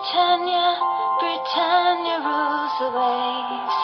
Britannia, 0.00 0.80
Britannia 1.20 2.24
rules 2.24 2.72
the 2.80 2.88
waves. 2.88 3.76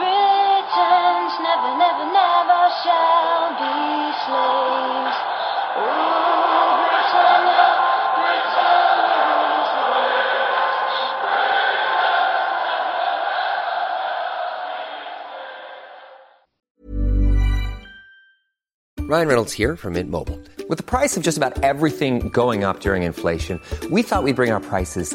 Britons 0.00 1.36
never, 1.44 1.76
never, 1.76 2.06
never 2.16 2.60
shall 2.80 3.52
be 3.60 4.08
slaves. 4.24 5.20
Rules 5.76 6.40
the 9.76 9.84
waves. 9.92 10.40
Ryan 19.10 19.28
Reynolds 19.28 19.52
here 19.52 19.76
from 19.76 19.92
Mint 19.94 20.08
Mobile. 20.08 20.40
With 20.70 20.78
the 20.78 20.84
price 20.84 21.18
of 21.18 21.22
just 21.22 21.36
about 21.36 21.62
everything 21.62 22.30
going 22.30 22.64
up 22.64 22.80
during 22.80 23.02
inflation, 23.02 23.60
we 23.90 24.02
thought 24.02 24.22
we'd 24.22 24.36
bring 24.36 24.52
our 24.52 24.60
prices 24.60 25.14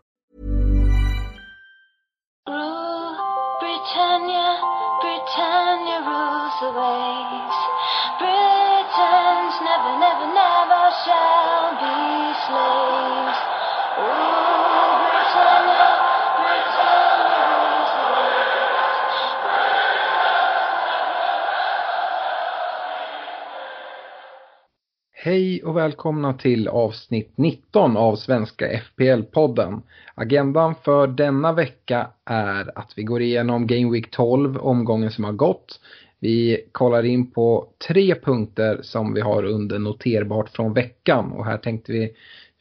Hej 25.23 25.63
och 25.63 25.77
välkomna 25.77 26.33
till 26.33 26.67
avsnitt 26.67 27.31
19 27.35 27.97
av 27.97 28.15
Svenska 28.15 28.67
FPL-podden. 28.71 29.81
Agendan 30.15 30.75
för 30.83 31.07
denna 31.07 31.53
vecka 31.53 32.07
är 32.25 32.79
att 32.79 32.93
vi 32.95 33.03
går 33.03 33.21
igenom 33.21 33.67
Game 33.67 33.91
Week 33.91 34.11
12, 34.11 34.57
omgången 34.57 35.11
som 35.11 35.23
har 35.23 35.31
gått. 35.31 35.79
Vi 36.19 36.65
kollar 36.71 37.03
in 37.03 37.31
på 37.31 37.67
tre 37.87 38.15
punkter 38.15 38.79
som 38.81 39.13
vi 39.13 39.21
har 39.21 39.43
under 39.43 39.79
noterbart 39.79 40.49
från 40.49 40.73
veckan 40.73 41.31
och 41.31 41.45
här 41.45 41.57
tänkte 41.57 41.91
vi 41.91 42.11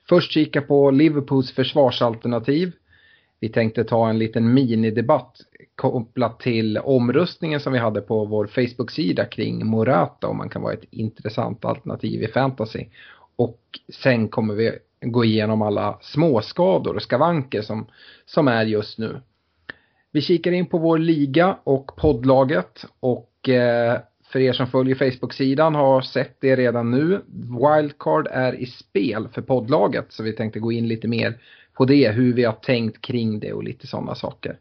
först 0.09 0.33
kika 0.33 0.61
på 0.61 0.91
Liverpools 0.91 1.53
försvarsalternativ. 1.53 2.73
Vi 3.41 3.49
tänkte 3.49 3.85
ta 3.85 4.11
en 4.11 4.19
liten 4.19 4.55
minidebatt 4.55 5.37
kopplat 5.75 6.41
till 6.41 6.79
omröstningen 6.79 7.61
som 7.61 7.73
vi 7.73 7.79
hade 7.79 8.01
på 8.01 8.25
vår 8.25 8.47
Facebook-sida 8.47 9.25
kring 9.25 9.67
Morata 9.67 10.27
om 10.27 10.37
man 10.37 10.49
kan 10.49 10.63
vara 10.63 10.73
ett 10.73 10.85
intressant 10.91 11.65
alternativ 11.65 12.23
i 12.23 12.29
fantasy. 12.29 12.87
Och 13.37 13.61
sen 14.03 14.29
kommer 14.29 14.55
vi 14.55 14.73
gå 15.01 15.25
igenom 15.25 15.63
alla 15.63 15.99
småskador 16.03 16.97
och 16.97 17.03
skavanker 17.03 17.63
som, 17.63 17.87
som 18.27 18.49
är 18.49 18.67
just 18.67 18.99
nu. 18.99 19.21
Vi 20.13 20.21
kikar 20.21 20.53
in 20.53 20.67
på 20.67 20.79
vår 20.79 20.99
liga 20.99 21.57
och 21.65 21.97
poddlaget 21.97 22.85
och 23.01 23.49
eh, 23.49 23.99
för 24.33 24.39
er 24.39 24.53
som 24.53 24.67
följer 24.67 24.95
Facebook-sidan 24.95 25.75
har 25.75 26.01
sett 26.01 26.37
det 26.41 26.57
redan 26.57 26.91
nu. 26.91 27.21
Wildcard 27.33 28.29
är 28.31 28.55
i 28.55 28.67
spel 28.67 29.29
för 29.29 29.43
poddlaget 29.43 30.07
så 30.09 30.23
vi 30.23 30.33
tänkte 30.33 30.59
gå 30.59 30.73
in 30.73 30.89
lite 30.89 31.09
mer 31.09 31.39
på 31.81 31.85
det, 31.85 32.11
hur 32.11 32.33
vi 32.33 32.45
har 32.45 32.53
tänkt 32.53 33.01
kring 33.01 33.41
det 33.41 33.53
och 33.53 33.65
lite 33.65 33.87
sådana 33.87 34.15
saker. 34.15 34.59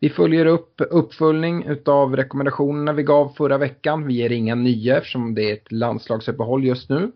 Vi 0.00 0.10
följer 0.10 0.46
upp 0.46 0.80
uppföljning 0.90 1.64
utav 1.66 2.16
rekommendationerna 2.16 2.92
vi 2.92 3.02
gav 3.02 3.28
förra 3.36 3.58
veckan. 3.58 4.06
Vi 4.06 4.14
ger 4.14 4.32
inga 4.32 4.54
nya 4.54 4.96
eftersom 4.96 5.34
det 5.34 5.50
är 5.50 5.54
ett 5.54 5.72
landslagsuppehåll 5.72 6.64
just 6.64 6.88
nu. 6.88 7.12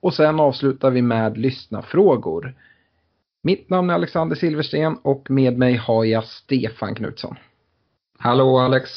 Och 0.00 0.14
sen 0.14 0.40
avslutar 0.40 0.90
vi 0.90 1.02
med 1.02 1.38
lyssnarfrågor. 1.38 2.54
Mitt 3.42 3.70
namn 3.70 3.90
är 3.90 3.94
Alexander 3.94 4.36
Silversten 4.36 4.96
och 5.02 5.30
med 5.30 5.58
mig 5.58 5.74
har 5.74 6.04
jag 6.04 6.24
Stefan 6.24 6.94
Knutsson. 6.94 7.36
Hallå 8.18 8.58
Alex. 8.58 8.90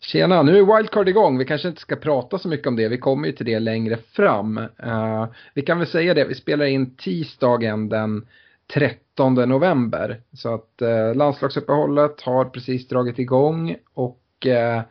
Tjena, 0.00 0.42
nu 0.42 0.58
är 0.58 0.76
Wildcard 0.76 1.08
igång. 1.08 1.38
Vi 1.38 1.44
kanske 1.44 1.68
inte 1.68 1.80
ska 1.80 1.96
prata 1.96 2.38
så 2.38 2.48
mycket 2.48 2.66
om 2.66 2.76
det. 2.76 2.88
Vi 2.88 2.98
kommer 2.98 3.26
ju 3.26 3.32
till 3.32 3.46
det 3.46 3.58
längre 3.58 3.96
fram. 3.96 4.58
Uh, 4.58 5.26
vi 5.54 5.62
kan 5.62 5.78
väl 5.78 5.86
säga 5.86 6.14
det, 6.14 6.24
vi 6.24 6.34
spelar 6.34 6.64
in 6.64 6.96
tisdagen 6.96 7.88
den 7.88 8.26
13 8.74 9.34
november. 9.34 10.20
Så 10.32 10.54
att 10.54 10.82
eh, 10.82 11.14
landslagsuppehållet 11.14 12.20
har 12.20 12.44
precis 12.44 12.88
dragit 12.88 13.18
igång 13.18 13.76
och 13.94 14.46
eh, 14.46 14.82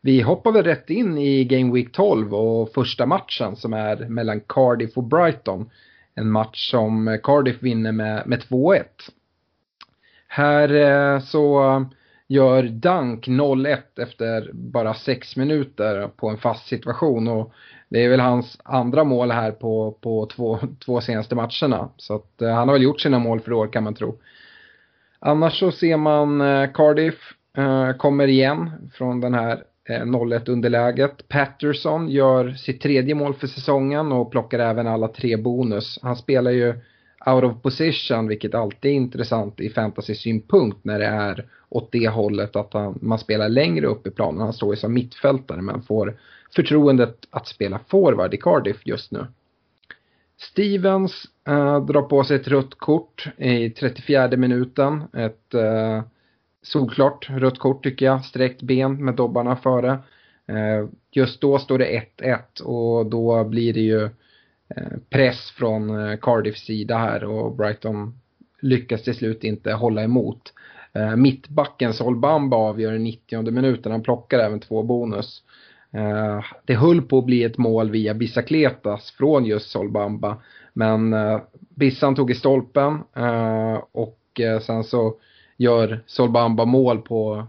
vi 0.00 0.20
hoppar 0.20 0.52
väl 0.52 0.64
rätt 0.64 0.90
in 0.90 1.18
i 1.18 1.44
Game 1.44 1.74
Week 1.74 1.92
12 1.92 2.34
och 2.34 2.72
första 2.72 3.06
matchen 3.06 3.56
som 3.56 3.72
är 3.72 3.96
mellan 3.96 4.40
Cardiff 4.40 4.96
och 4.96 5.04
Brighton. 5.04 5.70
En 6.14 6.30
match 6.30 6.70
som 6.70 7.18
Cardiff 7.22 7.62
vinner 7.62 7.92
med, 7.92 8.26
med 8.26 8.40
2-1. 8.40 8.84
Här 10.28 10.74
eh, 10.74 11.20
så 11.20 11.84
gör 12.28 12.62
Dunk 12.62 13.28
0-1 13.28 13.78
efter 13.96 14.50
bara 14.52 14.94
6 14.94 15.36
minuter 15.36 16.08
på 16.08 16.28
en 16.28 16.38
fast 16.38 16.68
situation 16.68 17.28
och 17.28 17.52
det 17.90 18.04
är 18.04 18.08
väl 18.08 18.20
hans 18.20 18.58
andra 18.64 19.04
mål 19.04 19.30
här 19.30 19.50
på, 19.50 19.96
på 20.00 20.26
två, 20.26 20.58
två 20.84 21.00
senaste 21.00 21.34
matcherna. 21.34 21.88
Så 21.96 22.14
att 22.14 22.42
eh, 22.42 22.50
han 22.50 22.68
har 22.68 22.74
väl 22.74 22.82
gjort 22.82 23.00
sina 23.00 23.18
mål 23.18 23.40
för 23.40 23.52
år 23.52 23.66
kan 23.66 23.84
man 23.84 23.94
tro. 23.94 24.18
Annars 25.18 25.58
så 25.58 25.70
ser 25.70 25.96
man 25.96 26.40
eh, 26.40 26.72
Cardiff 26.72 27.34
eh, 27.56 27.92
kommer 27.92 28.28
igen 28.28 28.70
från 28.94 29.20
den 29.20 29.34
här 29.34 29.62
eh, 29.88 30.02
0-1 30.02 30.50
underläget. 30.50 31.28
Patterson 31.28 32.08
gör 32.08 32.50
sitt 32.50 32.80
tredje 32.80 33.14
mål 33.14 33.34
för 33.34 33.46
säsongen 33.46 34.12
och 34.12 34.30
plockar 34.30 34.58
även 34.58 34.86
alla 34.86 35.08
tre 35.08 35.36
bonus. 35.36 35.98
Han 36.02 36.16
spelar 36.16 36.50
ju 36.50 36.74
out 37.26 37.44
of 37.44 37.62
position 37.62 38.28
vilket 38.28 38.54
alltid 38.54 38.90
är 38.90 38.94
intressant 38.94 39.60
i 39.60 39.70
fantasy-synpunkt 39.70 40.78
när 40.82 40.98
det 40.98 41.06
är 41.06 41.46
åt 41.68 41.92
det 41.92 42.08
hållet 42.08 42.56
att 42.56 42.72
han, 42.72 42.98
man 43.02 43.18
spelar 43.18 43.48
längre 43.48 43.86
upp 43.86 44.06
i 44.06 44.10
planen. 44.10 44.40
Han 44.40 44.52
står 44.52 44.74
ju 44.74 44.76
som 44.76 44.94
mittfältare 44.94 45.62
men 45.62 45.82
får 45.82 46.16
förtroendet 46.54 47.16
att 47.30 47.48
spela 47.48 47.80
forward 47.88 48.34
i 48.34 48.36
Cardiff 48.36 48.86
just 48.86 49.10
nu. 49.10 49.26
Stevens 50.40 51.24
äh, 51.48 51.84
drar 51.84 52.02
på 52.02 52.24
sig 52.24 52.36
ett 52.36 52.48
rött 52.48 52.74
kort 52.74 53.28
i 53.36 53.70
34 53.70 54.36
minuten. 54.36 55.02
Ett 55.12 55.54
äh, 55.54 56.02
solklart 56.62 57.30
rött 57.30 57.58
kort 57.58 57.82
tycker 57.82 58.06
jag. 58.06 58.24
Sträckt 58.24 58.62
ben 58.62 59.04
med 59.04 59.14
dobbarna 59.14 59.56
före. 59.56 59.98
Äh, 60.46 60.88
just 61.10 61.40
då 61.40 61.58
står 61.58 61.78
det 61.78 62.06
1-1 62.18 62.62
och 62.62 63.06
då 63.06 63.44
blir 63.44 63.72
det 63.72 63.80
ju 63.80 64.08
press 65.08 65.50
från 65.50 66.18
Cardiffs 66.18 66.64
sida 66.64 66.98
här 66.98 67.24
och 67.24 67.56
Brighton 67.56 68.20
lyckas 68.60 69.02
till 69.02 69.14
slut 69.14 69.44
inte 69.44 69.72
hålla 69.72 70.02
emot. 70.02 70.52
Mittbacken 71.16 71.94
Solbamba 71.94 72.56
avgör 72.56 72.92
i 72.92 72.98
90 72.98 73.50
minuten. 73.50 73.92
Han 73.92 74.02
plockar 74.02 74.38
även 74.38 74.60
två 74.60 74.82
bonus. 74.82 75.42
Eh, 75.92 76.44
det 76.64 76.74
höll 76.74 77.02
på 77.02 77.18
att 77.18 77.24
bli 77.24 77.44
ett 77.44 77.58
mål 77.58 77.90
via 77.90 78.14
Bissakletas 78.14 79.10
från 79.10 79.44
just 79.44 79.70
Solbamba. 79.70 80.36
Men 80.72 81.12
eh, 81.12 81.40
Bissan 81.74 82.14
tog 82.14 82.30
i 82.30 82.34
stolpen 82.34 82.98
eh, 83.16 83.82
och 83.92 84.16
sen 84.66 84.84
så 84.84 85.16
gör 85.56 86.02
Solbamba 86.06 86.64
mål 86.64 86.98
på 86.98 87.46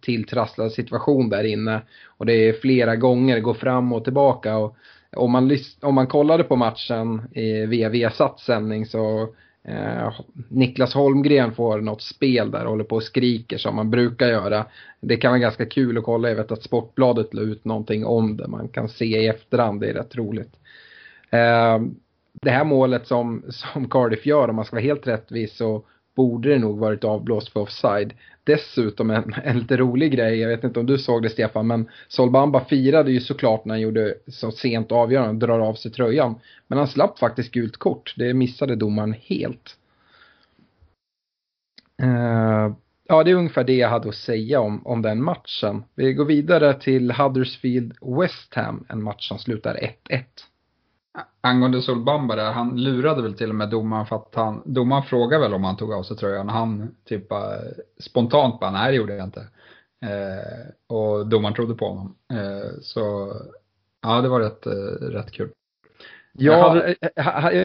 tilltrasslad 0.00 0.72
situation 0.72 1.28
där 1.28 1.44
inne. 1.44 1.82
Och 2.16 2.26
det 2.26 2.32
är 2.32 2.52
flera 2.52 2.96
gånger, 2.96 3.40
går 3.40 3.54
fram 3.54 3.92
och 3.92 4.04
tillbaka. 4.04 4.56
Och 4.56 4.76
om, 5.16 5.32
man, 5.32 5.58
om 5.80 5.94
man 5.94 6.06
kollade 6.06 6.44
på 6.44 6.56
matchen 6.56 7.22
i, 7.32 7.66
via 7.66 7.88
Viasats 7.88 8.44
sändning 8.44 8.86
så 8.86 9.28
Eh, 9.68 10.12
Niklas 10.48 10.94
Holmgren 10.94 11.54
får 11.54 11.80
något 11.80 12.02
spel 12.02 12.50
där, 12.50 12.64
och 12.64 12.70
håller 12.70 12.84
på 12.84 12.96
och 12.96 13.02
skriker 13.02 13.58
som 13.58 13.76
man 13.76 13.90
brukar 13.90 14.26
göra. 14.26 14.66
Det 15.00 15.16
kan 15.16 15.30
vara 15.30 15.38
ganska 15.38 15.66
kul 15.66 15.98
att 15.98 16.04
kolla, 16.04 16.28
jag 16.28 16.36
vet 16.36 16.52
att 16.52 16.62
Sportbladet 16.62 17.34
la 17.34 17.42
ut 17.42 17.64
någonting 17.64 18.06
om 18.06 18.36
det, 18.36 18.48
man 18.48 18.68
kan 18.68 18.88
se 18.88 19.04
i 19.04 19.28
efterhand, 19.28 19.80
det 19.80 19.90
är 19.90 19.94
rätt 19.94 20.16
roligt. 20.16 20.52
Eh, 21.30 21.80
det 22.32 22.50
här 22.50 22.64
målet 22.64 23.06
som, 23.06 23.44
som 23.48 23.88
Cardiff 23.88 24.26
gör, 24.26 24.48
om 24.48 24.56
man 24.56 24.64
ska 24.64 24.76
vara 24.76 24.84
helt 24.84 25.06
rättvis, 25.06 25.56
så 25.56 25.84
borde 26.14 26.48
det 26.48 26.58
nog 26.58 26.78
varit 26.78 27.04
avblåst 27.04 27.52
för 27.52 27.60
offside. 27.60 28.14
Dessutom 28.44 29.10
en, 29.10 29.34
en 29.44 29.58
lite 29.58 29.76
rolig 29.76 30.12
grej, 30.12 30.38
jag 30.38 30.48
vet 30.48 30.64
inte 30.64 30.80
om 30.80 30.86
du 30.86 30.98
såg 30.98 31.22
det 31.22 31.30
Stefan, 31.30 31.66
men 31.66 31.88
Solbamba 32.08 32.64
firade 32.64 33.12
ju 33.12 33.20
såklart 33.20 33.64
när 33.64 33.74
han 33.74 33.80
gjorde 33.80 34.14
så 34.26 34.50
sent 34.50 34.92
avgörande, 34.92 35.46
drar 35.46 35.58
av 35.58 35.74
sig 35.74 35.90
tröjan. 35.90 36.34
Men 36.66 36.78
han 36.78 36.88
slapp 36.88 37.18
faktiskt 37.18 37.50
gult 37.50 37.76
kort, 37.76 38.14
det 38.16 38.34
missade 38.34 38.76
domaren 38.76 39.12
helt. 39.12 39.76
Uh, 42.02 42.74
ja, 43.08 43.24
det 43.24 43.30
är 43.30 43.34
ungefär 43.34 43.64
det 43.64 43.76
jag 43.76 43.88
hade 43.88 44.08
att 44.08 44.14
säga 44.14 44.60
om, 44.60 44.86
om 44.86 45.02
den 45.02 45.22
matchen. 45.22 45.84
Vi 45.94 46.14
går 46.14 46.24
vidare 46.24 46.74
till 46.74 47.10
Huddersfield 47.10 47.94
West 48.20 48.54
Ham, 48.54 48.86
en 48.88 49.02
match 49.02 49.28
som 49.28 49.38
slutar 49.38 49.74
1-1. 50.10 50.24
Angående 51.40 51.82
Solbamba 51.82 52.36
där, 52.36 52.52
han 52.52 52.76
lurade 52.76 53.22
väl 53.22 53.34
till 53.34 53.48
och 53.48 53.54
med 53.54 53.70
domaren 53.70 54.06
för 54.06 54.16
att 54.16 54.34
han, 54.34 54.62
domaren 54.64 55.02
frågade 55.02 55.42
väl 55.42 55.54
om 55.54 55.64
han 55.64 55.76
tog 55.76 55.92
av 55.92 56.02
sig 56.02 56.16
tröjan. 56.16 56.48
Han 56.48 56.94
typ 57.04 57.28
bara, 57.28 57.56
spontant 58.00 58.60
bara, 58.60 58.70
nej 58.70 58.90
det 58.90 58.96
gjorde 58.96 59.16
jag 59.16 59.26
inte. 59.26 59.40
Eh, 60.04 60.96
och 60.96 61.26
domaren 61.26 61.54
trodde 61.54 61.74
på 61.74 61.88
honom. 61.88 62.14
Eh, 62.32 62.70
så 62.82 63.32
ja, 64.02 64.20
det 64.20 64.28
var 64.28 64.40
rätt, 64.40 64.66
eh, 64.66 65.06
rätt 65.06 65.30
kul. 65.30 65.50
Ja, 66.32 66.94
hade 67.18 67.64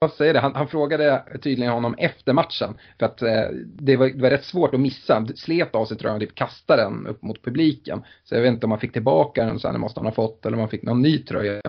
vad 0.00 0.12
säger 0.12 0.34
det, 0.34 0.40
han, 0.40 0.54
han, 0.54 0.68
frågade 0.68 1.22
tydligen 1.42 1.72
honom 1.72 1.94
efter 1.98 2.32
matchen. 2.32 2.74
För 2.98 3.06
att 3.06 3.22
eh, 3.22 3.44
det, 3.64 3.96
var, 3.96 4.06
det 4.08 4.22
var 4.22 4.30
rätt 4.30 4.44
svårt 4.44 4.74
att 4.74 4.80
missa. 4.80 5.14
Han 5.14 5.36
slet 5.36 5.74
av 5.74 5.86
sig 5.86 5.96
tröjan 5.96 6.16
och 6.16 6.20
typ 6.20 6.34
kastade 6.34 6.82
den 6.82 7.06
upp 7.06 7.22
mot 7.22 7.42
publiken. 7.42 8.02
Så 8.24 8.34
jag 8.34 8.42
vet 8.42 8.52
inte 8.52 8.66
om 8.66 8.70
han 8.70 8.80
fick 8.80 8.92
tillbaka 8.92 9.44
den 9.44 9.58
sen, 9.58 9.72
det 9.72 9.78
måste 9.78 10.00
han 10.00 10.06
ha 10.06 10.12
fått, 10.12 10.46
eller 10.46 10.56
om 10.56 10.60
han 10.60 10.68
fick 10.68 10.82
någon 10.82 11.02
ny 11.02 11.18
tröja. 11.18 11.60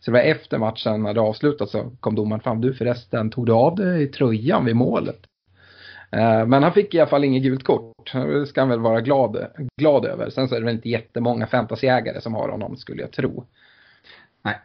Så 0.00 0.10
det 0.10 0.10
var 0.10 0.20
efter 0.20 0.58
matchen 0.58 1.02
när 1.02 1.14
det 1.14 1.20
avslutats 1.20 1.72
så 1.72 1.90
kom 2.00 2.14
domaren 2.14 2.40
fram, 2.40 2.60
du 2.60 2.74
förresten, 2.74 3.30
tog 3.30 3.46
du 3.46 3.52
av 3.52 3.76
dig 3.76 4.06
tröjan 4.06 4.64
vid 4.64 4.76
målet? 4.76 5.20
Eh, 6.10 6.46
men 6.46 6.62
han 6.62 6.72
fick 6.72 6.94
i 6.94 7.00
alla 7.00 7.10
fall 7.10 7.24
inget 7.24 7.42
gult 7.42 7.64
kort. 7.64 8.12
Det 8.12 8.46
ska 8.46 8.60
han 8.60 8.68
väl 8.68 8.80
vara 8.80 9.00
glad, 9.00 9.46
glad 9.76 10.04
över. 10.04 10.30
Sen 10.30 10.48
så 10.48 10.54
är 10.54 10.60
det 10.60 10.66
väl 10.66 10.74
inte 10.74 10.88
jättemånga 10.88 11.46
fantasyägare 11.46 12.20
som 12.20 12.34
har 12.34 12.48
honom 12.48 12.76
skulle 12.76 13.02
jag 13.02 13.12
tro. 13.12 13.44
Nej. 14.42 14.56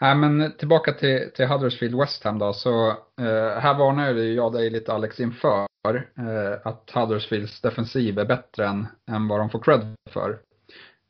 Nej 0.00 0.14
men 0.14 0.52
tillbaka 0.58 0.92
till, 0.92 1.30
till 1.34 1.46
Huddersfield 1.46 1.98
West 1.98 2.24
Ham 2.24 2.38
då. 2.38 2.52
Så 2.52 2.88
eh, 2.90 3.60
här 3.60 3.78
varnade 3.78 4.24
jag 4.24 4.52
dig 4.52 4.70
lite 4.70 4.92
Alex 4.92 5.20
inför 5.20 5.66
eh, 5.88 6.66
att 6.66 6.90
Huddersfields 6.94 7.60
defensiv 7.60 8.18
är 8.18 8.24
bättre 8.24 8.66
än, 8.66 8.86
än 9.10 9.28
vad 9.28 9.40
de 9.40 9.50
får 9.50 9.62
cred 9.62 9.94
för. 10.10 10.30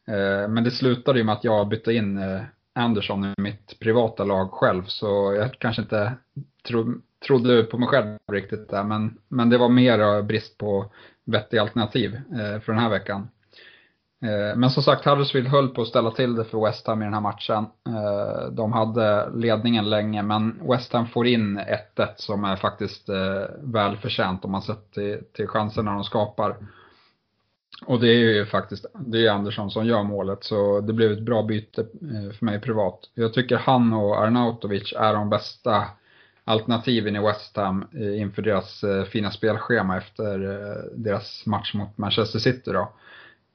Eh, 0.09 0.49
men 0.49 0.65
det 0.65 0.71
slutade 0.71 1.19
ju 1.19 1.25
med 1.25 1.35
att 1.35 1.45
jag 1.45 1.69
bytte 1.69 1.93
in 1.93 2.19
eh, 2.19 2.43
Anderson 2.75 3.25
i 3.25 3.35
mitt 3.41 3.79
privata 3.81 4.25
lag 4.25 4.51
själv 4.53 4.83
så 4.87 5.35
jag 5.37 5.53
kanske 5.59 5.83
inte 5.83 6.13
tro, 6.69 6.95
trodde 7.27 7.63
på 7.63 7.79
mig 7.79 7.89
själv 7.89 8.19
riktigt 8.33 8.69
där. 8.69 8.85
Men, 8.85 9.19
men 9.29 9.51
det 9.51 9.59
var 9.59 9.69
mer 9.69 10.01
eh, 10.01 10.23
brist 10.23 10.59
på 10.59 10.93
vettiga 11.25 11.63
alternativ 11.63 12.15
eh, 12.15 12.61
för 12.61 12.73
den 12.73 12.83
här 12.83 12.91
veckan. 12.91 13.29
Eh, 14.23 14.57
men 14.57 14.71
som 14.71 14.83
sagt, 14.83 15.05
Huddersfield 15.05 15.49
höll 15.49 15.69
på 15.69 15.83
att 15.83 15.89
ställa 15.89 16.11
till 16.11 16.35
det 16.35 16.45
för 16.45 16.65
West 16.65 16.87
Ham 16.87 17.03
i 17.03 17.05
den 17.05 17.15
här 17.15 17.21
matchen. 17.21 17.67
Eh, 17.87 18.53
de 18.53 18.73
hade 18.73 19.31
ledningen 19.35 19.91
länge, 19.91 20.23
men 20.23 20.61
West 20.69 20.93
Ham 20.93 21.07
får 21.07 21.27
in 21.27 21.59
1-1 21.97 22.09
som 22.17 22.45
är 22.45 22.57
faktiskt 22.57 23.09
eh, 23.09 23.45
välförtjänt 23.61 24.45
om 24.45 24.51
man 24.51 24.63
sett 24.63 24.93
till, 24.93 25.21
till 25.33 25.47
chanserna 25.47 25.95
de 25.95 26.05
skapar. 26.05 26.57
Och 27.87 28.01
det 28.01 28.09
är 28.09 28.19
ju 28.19 28.47
faktiskt, 28.47 28.87
det 28.95 29.27
är 29.27 29.31
Andersson 29.31 29.71
som 29.71 29.87
gör 29.87 30.03
målet, 30.03 30.45
så 30.45 30.81
det 30.81 30.93
blev 30.93 31.13
ett 31.13 31.23
bra 31.23 31.43
byte 31.43 31.87
för 32.39 32.45
mig 32.45 32.61
privat. 32.61 32.99
Jag 33.15 33.35
tycker 33.35 33.57
han 33.57 33.93
och 33.93 34.25
Arnautovic 34.25 34.93
är 34.97 35.15
de 35.15 35.31
bästa 35.31 35.85
alternativen 36.45 37.17
i 37.17 37.21
West 37.21 37.57
Ham 37.57 37.85
inför 37.93 38.43
deras 38.43 38.85
fina 39.11 39.31
spelschema 39.31 39.97
efter 39.97 40.39
deras 40.97 41.47
match 41.47 41.75
mot 41.75 41.99
Manchester 41.99 42.39
City 42.39 42.71
då. 42.73 42.93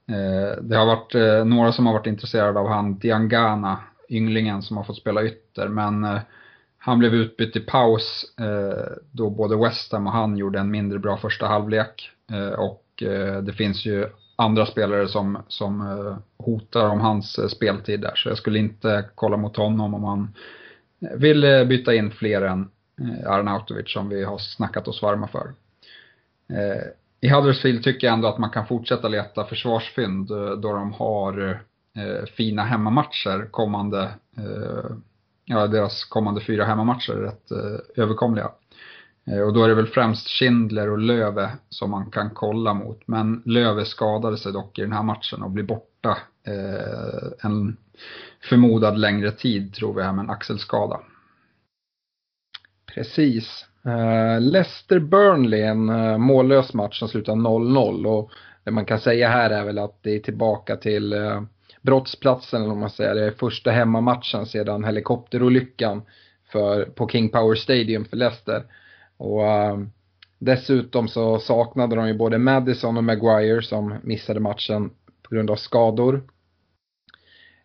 Eh, 0.07 0.61
det 0.61 0.75
har 0.75 0.85
varit 0.85 1.15
eh, 1.15 1.45
några 1.45 1.71
som 1.71 1.85
har 1.85 1.93
varit 1.93 2.07
intresserade 2.07 2.59
av 2.59 2.67
han 2.67 2.97
Diangana, 2.97 3.79
ynglingen 4.09 4.61
som 4.61 4.77
har 4.77 4.83
fått 4.83 4.97
spela 4.97 5.23
ytter, 5.23 5.67
men 5.67 6.03
eh, 6.03 6.19
han 6.77 6.99
blev 6.99 7.13
utbytt 7.13 7.55
i 7.55 7.59
paus 7.59 8.25
då 9.11 9.29
både 9.29 9.57
West 9.57 9.91
Ham 9.91 10.07
och 10.07 10.13
han 10.13 10.37
gjorde 10.37 10.59
en 10.59 10.71
mindre 10.71 10.99
bra 10.99 11.17
första 11.17 11.47
halvlek. 11.47 12.11
Och 12.57 13.03
det 13.43 13.53
finns 13.57 13.85
ju 13.85 14.07
andra 14.35 14.65
spelare 14.65 15.07
som, 15.07 15.37
som 15.47 15.83
hotar 16.37 16.89
om 16.89 17.01
hans 17.01 17.51
speltid 17.51 18.01
där, 18.01 18.15
så 18.15 18.29
jag 18.29 18.37
skulle 18.37 18.59
inte 18.59 19.05
kolla 19.15 19.37
mot 19.37 19.57
honom 19.57 19.93
om 19.93 20.03
han 20.03 20.33
vill 21.19 21.65
byta 21.69 21.93
in 21.93 22.11
fler 22.11 22.41
än 22.41 22.69
Arnautovic 23.25 23.93
som 23.93 24.09
vi 24.09 24.23
har 24.23 24.37
snackat 24.37 24.87
oss 24.87 25.01
varma 25.01 25.27
för 25.27 25.53
i 27.21 27.29
Huddersfield 27.29 27.83
tycker 27.83 28.07
jag 28.07 28.13
ändå 28.13 28.27
att 28.27 28.37
man 28.37 28.49
kan 28.49 28.67
fortsätta 28.67 29.07
leta 29.07 29.45
försvarsfynd 29.45 30.31
eh, 30.31 30.51
då 30.51 30.73
de 30.73 30.93
har 30.93 31.63
eh, 31.95 32.25
fina 32.25 32.63
hemmamatcher 32.63 33.51
kommande, 33.51 34.03
eh, 34.37 34.95
ja 35.45 35.67
deras 35.67 36.03
kommande 36.03 36.41
fyra 36.41 36.65
hemmamatcher 36.65 37.13
är 37.13 37.21
rätt 37.21 37.51
eh, 37.51 38.03
överkomliga. 38.03 38.51
Eh, 39.27 39.39
och 39.39 39.53
då 39.53 39.63
är 39.63 39.67
det 39.67 39.75
väl 39.75 39.87
främst 39.87 40.27
Schindler 40.27 40.89
och 40.89 40.99
Löve 40.99 41.51
som 41.69 41.91
man 41.91 42.11
kan 42.11 42.29
kolla 42.29 42.73
mot. 42.73 43.07
Men 43.07 43.41
Löve 43.45 43.85
skadade 43.85 44.37
sig 44.37 44.53
dock 44.53 44.79
i 44.79 44.81
den 44.81 44.93
här 44.93 45.03
matchen 45.03 45.43
och 45.43 45.51
blir 45.51 45.63
borta 45.63 46.17
eh, 46.47 47.49
en 47.49 47.77
förmodad 48.49 48.97
längre 48.97 49.31
tid 49.31 49.73
tror 49.73 49.93
vi 49.93 50.03
här 50.03 50.13
med 50.13 50.23
en 50.23 50.29
axelskada. 50.29 50.99
Precis. 52.95 53.65
Eh, 53.85 53.91
uh, 53.91 54.39
Leicester-Burnley, 54.39 55.61
en 55.61 55.89
uh, 55.89 56.17
mållös 56.17 56.73
match 56.73 56.99
som 56.99 57.07
slutar 57.07 57.33
0-0 57.33 58.05
och 58.05 58.31
det 58.63 58.71
man 58.71 58.85
kan 58.85 58.99
säga 58.99 59.29
här 59.29 59.49
är 59.49 59.65
väl 59.65 59.79
att 59.79 60.03
det 60.03 60.15
är 60.15 60.19
tillbaka 60.19 60.75
till 60.75 61.13
uh, 61.13 61.41
brottsplatsen, 61.81 62.61
eller 62.61 62.71
om 62.71 62.79
man 62.79 62.89
säger. 62.89 63.15
Det 63.15 63.25
är 63.25 63.31
första 63.31 63.71
hemmamatchen 63.71 64.45
sedan 64.45 64.83
helikopterolyckan 64.83 66.01
för, 66.51 66.85
på 66.85 67.07
King 67.07 67.29
Power 67.29 67.55
Stadium 67.55 68.05
för 68.05 68.17
Leicester. 68.17 68.63
Och 69.17 69.41
uh, 69.41 69.85
dessutom 70.39 71.07
så 71.07 71.39
saknade 71.39 71.95
de 71.95 72.07
ju 72.07 72.13
både 72.13 72.37
Madison 72.37 72.97
och 72.97 73.03
Maguire 73.03 73.61
som 73.61 73.95
missade 74.03 74.39
matchen 74.39 74.89
på 75.23 75.35
grund 75.35 75.51
av 75.51 75.55
skador. 75.55 76.23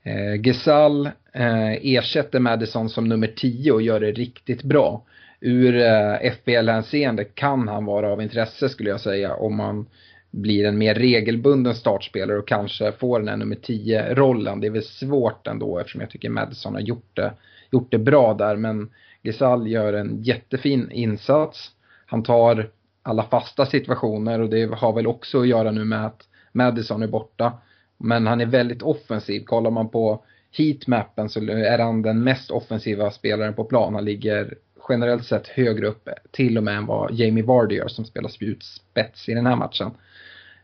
Eh, 0.03 0.43
Gesall 0.43 1.07
eh, 1.33 1.73
ersätter 1.83 2.39
Madison 2.39 2.89
som 2.89 3.09
nummer 3.09 3.27
10 3.27 3.73
och 3.73 3.83
gör 3.83 4.01
det 4.01 4.13
riktigt 4.13 4.63
bra 4.63 5.05
ur 5.41 5.77
eh, 5.77 6.33
FBL-hänseende 6.33 7.25
kan 7.25 7.69
han 7.69 7.85
vara 7.85 8.13
av 8.13 8.23
intresse 8.23 8.69
skulle 8.69 8.91
jag 8.91 9.01
säga 9.01 9.35
om 9.35 9.57
man 9.57 9.87
blir 10.31 10.65
en 10.65 10.79
mer 10.79 10.95
regelbunden 10.95 11.75
startspelare 11.75 12.39
och 12.39 12.49
kanske 12.49 12.93
får 12.93 13.19
den 13.19 13.29
här 13.29 13.37
nummer 13.37 13.57
10-rollen. 13.57 14.61
Det 14.61 14.67
är 14.67 14.71
väl 14.71 14.83
svårt 14.83 15.47
ändå 15.47 15.79
eftersom 15.79 16.01
jag 16.01 16.11
tycker 16.11 16.31
Madison 16.31 16.75
har 16.75 16.81
gjort 16.81 17.17
det, 17.17 17.33
gjort 17.71 17.91
det 17.91 17.99
bra 17.99 18.35
där 18.35 18.57
men 18.57 18.91
Gesall 19.23 19.69
gör 19.69 19.93
en 19.93 20.23
jättefin 20.23 20.91
insats. 20.91 21.71
Han 22.07 22.23
tar 22.23 22.71
alla 23.03 23.23
fasta 23.23 23.67
situationer 23.67 24.41
och 24.41 24.51
det 24.51 24.75
har 24.75 24.93
väl 24.93 25.07
också 25.07 25.41
att 25.41 25.49
göra 25.49 25.71
nu 25.71 25.85
med 25.85 26.07
att 26.07 26.23
Madison 26.53 27.03
är 27.03 27.07
borta. 27.07 27.53
Men 27.99 28.27
han 28.27 28.41
är 28.41 28.47
väldigt 28.47 28.83
offensiv. 28.83 29.45
Kollar 29.45 29.71
man 29.71 29.89
på 29.89 30.25
heatmappen 30.53 31.29
så 31.29 31.41
är 31.51 31.79
han 31.79 32.03
den 32.03 32.25
mest 32.25 32.51
offensiva 32.51 33.11
spelaren 33.11 33.55
på 33.55 33.65
plan. 33.65 33.95
Han 33.95 34.05
ligger 34.05 34.55
generellt 34.91 35.25
sett 35.25 35.47
högre 35.47 35.87
upp 35.87 36.09
till 36.31 36.57
och 36.57 36.65
med 36.65 36.77
än 36.77 36.87
vad 36.87 37.13
Jamie 37.13 37.45
Vardy 37.45 37.75
gör 37.75 37.89
som 37.89 38.05
spelar 38.05 38.29
spjutspets 38.29 39.29
i 39.29 39.35
den 39.35 39.47
här 39.47 39.57
matchen. 39.57 39.91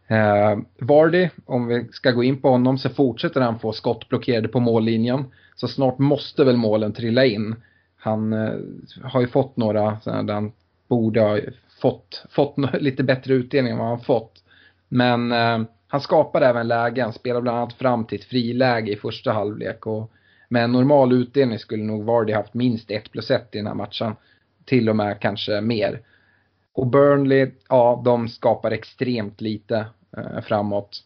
Eh, 0.06 0.58
Vardy, 0.78 1.28
om 1.44 1.66
vi 1.66 1.88
ska 1.92 2.10
gå 2.10 2.24
in 2.24 2.40
på 2.40 2.48
honom, 2.48 2.78
så 2.78 2.88
fortsätter 2.88 3.40
han 3.40 3.58
få 3.58 3.72
skott 3.72 4.08
blockerade 4.08 4.48
på 4.48 4.60
mållinjen. 4.60 5.24
Så 5.56 5.68
snart 5.68 5.98
måste 5.98 6.44
väl 6.44 6.56
målen 6.56 6.92
trilla 6.92 7.24
in. 7.24 7.54
Han 7.96 8.32
eh, 8.32 8.54
har 9.02 9.20
ju 9.20 9.26
fått 9.26 9.56
några 9.56 10.00
sådana 10.00 10.22
där 10.22 10.34
han 10.34 10.52
borde 10.88 11.20
ha 11.20 11.38
fått, 11.80 12.24
fått 12.30 12.56
lite 12.80 13.02
bättre 13.02 13.34
utdelning 13.34 13.72
än 13.72 13.78
vad 13.78 13.88
han 13.88 14.00
fått. 14.00 14.42
Men 14.88 15.32
eh, 15.32 15.62
han 15.88 16.00
skapar 16.00 16.40
även 16.40 16.68
lägen, 16.68 17.12
spelar 17.12 17.40
bland 17.40 17.58
annat 17.58 17.72
fram 17.72 18.04
till 18.04 18.18
ett 18.18 18.24
friläge 18.24 18.92
i 18.92 18.96
första 18.96 19.32
halvlek 19.32 19.86
och 19.86 20.12
med 20.48 20.64
en 20.64 20.72
normal 20.72 21.12
utdelning 21.12 21.58
skulle 21.58 21.84
nog 21.84 22.04
Vardy 22.04 22.32
haft 22.32 22.54
minst 22.54 22.90
1 22.90 23.12
plus 23.12 23.30
1 23.30 23.54
i 23.54 23.58
den 23.58 23.66
här 23.66 23.74
matchen. 23.74 24.12
Till 24.64 24.88
och 24.88 24.96
med 24.96 25.20
kanske 25.20 25.60
mer. 25.60 26.00
Och 26.72 26.86
Burnley, 26.86 27.50
ja 27.68 28.02
de 28.04 28.28
skapar 28.28 28.70
extremt 28.70 29.40
lite 29.40 29.86
eh, 30.16 30.40
framåt. 30.40 31.02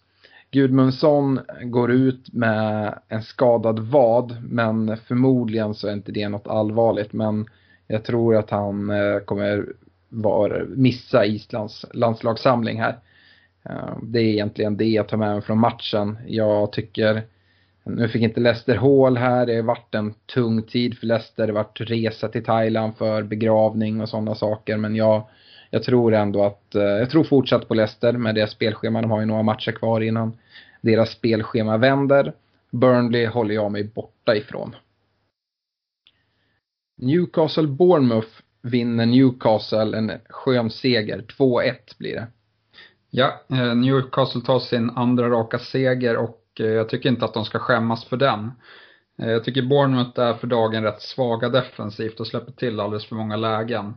Gudmundsson 0.50 1.40
går 1.62 1.90
ut 1.90 2.32
med 2.32 2.94
en 3.08 3.22
skadad 3.22 3.78
vad 3.78 4.42
men 4.42 4.96
förmodligen 4.96 5.74
så 5.74 5.88
är 5.88 5.92
inte 5.92 6.12
det 6.12 6.28
något 6.28 6.48
allvarligt 6.48 7.12
men 7.12 7.46
jag 7.86 8.04
tror 8.04 8.36
att 8.36 8.50
han 8.50 8.90
eh, 8.90 9.18
kommer 9.18 9.66
var, 10.08 10.66
missa 10.68 11.26
Islands 11.26 11.86
landslagssamling 11.94 12.80
här. 12.80 12.98
Eh, 13.64 13.96
det 14.02 14.20
är 14.20 14.24
egentligen 14.24 14.76
det 14.76 14.84
jag 14.88 15.08
tar 15.08 15.16
med 15.16 15.32
mig 15.32 15.42
från 15.42 15.58
matchen. 15.58 16.18
Jag 16.26 16.72
tycker 16.72 17.22
nu 17.84 18.08
fick 18.08 18.22
inte 18.22 18.40
Leicester 18.40 18.76
hål 18.76 19.16
här. 19.16 19.46
Det 19.46 19.56
har 19.56 19.62
varit 19.62 19.94
en 19.94 20.14
tung 20.34 20.62
tid 20.62 20.98
för 20.98 21.06
Leicester. 21.06 21.46
Det 21.46 21.52
har 21.52 21.64
varit 21.64 21.80
resa 21.80 22.28
till 22.28 22.44
Thailand 22.44 22.96
för 22.96 23.22
begravning 23.22 24.00
och 24.00 24.08
sådana 24.08 24.34
saker. 24.34 24.76
Men 24.76 24.96
jag, 24.96 25.28
jag 25.70 25.82
tror 25.82 26.14
ändå 26.14 26.44
att, 26.44 26.74
eh, 26.74 26.82
jag 26.82 27.10
tror 27.10 27.24
fortsatt 27.24 27.68
på 27.68 27.74
Leicester 27.74 28.12
med 28.12 28.34
deras 28.34 28.50
spelschema. 28.50 29.02
De 29.02 29.10
har 29.10 29.20
ju 29.20 29.26
några 29.26 29.42
matcher 29.42 29.72
kvar 29.72 30.00
innan 30.00 30.32
deras 30.80 31.10
spelschema 31.10 31.76
vänder. 31.76 32.32
Burnley 32.70 33.26
håller 33.26 33.54
jag 33.54 33.72
mig 33.72 33.84
borta 33.84 34.36
ifrån. 34.36 34.76
Newcastle 36.96 37.66
Bournemouth 37.66 38.28
vinner 38.62 39.06
Newcastle 39.06 39.98
en 39.98 40.12
skön 40.28 40.70
seger. 40.70 41.24
2-1 41.38 41.74
blir 41.98 42.14
det. 42.14 42.26
Ja, 43.10 43.40
eh, 43.50 43.74
Newcastle 43.74 44.40
tar 44.40 44.58
sin 44.58 44.90
andra 44.90 45.28
raka 45.28 45.58
seger 45.58 46.16
och 46.16 46.39
Eh, 46.60 46.66
jag 46.66 46.88
tycker 46.88 47.08
inte 47.08 47.24
att 47.24 47.34
de 47.34 47.44
ska 47.44 47.58
skämmas 47.58 48.04
för 48.04 48.16
den. 48.16 48.52
Eh, 49.22 49.30
jag 49.30 49.44
tycker 49.44 49.62
Bournemouth 49.62 50.20
är 50.20 50.34
för 50.34 50.46
dagen 50.46 50.82
rätt 50.82 51.02
svaga 51.02 51.48
defensivt 51.48 52.20
och 52.20 52.26
släpper 52.26 52.52
till 52.52 52.80
alldeles 52.80 53.06
för 53.06 53.16
många 53.16 53.36
lägen. 53.36 53.94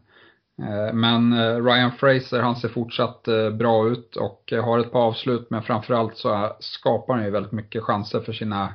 Eh, 0.62 0.94
men 0.94 1.36
Ryan 1.66 1.92
Fraser, 1.92 2.40
han 2.40 2.56
ser 2.56 2.70
fortsatt 2.70 3.28
bra 3.60 3.88
ut 3.88 4.16
och 4.16 4.54
har 4.64 4.80
ett 4.80 4.92
par 4.92 5.00
avslut 5.00 5.50
men 5.50 5.64
framförallt 5.64 6.18
så 6.18 6.56
skapar 6.60 7.14
han 7.14 7.24
ju 7.24 7.32
väldigt 7.32 7.52
mycket 7.52 7.84
chanser 7.84 8.20
för 8.20 8.34
sina, 8.34 8.74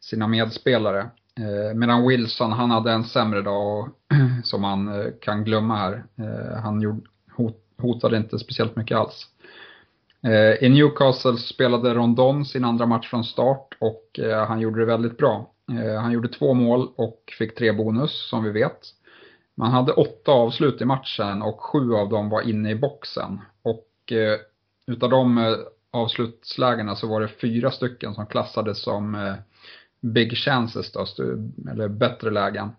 sina 0.00 0.28
medspelare. 0.28 1.10
Medan 1.74 2.08
Wilson, 2.08 2.52
han 2.52 2.70
hade 2.70 2.92
en 2.92 3.04
sämre 3.04 3.42
dag 3.42 3.90
som 4.44 4.62
man 4.62 5.12
kan 5.20 5.44
glömma 5.44 5.76
här. 5.76 6.04
Han 6.62 7.02
hotade 7.78 8.16
inte 8.16 8.38
speciellt 8.38 8.76
mycket 8.76 8.96
alls. 8.96 9.26
Eh, 10.26 10.64
I 10.64 10.68
Newcastle 10.68 11.36
spelade 11.36 11.94
Rondon 11.94 12.44
sin 12.44 12.64
andra 12.64 12.86
match 12.86 13.10
från 13.10 13.24
start 13.24 13.76
och 13.78 14.18
eh, 14.18 14.46
han 14.46 14.60
gjorde 14.60 14.80
det 14.80 14.86
väldigt 14.86 15.18
bra. 15.18 15.50
Eh, 15.70 16.00
han 16.00 16.12
gjorde 16.12 16.28
två 16.28 16.54
mål 16.54 16.88
och 16.96 17.34
fick 17.38 17.54
tre 17.54 17.72
bonus 17.72 18.28
som 18.30 18.44
vi 18.44 18.50
vet. 18.50 18.80
Man 19.54 19.70
hade 19.70 19.92
åtta 19.92 20.32
avslut 20.32 20.80
i 20.80 20.84
matchen 20.84 21.42
och 21.42 21.60
sju 21.60 21.94
av 21.94 22.08
dem 22.08 22.28
var 22.28 22.42
inne 22.42 22.70
i 22.70 22.74
boxen. 22.74 23.40
Och 23.62 23.88
utav 24.86 25.10
de 25.10 25.56
avslutslägena 25.90 26.96
så 26.96 27.06
var 27.06 27.20
det 27.20 27.28
fyra 27.28 27.70
stycken 27.70 28.14
som 28.14 28.26
klassades 28.26 28.82
som 28.82 29.34
big 30.00 30.36
chances 30.36 30.92
då, 30.92 31.06
eller 31.70 31.88
bättre 31.88 32.30
lägen. 32.30 32.70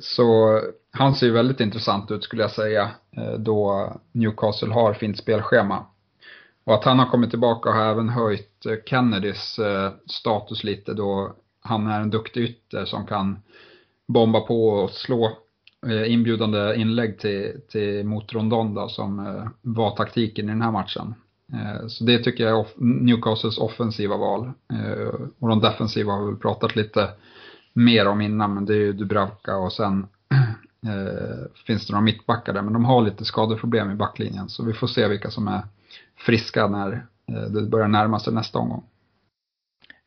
Så 0.00 0.60
han 0.92 1.14
ser 1.14 1.26
ju 1.26 1.32
väldigt 1.32 1.60
intressant 1.60 2.10
ut 2.10 2.24
skulle 2.24 2.42
jag 2.42 2.50
säga 2.50 2.90
då 3.38 3.88
Newcastle 4.12 4.72
har 4.72 4.94
fint 4.94 5.18
spelschema. 5.18 5.86
Och 6.64 6.74
att 6.74 6.84
han 6.84 6.98
har 6.98 7.06
kommit 7.06 7.30
tillbaka 7.30 7.70
har 7.70 7.90
även 7.90 8.08
höjt 8.08 8.66
eh, 8.66 8.76
Kennedys 8.86 9.58
eh, 9.58 9.92
status 10.06 10.64
lite 10.64 10.94
då 10.94 11.32
han 11.60 11.86
är 11.86 12.00
en 12.00 12.10
duktig 12.10 12.42
ytter 12.42 12.84
som 12.84 13.06
kan 13.06 13.38
bomba 14.08 14.40
på 14.40 14.68
och 14.68 14.90
slå 14.90 15.38
eh, 15.86 16.12
inbjudande 16.12 16.74
inlägg 16.76 17.18
till, 17.18 17.60
till 17.68 18.06
mot 18.06 18.32
Rondon 18.32 18.88
som 18.88 19.40
var 19.62 19.96
taktiken 19.96 20.44
i 20.44 20.52
den 20.52 20.62
här 20.62 20.72
matchen. 20.72 21.14
Så 21.88 22.04
det 22.04 22.18
tycker 22.18 22.44
jag 22.44 22.58
är 22.60 22.66
Newcastles 22.76 23.58
offensiva 23.58 24.16
val. 24.16 24.52
Och 25.38 25.48
de 25.48 25.60
defensiva 25.60 26.12
har 26.12 26.30
vi 26.30 26.36
pratat 26.36 26.76
lite 26.76 27.08
mer 27.72 28.06
om 28.08 28.20
innan, 28.20 28.54
men 28.54 28.64
det 28.64 28.72
är 28.74 28.78
ju 28.78 28.92
Dubravka 28.92 29.56
och 29.56 29.72
sen 29.72 30.06
finns 31.66 31.86
det 31.86 31.92
några 31.92 32.04
mittbackar 32.04 32.52
där, 32.52 32.62
men 32.62 32.72
de 32.72 32.84
har 32.84 33.02
lite 33.02 33.24
skadeproblem 33.24 33.90
i 33.90 33.94
backlinjen. 33.94 34.48
Så 34.48 34.64
vi 34.64 34.72
får 34.72 34.86
se 34.86 35.08
vilka 35.08 35.30
som 35.30 35.48
är 35.48 35.62
friska 36.26 36.66
när 36.66 37.06
eh, 37.28 37.42
det 37.42 37.62
börjar 37.62 37.88
närma 37.88 38.20
sig 38.20 38.32
nästa 38.32 38.58
omgång. 38.58 38.84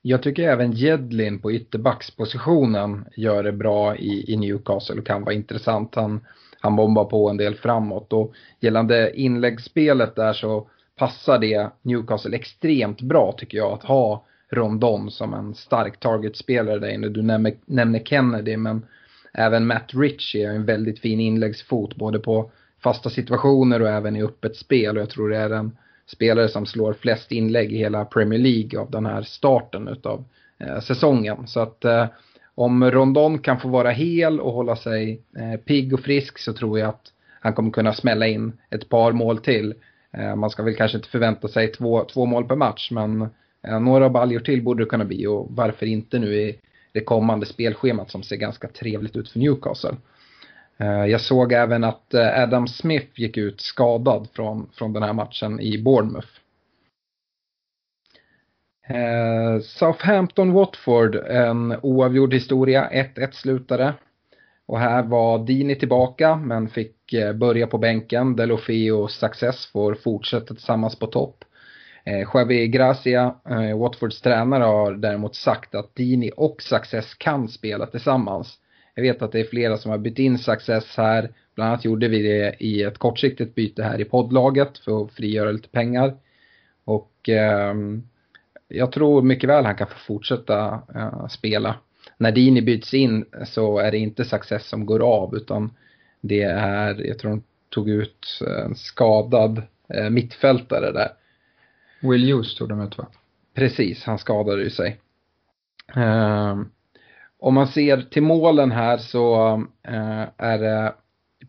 Jag 0.02 0.24
tycker 0.24 0.44
även 0.50 0.72
Jedlin 0.72 1.40
på 1.40 1.52
ytterbackspositionen 1.52 3.06
gör 3.16 3.44
det 3.44 3.52
bra 3.52 3.96
i, 3.96 4.34
i 4.34 4.38
Newcastle 4.38 5.00
och 5.00 5.06
kan 5.06 5.24
vara 5.24 5.36
intressant. 5.36 5.96
Han, 5.96 6.26
han 6.60 6.76
bombar 6.76 7.06
på 7.06 7.30
en 7.30 7.38
del 7.38 7.56
framåt 7.56 8.14
och 8.14 8.34
gällande 8.60 9.20
inläggsspelet 9.20 10.16
där 10.16 10.34
så 10.34 10.70
passar 10.96 11.40
det 11.40 11.70
Newcastle 11.82 12.36
extremt 12.36 13.02
bra 13.02 13.36
tycker 13.38 13.58
jag 13.58 13.74
att 13.74 13.84
ha 13.84 14.26
Rondon 14.50 15.12
som 15.12 15.34
en 15.34 15.56
stark 15.56 16.00
targetspelare 16.00 16.80
där 16.80 16.90
inne. 16.90 17.10
Du 17.10 17.22
nämner, 17.22 17.54
nämner 17.66 18.00
Kennedy 18.00 18.58
men 18.58 18.86
även 19.34 19.68
Matt 19.68 19.94
Ritchie 19.94 20.50
är 20.50 20.56
en 20.56 20.66
väldigt 20.66 21.00
fin 21.00 21.20
inläggsfot 21.20 21.96
både 21.96 22.20
på 22.20 22.52
fasta 22.84 23.10
situationer 23.10 23.82
och 23.82 23.90
även 23.90 24.16
i 24.16 24.24
öppet 24.24 24.56
spel 24.56 24.98
och 24.98 25.02
jag 25.02 25.10
tror 25.10 25.30
det 25.30 25.38
är 25.38 25.50
en 25.50 25.78
spelare 26.08 26.48
som 26.48 26.66
slår 26.66 26.94
flest 26.94 27.32
inlägg 27.32 27.74
i 27.74 27.78
hela 27.78 28.06
Premier 28.06 28.40
League 28.40 28.80
av 28.80 28.92
den 28.92 29.06
här 29.06 29.22
starten 29.22 29.88
utav 29.88 30.24
eh, 30.60 30.80
säsongen. 30.80 31.48
Så 31.48 31.60
att 31.60 31.86
eh, 31.86 32.06
om 32.56 32.92
Rondon 32.92 33.40
kan 33.40 33.60
få 33.60 33.68
vara 33.68 33.90
hel 33.90 34.40
och 34.40 34.54
hålla 34.54 34.76
sig 34.76 35.22
eh, 35.38 35.60
pigg 35.60 35.94
och 35.94 36.00
frisk 36.00 36.38
så 36.40 36.54
tror 36.54 36.80
jag 36.80 36.90
att 36.90 37.14
han 37.40 37.54
kommer 37.54 37.72
kunna 37.72 37.94
smälla 37.94 38.28
in 38.28 38.54
ett 38.70 38.90
par 38.90 39.12
mål 39.12 39.38
till. 39.38 39.74
Eh, 40.12 40.36
man 40.36 40.50
ska 40.50 40.64
väl 40.64 40.76
kanske 40.76 40.98
inte 40.98 41.10
förvänta 41.10 41.48
sig 41.48 41.72
två, 41.72 42.04
två 42.04 42.26
mål 42.26 42.48
per 42.48 42.56
match 42.56 42.92
men 42.92 43.22
eh, 43.68 43.80
några 43.80 44.10
baljor 44.10 44.40
till 44.40 44.64
borde 44.64 44.84
det 44.84 44.90
kunna 44.90 45.06
bli 45.06 45.28
och 45.28 45.48
varför 45.50 45.86
inte 45.86 46.20
nu 46.20 46.36
i 46.36 46.60
det 46.92 47.00
kommande 47.00 47.46
spelschemat 47.46 48.12
som 48.12 48.24
ser 48.24 48.36
ganska 48.36 48.68
trevligt 48.68 49.16
ut 49.16 49.30
för 49.30 49.40
Newcastle. 49.40 49.96
Eh, 50.80 51.06
jag 51.06 51.22
såg 51.22 51.54
även 51.54 51.84
att 51.84 52.14
eh, 52.14 52.44
Adam 52.44 52.68
Smith 52.68 53.08
gick 53.16 53.38
ut 53.38 53.62
skadad 53.62 54.28
från, 54.34 54.70
från 54.74 54.94
den 54.94 55.04
här 55.04 55.14
matchen 55.14 55.60
i 55.60 55.84
Bournemouth. 55.84 56.28
Eh, 58.88 59.60
Southampton-Watford, 59.62 61.28
en 61.28 61.76
oavgjord 61.82 62.34
historia, 62.34 62.90
1-1 62.92 63.32
slutade. 63.32 63.94
Och 64.66 64.80
här 64.80 65.04
var 65.04 65.40
Dini 65.40 65.76
tillbaka 65.76 66.36
men 66.36 66.70
fick 66.70 66.96
börja 67.36 67.68
på 67.68 67.78
bänken. 67.78 68.36
Delofi 68.36 68.92
och 68.92 69.12
Success 69.12 69.66
får 69.66 69.96
fortsätta 69.96 70.54
tillsammans 70.54 71.00
på 71.00 71.08
topp. 71.08 71.44
Javi 72.34 72.68
Gracia, 72.68 73.36
Watfords 73.76 74.22
tränare, 74.22 74.64
har 74.64 74.92
däremot 74.92 75.36
sagt 75.36 75.76
att 75.76 75.96
Dini 75.96 76.32
och 76.38 76.62
Success 76.62 77.14
kan 77.14 77.48
spela 77.48 77.86
tillsammans. 77.86 78.60
Jag 78.98 79.02
vet 79.04 79.22
att 79.22 79.32
det 79.32 79.40
är 79.40 79.44
flera 79.44 79.78
som 79.78 79.92
har 79.92 79.98
bytt 79.98 80.20
in 80.20 80.38
Success 80.38 80.98
här. 80.98 81.32
Bland 81.56 81.70
annat 81.70 81.86
gjorde 81.86 82.08
vi 82.08 82.22
det 82.22 82.56
i 82.60 82.84
ett 82.84 82.98
kortsiktigt 82.98 83.56
byte 83.56 83.84
här 83.84 84.02
i 84.02 84.06
poddlaget 84.06 84.78
för 84.78 85.04
att 85.04 85.12
frigöra 85.12 85.52
lite 85.52 85.70
pengar. 85.70 86.16
Och 86.84 87.30
eh, 87.30 87.76
jag 88.68 88.92
tror 88.92 89.22
mycket 89.22 89.50
väl 89.50 89.66
han 89.66 89.76
kan 89.76 89.88
få 89.88 89.98
fortsätta 89.98 90.82
eh, 90.96 91.28
spela. 91.28 91.76
När 92.18 92.32
Dini 92.32 92.62
byts 92.62 92.94
in 92.94 93.26
så 93.46 93.80
är 93.80 93.92
det 93.92 93.98
inte 93.98 94.26
Success 94.26 94.68
som 94.68 94.86
går 94.86 95.00
av 95.00 95.36
utan 95.36 95.74
det 96.22 96.42
är, 96.42 97.06
jag 97.08 97.20
tror 97.20 97.32
de 97.32 97.44
tog 97.70 97.90
ut 97.90 98.40
en 98.66 98.76
skadad 98.76 99.62
eh, 99.88 100.10
mittfältare 100.10 100.92
där. 100.92 101.10
Will 102.02 102.34
Hughes 102.34 102.56
tog 102.56 102.70
de 102.70 102.82
ut 102.82 102.98
va? 102.98 103.08
Precis, 103.54 104.04
han 104.04 104.20
skadade 104.20 104.64
ju 104.64 104.70
sig. 104.70 105.00
Um, 105.96 106.72
om 107.40 107.54
man 107.54 107.68
ser 107.68 108.02
till 108.02 108.24
målen 108.24 108.72
här 108.72 108.98
så 108.98 109.54
eh, 109.88 110.24
är 110.38 110.58
det 110.58 110.94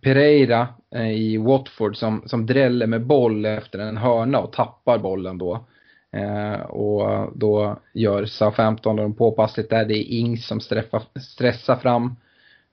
Pereira 0.03 0.69
eh, 0.95 1.11
i 1.11 1.37
Watford 1.37 1.97
som, 1.97 2.23
som 2.27 2.47
dräller 2.47 2.87
med 2.87 3.07
boll 3.07 3.45
efter 3.45 3.79
en 3.79 3.97
hörna 3.97 4.39
och 4.39 4.53
tappar 4.53 4.99
bollen 4.99 5.39
då. 5.39 5.65
Eh, 6.13 6.61
och 6.61 7.33
då 7.39 7.79
gör 7.95 8.25
Southampton 8.25 8.97
de 8.97 9.15
påpassligt 9.15 9.71
där. 9.71 9.85
Det 9.85 9.95
är 9.95 10.13
Ings 10.13 10.47
som 10.47 10.61
streffar, 10.61 11.03
stressar 11.21 11.77
fram. 11.77 12.17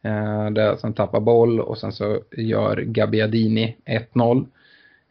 Eh, 0.01 0.49
där, 0.49 0.75
som 0.75 0.93
tappar 0.93 1.19
boll 1.19 1.59
och 1.59 1.77
sen 1.77 1.91
så 1.91 2.19
gör 2.31 2.77
Gabbiadini 2.77 3.77
1-0. 3.85 4.45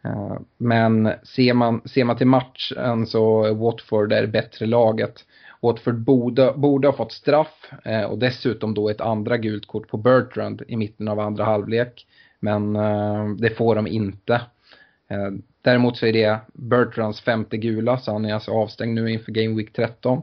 Eh, 0.04 0.36
men 0.56 1.10
ser 1.22 1.54
man, 1.54 1.80
ser 1.84 2.04
man 2.04 2.16
till 2.16 2.26
matchen 2.26 3.06
så 3.06 3.44
är 3.44 3.54
Watford 3.54 4.12
är 4.12 4.22
det 4.22 4.28
bättre 4.28 4.66
laget. 4.66 5.24
Watford 5.64 5.98
borde, 6.00 6.52
borde 6.56 6.88
ha 6.88 6.96
fått 6.96 7.12
straff 7.12 7.72
eh, 7.84 8.02
och 8.02 8.18
dessutom 8.18 8.74
då 8.74 8.88
ett 8.88 9.00
andra 9.00 9.36
gult 9.36 9.66
kort 9.66 9.88
på 9.88 9.96
Bertrand 9.96 10.62
i 10.68 10.76
mitten 10.76 11.08
av 11.08 11.20
andra 11.20 11.44
halvlek. 11.44 12.06
Men 12.40 12.76
eh, 12.76 13.28
det 13.38 13.50
får 13.50 13.74
de 13.74 13.86
inte. 13.86 14.34
Eh, 15.10 15.30
däremot 15.62 15.96
så 15.96 16.06
är 16.06 16.12
det 16.12 16.40
Bertrands 16.52 17.20
femte 17.20 17.56
gula 17.56 17.98
så 17.98 18.12
han 18.12 18.24
är 18.24 18.34
alltså 18.34 18.50
avstängd 18.50 18.94
nu 18.94 19.10
inför 19.10 19.32
Game 19.32 19.56
Week 19.56 19.72
13. 19.72 20.22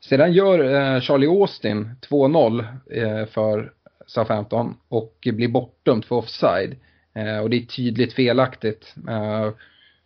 Sedan 0.00 0.32
gör 0.32 0.58
eh, 0.74 1.00
Charlie 1.00 1.26
Austin 1.26 1.90
2-0 2.10 2.64
eh, 2.90 3.26
för 3.26 3.72
Southampton 4.06 4.74
och 4.88 5.28
blir 5.32 5.48
bortdömd 5.48 6.04
för 6.04 6.16
offside. 6.16 6.76
Eh, 7.14 7.38
och 7.38 7.50
det 7.50 7.56
är 7.56 7.66
tydligt 7.66 8.12
felaktigt. 8.12 8.94
Eh, 9.08 9.50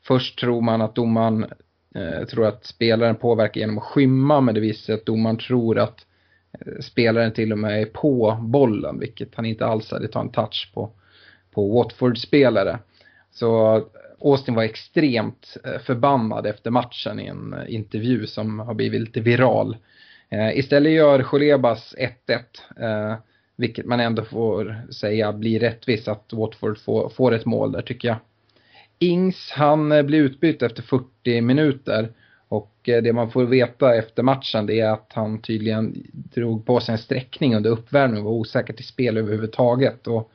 först 0.07 0.39
tror 0.39 0.61
man 0.61 0.83
att 0.83 0.95
domaren 0.95 1.47
Eh, 1.95 2.03
jag 2.03 2.29
tror 2.29 2.47
att 2.47 2.67
spelaren 2.67 3.17
påverkar 3.17 3.61
genom 3.61 3.79
att 3.79 3.85
skymma 3.85 4.41
men 4.41 4.55
det 4.55 4.61
visar 4.61 4.83
sig 4.83 4.95
att 4.95 5.07
domaren 5.07 5.37
tror 5.37 5.79
att 5.79 6.07
eh, 6.53 6.81
spelaren 6.81 7.33
till 7.33 7.53
och 7.53 7.59
med 7.59 7.83
är 7.83 7.87
på 7.87 8.39
bollen 8.41 8.99
vilket 8.99 9.35
han 9.35 9.47
inte 9.47 9.67
alls 9.67 9.93
är. 9.93 10.01
Det 10.01 10.09
tar 10.09 10.21
en 10.21 10.33
touch 10.33 10.71
på, 10.75 10.91
på 11.51 11.69
Watford-spelare. 11.69 12.79
Så 13.31 13.77
eh, 13.77 13.83
Austin 14.21 14.55
var 14.55 14.63
extremt 14.63 15.57
förbannad 15.87 16.47
efter 16.47 16.71
matchen 16.71 17.21
i 17.21 17.27
en 17.27 17.55
intervju 17.69 18.27
som 18.27 18.59
har 18.59 18.75
blivit 18.75 19.01
lite 19.01 19.21
viral. 19.21 19.77
Istället 20.55 20.93
gör 20.93 21.23
Cholebas 21.23 21.95
1-1, 22.77 23.17
vilket 23.57 23.87
man 23.87 24.01
ändå 24.01 24.25
får 24.25 24.83
säga 24.93 25.33
blir 25.33 25.61
rättvist 25.61 26.09
att 26.09 26.33
Watford 26.33 26.79
får, 26.79 27.09
får 27.09 27.35
ett 27.35 27.45
mål 27.45 27.73
där 27.73 27.83
tycker 27.83 28.09
jag. 28.09 28.17
Ings, 29.03 29.51
han 29.51 29.93
eh, 29.93 30.03
blir 30.03 30.19
utbytt 30.19 30.63
efter 30.63 30.83
40 30.83 31.41
minuter 31.41 32.13
Och 32.49 32.89
eh, 32.89 33.03
det 33.03 33.13
man 33.13 33.31
får 33.31 33.45
veta 33.45 33.95
efter 33.95 34.23
matchen 34.23 34.67
det 34.67 34.81
är 34.81 34.91
att 34.91 35.11
han 35.15 35.43
tydligen 35.43 36.07
drog 36.13 36.67
på 36.67 36.81
sig 36.81 36.93
en 36.93 36.99
sträckning 36.99 37.57
under 37.57 37.71
uppvärmningen 37.71 38.27
och 38.27 38.33
var 38.33 38.39
osäker 38.39 38.73
till 38.73 38.87
spel 38.87 39.17
överhuvudtaget. 39.17 40.07
Och 40.07 40.33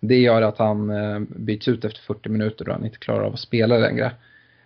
det 0.00 0.18
gör 0.18 0.42
att 0.42 0.58
han 0.58 0.90
eh, 0.90 1.20
byts 1.20 1.68
ut 1.68 1.84
efter 1.84 2.00
40 2.00 2.28
minuter 2.28 2.68
och 2.68 2.74
han 2.74 2.84
inte 2.84 2.98
klarar 2.98 3.24
av 3.24 3.34
att 3.34 3.40
spela 3.40 3.78
längre. 3.78 4.12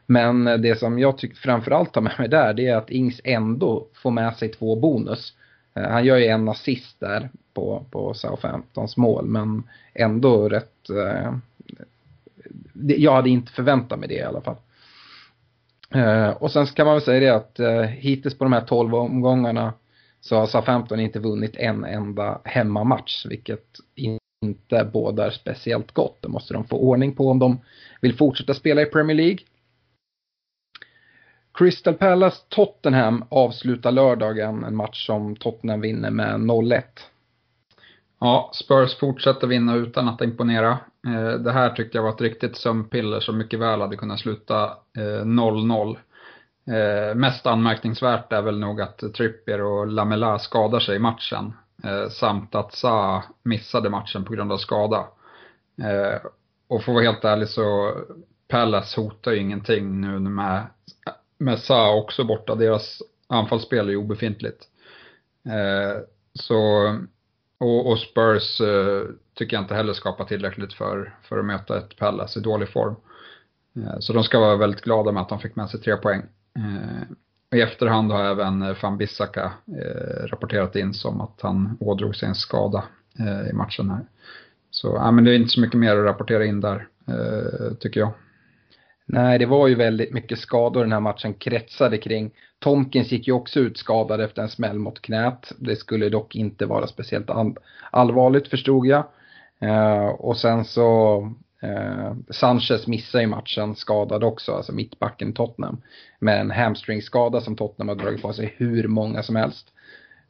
Men 0.07 0.45
det 0.45 0.79
som 0.79 0.99
jag 0.99 1.19
tycker 1.19 1.37
framförallt 1.37 1.93
tar 1.93 2.01
med 2.01 2.15
mig 2.19 2.29
där 2.29 2.55
det 2.55 2.67
är 2.67 2.77
att 2.77 2.91
Ings 2.91 3.21
ändå 3.25 3.87
får 3.95 4.11
med 4.11 4.37
sig 4.37 4.49
två 4.49 4.77
bonus. 4.77 5.35
Han 5.73 6.05
gör 6.05 6.17
ju 6.17 6.27
en 6.27 6.49
assist 6.49 7.01
där 7.01 7.31
på, 7.55 7.85
på 7.91 8.15
Southamptons 8.15 8.97
mål 8.97 9.27
men 9.27 9.63
ändå 9.95 10.49
rätt... 10.49 10.91
Eh, 10.91 11.33
jag 12.75 13.13
hade 13.13 13.31
inte 13.31 13.53
förväntat 13.53 13.99
mig 13.99 14.09
det 14.09 14.15
i 14.15 14.23
alla 14.23 14.41
fall. 14.41 14.57
Eh, 15.95 16.29
och 16.29 16.51
sen 16.51 16.67
kan 16.67 16.87
man 16.87 16.95
väl 16.95 17.03
säga 17.03 17.21
det 17.21 17.37
att 17.37 17.61
eh, 17.61 17.83
hittills 17.83 18.39
på 18.39 18.45
de 18.45 18.53
här 18.53 18.61
12 18.61 18.95
omgångarna 18.95 19.73
så 20.21 20.37
har 20.37 20.47
Southampton 20.47 21.01
inte 21.01 21.19
vunnit 21.19 21.57
en 21.57 21.85
enda 21.85 22.41
hemmamatch 22.45 23.27
vilket 23.27 23.67
inte 24.43 24.91
bådar 24.93 25.31
speciellt 25.31 25.93
gott. 25.93 26.19
Det 26.23 26.29
måste 26.29 26.55
de 26.55 26.65
få 26.65 26.77
ordning 26.77 27.15
på 27.15 27.31
om 27.31 27.39
de 27.39 27.61
vill 28.01 28.17
fortsätta 28.17 28.55
spela 28.55 28.83
i 28.83 28.87
Premier 28.87 29.17
League. 29.17 29.39
Crystal 31.55 31.95
Palace 31.95 32.43
Tottenham 32.49 33.25
avslutar 33.29 33.93
lördagen 33.93 34.65
en 34.65 34.77
match 34.77 35.07
som 35.07 35.37
Tottenham 35.37 35.81
vinner 35.81 36.11
med 36.11 36.35
0-1. 36.35 36.83
Ja, 38.21 38.51
Spurs 38.55 38.99
fortsätter 38.99 39.47
vinna 39.47 39.75
utan 39.75 40.09
att 40.09 40.21
imponera. 40.21 40.79
Eh, 41.09 41.39
det 41.39 41.53
här 41.53 41.71
tyckte 41.71 41.99
jag 41.99 42.03
var 42.03 42.11
ett 42.11 42.21
riktigt 42.21 42.57
sömnpiller 42.57 43.21
som 43.21 43.39
mycket 43.39 43.61
väl 43.61 43.81
hade 43.81 43.97
kunnat 43.97 44.21
sluta 44.21 44.65
eh, 44.99 45.25
0-0. 45.25 45.97
Eh, 46.67 47.15
mest 47.15 47.47
anmärkningsvärt 47.47 48.33
är 48.33 48.43
väl 48.43 48.59
nog 48.59 48.81
att 48.81 48.99
Trippier 49.15 49.63
och 49.63 49.87
Lamela 49.87 50.39
skadar 50.39 50.81
sig 50.81 50.97
i 50.97 50.99
matchen. 50.99 51.53
Samt 52.11 52.55
att 52.55 52.75
Sa 52.75 53.25
missade 53.43 53.91
matchen 53.91 54.25
på 54.25 54.33
grund 54.33 54.53
av 54.53 54.57
skada. 54.57 55.09
Och 56.69 56.83
för 56.83 56.93
att 56.93 56.95
vara 56.95 57.05
helt 57.05 57.25
ärlig 57.25 57.49
så 57.49 57.95
Palace 58.49 59.01
hotar 59.01 59.33
ju 59.33 59.39
ingenting 59.39 60.01
nu 60.01 60.19
med 60.19 60.67
med 61.39 61.59
Sa 61.59 61.95
också 61.95 62.25
borta. 62.25 62.55
Deras 62.55 63.03
anfallsspel 63.27 63.87
är 63.87 63.91
ju 63.91 63.97
obefintligt. 63.97 64.65
Så, 66.35 66.59
och, 67.59 67.91
och 67.91 67.99
Spurs 67.99 68.61
tycker 69.39 69.57
jag 69.57 69.63
inte 69.63 69.75
heller 69.75 69.93
skapar 69.93 70.25
tillräckligt 70.25 70.73
för, 70.73 71.15
för 71.23 71.39
att 71.39 71.45
möta 71.45 71.79
ett 71.79 71.97
Palace 71.97 72.39
i 72.39 72.43
dålig 72.43 72.69
form. 72.69 72.95
Eh, 73.77 73.99
så 73.99 74.13
de 74.13 74.25
ska 74.25 74.41
vara 74.41 74.57
väldigt 74.57 74.81
glada 74.81 75.13
med 75.13 75.23
att 75.23 75.29
de 75.29 75.39
fick 75.39 75.57
med 75.57 75.71
sig 75.71 75.81
tre 75.81 75.97
poäng. 75.97 76.23
Eh, 76.57 77.59
I 77.59 77.63
efterhand 77.63 78.13
har 78.13 78.25
även 78.25 78.75
Van 78.83 78.99
Bissaka 78.99 79.53
eh, 79.67 80.27
rapporterat 80.27 80.77
in 80.77 80.95
som 80.95 81.21
att 81.21 81.39
han 81.41 81.77
ådrog 81.81 82.17
sig 82.17 82.29
en 82.29 82.35
skada 82.35 82.85
i 83.51 83.53
matchen 83.53 83.91
här. 83.91 84.01
Så 84.71 84.89
ja, 84.89 85.11
men 85.11 85.25
det 85.25 85.31
är 85.31 85.35
inte 85.35 85.49
så 85.49 85.61
mycket 85.61 85.79
mer 85.79 85.97
att 85.97 86.05
rapportera 86.05 86.45
in 86.45 86.61
där, 86.61 86.89
tycker 87.81 88.01
jag. 88.01 88.13
Nej, 89.07 89.39
det 89.39 89.47
var 89.47 89.69
ju 89.69 89.75
väldigt 89.75 90.13
mycket 90.13 90.39
skador 90.39 90.81
den 90.81 90.93
här 90.93 91.01
matchen 91.01 91.35
kretsade 91.35 91.99
kring. 91.99 92.31
Tomkins 92.59 93.13
gick 93.13 93.27
ju 93.27 93.33
också 93.33 93.61
ut 93.61 93.79
skadad 93.79 94.21
efter 94.21 94.43
en 94.43 94.49
smäll 94.49 94.79
mot 94.79 95.03
knät. 95.03 95.53
Det 95.59 95.77
skulle 95.77 96.09
dock 96.09 96.37
inte 96.37 96.67
vara 96.67 96.87
speciellt 96.87 97.31
allvarligt 97.91 98.49
förstod 98.49 98.87
jag. 98.87 99.05
Eh, 99.61 100.07
och 100.07 100.37
sen 100.37 100.65
så 100.65 101.19
eh, 101.63 102.13
Sanchez 102.31 102.87
missar 102.87 103.21
ju 103.21 103.27
matchen 103.27 103.77
skadad 103.77 104.25
också, 104.25 104.53
alltså 104.53 104.73
mittbacken 104.73 105.33
Tottenham. 105.33 105.83
Med 106.19 106.41
en 106.41 106.51
hamstringskada 106.51 107.41
som 107.41 107.57
Tottenham 107.57 107.89
har 107.89 108.05
dragit 108.05 108.23
på 108.23 108.33
sig 108.33 108.55
hur 108.57 108.89
många 108.89 109.23
som 109.23 109.37
helst. 109.37 109.73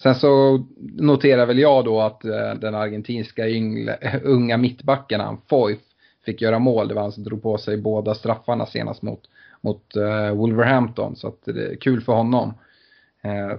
Sen 0.03 0.15
så 0.15 0.65
noterar 0.79 1.47
väl 1.47 1.59
jag 1.59 1.85
då 1.85 2.01
att 2.01 2.25
eh, 2.25 2.55
den 2.55 2.75
argentinska 2.75 3.49
yngle, 3.49 4.21
unga 4.23 4.57
mittbacken, 4.57 5.21
han 5.21 5.41
Foyf, 5.49 5.79
fick 6.25 6.43
göra 6.43 6.59
mål. 6.59 6.89
Det 6.89 6.95
var 6.95 7.03
han 7.03 7.13
som 7.13 7.25
drog 7.25 7.43
på 7.43 7.59
sig 7.59 7.77
båda 7.77 8.15
straffarna 8.15 8.67
senast 8.67 9.03
mot, 9.03 9.21
mot 9.61 9.97
eh, 9.97 10.31
Wolverhampton. 10.35 11.17
Så 11.17 11.29
att 11.29 11.45
det 11.45 11.73
är 11.73 11.77
kul 11.77 12.01
för 12.01 12.13
honom. 12.13 12.55
Eh, 13.23 13.59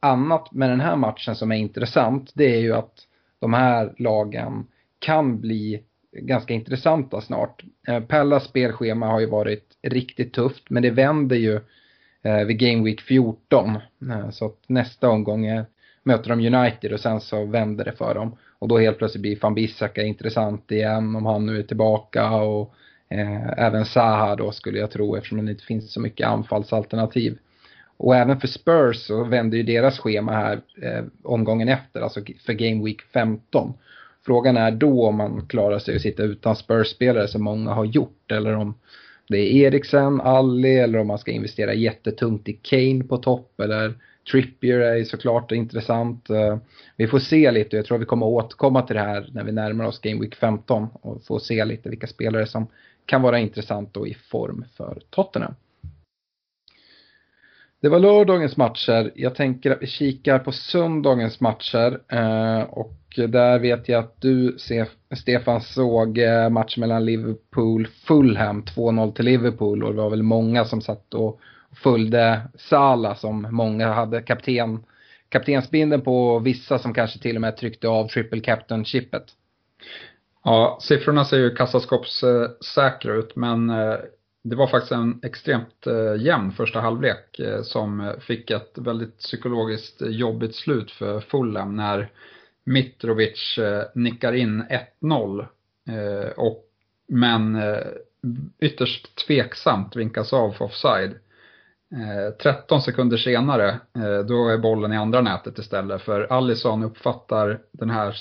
annat 0.00 0.52
med 0.52 0.70
den 0.70 0.80
här 0.80 0.96
matchen 0.96 1.36
som 1.36 1.52
är 1.52 1.56
intressant 1.56 2.30
det 2.34 2.54
är 2.54 2.60
ju 2.60 2.72
att 2.72 2.94
de 3.38 3.54
här 3.54 3.94
lagen 3.98 4.66
kan 5.00 5.40
bli 5.40 5.82
ganska 6.12 6.54
intressanta 6.54 7.20
snart. 7.20 7.64
Eh, 7.88 8.00
Pallas 8.00 8.44
spelschema 8.44 9.06
har 9.06 9.20
ju 9.20 9.26
varit 9.26 9.64
riktigt 9.82 10.32
tufft 10.32 10.70
men 10.70 10.82
det 10.82 10.90
vänder 10.90 11.36
ju 11.36 11.60
eh, 12.22 12.44
vid 12.44 12.58
Game 12.58 12.84
Week 12.84 13.00
14. 13.00 13.78
Eh, 14.10 14.30
så 14.30 14.46
att 14.46 14.58
nästa 14.66 15.08
omgång 15.08 15.46
är, 15.46 15.64
möter 16.02 16.30
de 16.30 16.54
United 16.54 16.92
och 16.92 17.00
sen 17.00 17.20
så 17.20 17.44
vänder 17.44 17.84
det 17.84 17.92
för 17.92 18.14
dem. 18.14 18.36
Och 18.58 18.68
då 18.68 18.78
helt 18.78 18.98
plötsligt 18.98 19.22
blir 19.22 19.38
van 19.40 19.54
Bissaka 19.54 20.02
intressant 20.02 20.70
igen 20.70 21.16
om 21.16 21.26
han 21.26 21.46
nu 21.46 21.58
är 21.58 21.62
tillbaka 21.62 22.30
och 22.30 22.74
eh, 23.08 23.58
även 23.58 23.84
Zaha 23.84 24.36
då 24.36 24.52
skulle 24.52 24.78
jag 24.78 24.90
tro 24.90 25.16
eftersom 25.16 25.46
det 25.46 25.52
inte 25.52 25.64
finns 25.64 25.92
så 25.92 26.00
mycket 26.00 26.26
anfallsalternativ. 26.26 27.38
Och 27.96 28.16
även 28.16 28.40
för 28.40 28.48
Spurs 28.48 28.96
så 28.96 29.24
vänder 29.24 29.58
ju 29.58 29.62
deras 29.62 29.98
schema 29.98 30.32
här 30.32 30.60
eh, 30.82 31.04
omgången 31.22 31.68
efter, 31.68 32.00
alltså 32.00 32.20
för 32.46 32.52
Game 32.52 32.84
Week 32.84 33.02
15. 33.02 33.72
Frågan 34.26 34.56
är 34.56 34.70
då 34.70 35.06
om 35.06 35.16
man 35.16 35.46
klarar 35.46 35.78
sig 35.78 35.96
att 35.96 36.02
sitta 36.02 36.22
utan 36.22 36.56
Spurs-spelare 36.56 37.28
som 37.28 37.42
många 37.42 37.70
har 37.70 37.84
gjort 37.84 38.32
eller 38.32 38.56
om 38.56 38.74
det 39.28 39.38
är 39.38 39.66
Eriksen, 39.66 40.20
Alli 40.20 40.78
eller 40.78 40.98
om 40.98 41.06
man 41.06 41.18
ska 41.18 41.30
investera 41.30 41.74
jättetungt 41.74 42.48
i 42.48 42.52
Kane 42.52 43.04
på 43.04 43.16
topp 43.16 43.60
eller 43.60 43.94
Trippier 44.30 44.78
är 44.78 45.04
såklart 45.04 45.52
intressant. 45.52 46.30
Eh, 46.30 46.58
vi 46.96 47.06
får 47.06 47.18
se 47.18 47.50
lite, 47.50 47.76
jag 47.76 47.84
tror 47.86 47.98
vi 47.98 48.04
kommer 48.04 48.26
återkomma 48.26 48.82
till 48.82 48.96
det 48.96 49.02
här 49.02 49.30
när 49.32 49.44
vi 49.44 49.52
närmar 49.52 49.84
oss 49.84 50.00
Game 50.00 50.20
Week 50.20 50.34
15 50.34 50.88
och 50.92 51.24
få 51.24 51.40
se 51.40 51.64
lite 51.64 51.88
vilka 51.88 52.06
spelare 52.06 52.46
som 52.46 52.66
kan 53.06 53.22
vara 53.22 53.38
intressant 53.38 53.96
och 53.96 54.08
i 54.08 54.14
form 54.14 54.64
för 54.76 55.02
Tottenham. 55.10 55.54
Det 57.82 57.88
var 57.88 57.98
lördagens 57.98 58.56
matcher. 58.56 59.12
Jag 59.14 59.34
tänker 59.34 59.70
att 59.70 59.82
vi 59.82 59.86
kikar 59.86 60.38
på 60.38 60.52
söndagens 60.52 61.40
matcher. 61.40 62.00
Eh, 62.08 62.62
och 62.62 62.96
där 63.28 63.58
vet 63.58 63.88
jag 63.88 63.98
att 63.98 64.20
du, 64.20 64.56
Stefan, 65.16 65.60
såg 65.60 66.18
eh, 66.18 66.48
matchen 66.48 66.80
mellan 66.80 67.04
Liverpool-Fulham. 67.04 68.62
2-0 68.62 69.12
till 69.12 69.24
Liverpool 69.24 69.84
och 69.84 69.94
det 69.94 70.02
var 70.02 70.10
väl 70.10 70.22
många 70.22 70.64
som 70.64 70.80
satt 70.80 71.14
och 71.14 71.40
följde 71.82 72.40
Sala 72.58 73.14
som 73.14 73.46
många 73.50 73.92
hade 73.92 74.22
kapten, 74.22 74.84
kaptensbinden 75.28 76.00
på 76.00 76.38
vissa 76.38 76.78
som 76.78 76.94
kanske 76.94 77.18
till 77.18 77.36
och 77.36 77.40
med 77.40 77.56
tryckte 77.56 77.88
av 77.88 78.08
triple 78.08 78.40
captain-chippet. 78.40 79.24
Ja, 80.44 80.78
siffrorna 80.82 81.24
ser 81.24 81.38
ju 81.38 81.54
kassaskåpssäkra 81.54 83.14
ut 83.14 83.36
men 83.36 83.70
eh, 83.70 83.96
det 84.42 84.56
var 84.56 84.66
faktiskt 84.66 84.92
en 84.92 85.20
extremt 85.22 85.86
eh, 85.86 86.22
jämn 86.22 86.52
första 86.52 86.80
halvlek 86.80 87.38
eh, 87.38 87.62
som 87.62 88.00
eh, 88.00 88.18
fick 88.18 88.50
ett 88.50 88.78
väldigt 88.78 89.18
psykologiskt 89.18 90.02
eh, 90.02 90.08
jobbigt 90.08 90.54
slut 90.54 90.90
för 90.90 91.20
Fulham 91.20 91.76
när 91.76 92.10
Mitrovic 92.64 93.58
eh, 93.58 93.82
nickar 93.94 94.32
in 94.32 94.64
1-0 95.02 95.46
och 96.36 96.66
men 97.08 97.58
ytterst 98.60 99.26
tveksamt 99.26 99.96
vinkas 99.96 100.32
av 100.32 100.52
för 100.52 100.64
offside. 100.64 101.14
13 102.42 102.82
sekunder 102.82 103.16
senare, 103.16 103.80
då 104.28 104.48
är 104.48 104.58
bollen 104.58 104.92
i 104.92 104.96
andra 104.96 105.20
nätet 105.20 105.58
istället. 105.58 106.02
För 106.02 106.32
Allison 106.32 106.82
uppfattar 106.82 107.60
den 107.72 107.90
här 107.90 108.16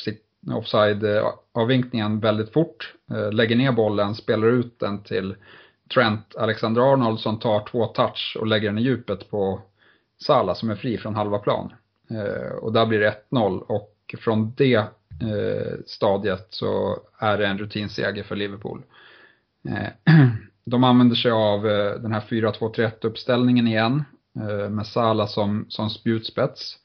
offside-avvinkningen 0.54 2.20
väldigt 2.20 2.54
fort, 2.54 2.94
lägger 3.32 3.56
ner 3.56 3.72
bollen, 3.72 4.16
spelar 4.16 4.48
ut 4.48 4.80
den 4.80 5.04
till 5.04 5.36
Trent 5.94 6.36
Alexander-Arnold 6.36 7.20
som 7.20 7.40
tar 7.40 7.68
två 7.68 7.86
touch 7.86 8.38
och 8.40 8.48
lägger 8.48 8.70
den 8.70 8.78
i 8.78 8.82
djupet 8.82 9.30
på 9.30 9.62
Sala 10.22 10.56
som 10.56 10.70
är 10.70 10.76
fri 10.76 10.98
från 10.98 11.16
halva 11.16 11.40
plan. 11.40 11.74
Eh, 12.10 12.56
och 12.56 12.74
där 12.74 12.86
blir 12.86 13.00
det 13.00 13.16
1-0 13.32 13.60
och 13.60 13.96
från 14.18 14.54
det 14.58 14.76
eh, 14.76 15.78
stadiet 15.86 16.48
så 16.50 17.00
är 17.18 17.38
det 17.38 17.48
en 17.48 17.58
rutinseger 17.58 18.24
för 18.24 18.36
Liverpool. 18.36 18.82
Eh, 19.70 20.16
de 20.66 20.84
använder 20.84 21.16
sig 21.16 21.32
av 21.32 21.68
eh, 21.68 21.94
den 21.94 22.12
här 22.12 22.22
4-2-3-1 22.22 23.06
uppställningen 23.06 23.68
igen 23.68 24.04
eh, 24.36 24.70
med 24.70 24.88
Sala 24.88 25.28
som, 25.28 25.66
som 25.70 25.90
spjutspets. 25.90 26.76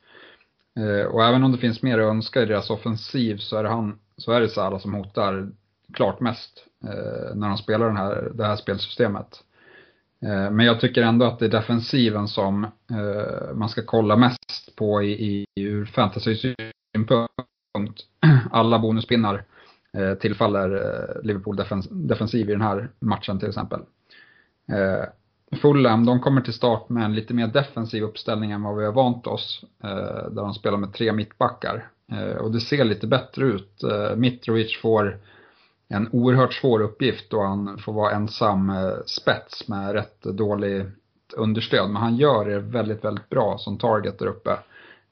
Och 1.13 1.25
även 1.25 1.45
om 1.45 1.53
det 1.53 1.59
finns 1.59 1.83
mer 1.83 1.99
att 1.99 2.11
önska 2.11 2.43
i 2.43 2.47
deras 2.47 2.71
offensiv 2.71 3.37
så 3.37 3.57
är 3.57 3.63
det, 3.63 3.69
han, 3.69 3.99
så 4.17 4.33
är 4.33 4.41
det 4.41 4.49
Sala 4.49 4.79
som 4.79 4.95
hotar 4.95 5.51
klart 5.93 6.21
mest 6.21 6.67
Eh, 6.87 7.35
när 7.35 7.49
de 7.49 7.59
spelar 7.59 7.87
den 7.87 7.97
här, 7.97 8.33
det 8.35 8.47
här 8.47 8.57
spelsystemet. 8.57 9.45
Eh, 10.23 10.51
men 10.51 10.67
jag 10.67 10.81
tycker 10.81 11.03
ändå 11.03 11.27
att 11.27 11.39
det 11.39 11.45
är 11.45 11.51
defensiven 11.51 12.29
som 12.29 12.65
eh, 12.65 13.55
man 13.55 13.69
ska 13.69 13.83
kolla 13.83 14.17
mest 14.17 14.77
på 14.77 15.03
i, 15.03 15.13
i, 15.13 15.47
ur 15.63 15.85
fantasy-synpunkt. 15.85 18.01
Alla 18.51 18.79
bonuspinnar 18.79 19.45
Eh, 19.95 20.15
tillfaller 20.15 20.75
eh, 20.75 21.27
Liverpool 21.27 21.57
defens 21.57 21.89
defensiv 21.91 22.51
i 22.51 22.53
den 22.53 22.61
här 22.61 22.89
matchen 22.99 23.39
till 23.39 23.49
exempel. 23.49 23.81
Eh, 24.69 25.05
Fulham, 25.63 26.07
de 26.07 26.21
kommer 26.21 26.41
till 26.41 26.53
start 26.53 26.89
med 26.89 27.05
en 27.05 27.15
lite 27.15 27.35
mer 27.35 27.47
defensiv 27.47 28.03
uppställning 28.03 28.51
än 28.51 28.63
vad 28.63 28.77
vi 28.77 28.85
har 28.85 28.93
vant 28.93 29.27
oss. 29.27 29.65
Där 30.31 30.43
de 30.43 30.55
spelar 30.55 30.79
med 30.79 30.93
tre 30.93 31.13
mittbackar. 31.13 31.89
Och 32.41 32.53
det 32.53 32.61
ser 32.61 32.85
lite 32.85 33.07
bättre 33.07 33.45
ut. 33.45 33.83
Mitrovic 34.17 34.79
får 34.83 35.19
en 35.89 36.09
oerhört 36.13 36.53
svår 36.53 36.81
uppgift 36.81 37.31
då 37.31 37.43
han 37.43 37.79
får 37.79 37.93
vara 37.93 38.13
ensam 38.13 38.71
eh, 38.71 38.93
spets 39.07 39.69
med 39.69 39.93
rätt 39.93 40.23
dålig 40.23 40.87
understöd. 41.37 41.91
Men 41.91 42.03
han 42.03 42.17
gör 42.17 42.45
det 42.45 42.59
väldigt, 42.59 43.05
väldigt 43.05 43.29
bra 43.29 43.59
som 43.59 43.79
target 43.79 44.19
där 44.19 44.27
uppe. 44.27 44.59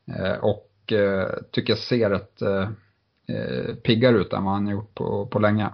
Eh, 0.06 0.32
och 0.32 0.92
eh, 0.92 1.28
tycker 1.50 1.72
jag 1.72 1.78
ser 1.78 2.10
ett 2.10 2.42
piggare 3.82 4.16
ut 4.16 4.32
än 4.32 4.44
vad 4.44 4.54
han 4.54 4.68
gjort 4.68 4.94
på, 4.94 5.26
på 5.26 5.38
länge. 5.38 5.70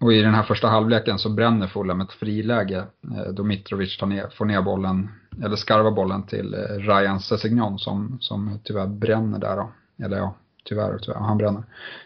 Och 0.00 0.12
i 0.12 0.22
den 0.22 0.34
här 0.34 0.42
första 0.42 0.68
halvleken 0.68 1.18
så 1.18 1.28
bränner 1.30 1.66
Fulham 1.66 2.00
ett 2.00 2.12
friläge 2.12 2.84
då 3.32 3.42
Mitrovic 3.42 3.98
tar 3.98 4.06
ner, 4.06 4.28
får 4.28 4.44
ner 4.44 4.62
bollen, 4.62 5.08
eller 5.44 5.56
skarvar 5.56 5.90
bollen 5.90 6.22
till 6.22 6.54
Ryan 6.78 7.20
Sessignon 7.20 7.78
som, 7.78 8.18
som 8.20 8.58
tyvärr 8.64 8.86
bränner 8.86 9.38
där 9.38 9.56
då. 9.56 9.70
Eller 10.04 10.16
ja, 10.16 10.34
tyvärr 10.70 10.94
och 10.94 11.02
tyvärr, 11.02 11.18
han 11.18 11.38
bränner. 11.38 11.62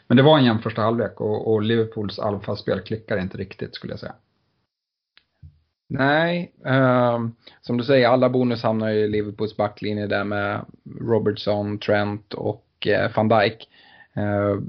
Men 0.06 0.16
det 0.16 0.22
var 0.22 0.38
en 0.38 0.44
jämn 0.44 0.62
första 0.62 0.82
halvlek 0.82 1.20
och, 1.20 1.52
och 1.52 1.62
Liverpools 1.62 2.18
anfallsspel 2.18 2.80
klickar 2.80 3.18
inte 3.18 3.38
riktigt 3.38 3.74
skulle 3.74 3.92
jag 3.92 4.00
säga. 4.00 4.14
Nej, 5.88 6.52
eh, 6.66 7.18
som 7.60 7.76
du 7.76 7.84
säger, 7.84 8.08
alla 8.08 8.28
bonus 8.28 8.62
hamnar 8.62 8.90
i 8.90 9.08
Liverpools 9.08 9.56
backlinje 9.56 10.06
där 10.06 10.24
med 10.24 10.64
Robertson, 11.00 11.78
Trent 11.78 12.34
och 12.34 12.86
eh, 12.86 13.10
van 13.16 13.28
Dijk. 13.28 13.68
Eh, 14.16 14.60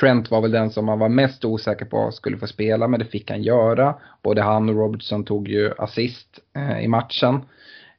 Trent 0.00 0.30
var 0.30 0.40
väl 0.40 0.50
den 0.50 0.70
som 0.70 0.84
man 0.84 0.98
var 0.98 1.08
mest 1.08 1.44
osäker 1.44 1.84
på 1.84 2.12
skulle 2.12 2.38
få 2.38 2.46
spela, 2.46 2.88
men 2.88 3.00
det 3.00 3.06
fick 3.06 3.30
han 3.30 3.42
göra. 3.42 3.94
Både 4.22 4.42
han 4.42 4.68
och 4.68 4.74
Robertson 4.74 5.24
tog 5.24 5.48
ju 5.48 5.72
assist 5.78 6.38
eh, 6.56 6.84
i 6.84 6.88
matchen. 6.88 7.40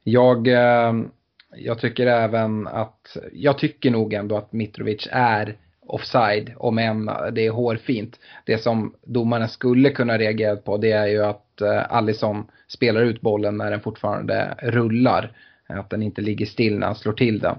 Jag, 0.02 0.48
eh, 0.48 0.92
jag 1.56 1.78
tycker 1.78 2.06
även 2.06 2.66
att, 2.66 3.16
jag 3.32 3.58
tycker 3.58 3.90
nog 3.90 4.12
ändå 4.12 4.36
att 4.36 4.52
Mitrovic 4.52 5.08
är 5.10 5.56
offside, 5.80 6.52
om 6.56 6.78
än 6.78 7.10
det 7.32 7.46
är 7.46 7.50
hårfint. 7.50 8.18
Det 8.44 8.58
som 8.58 8.94
domarna 9.04 9.48
skulle 9.48 9.90
kunna 9.90 10.18
reagera 10.18 10.56
på 10.56 10.76
det 10.76 10.92
är 10.92 11.06
ju 11.06 11.24
att 11.24 11.60
eh, 11.60 11.92
Allison 11.92 12.46
spelar 12.68 13.00
ut 13.02 13.20
bollen 13.20 13.56
när 13.56 13.70
den 13.70 13.80
fortfarande 13.80 14.54
rullar. 14.62 15.32
Att 15.66 15.90
den 15.90 16.02
inte 16.02 16.20
ligger 16.20 16.46
still 16.46 16.78
när 16.78 16.86
han 16.86 16.96
slår 16.96 17.12
till 17.12 17.38
den. 17.38 17.56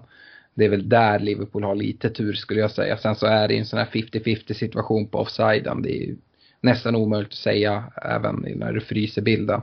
Det 0.53 0.65
är 0.65 0.69
väl 0.69 0.89
där 0.89 1.19
Liverpool 1.19 1.63
har 1.63 1.75
lite 1.75 2.09
tur 2.09 2.33
skulle 2.33 2.59
jag 2.59 2.71
säga. 2.71 2.97
Sen 2.97 3.15
så 3.15 3.25
är 3.25 3.47
det 3.47 3.57
en 3.57 3.65
sån 3.65 3.79
här 3.79 3.85
50-50 3.85 4.53
situation 4.53 5.07
på 5.07 5.17
offsiden. 5.19 5.81
Det 5.81 5.91
är 5.91 6.07
ju 6.07 6.15
nästan 6.61 6.95
omöjligt 6.95 7.31
att 7.31 7.37
säga 7.37 7.83
även 8.01 8.45
när 8.55 8.73
du 8.73 8.81
fryser 8.81 9.21
bilden. 9.21 9.61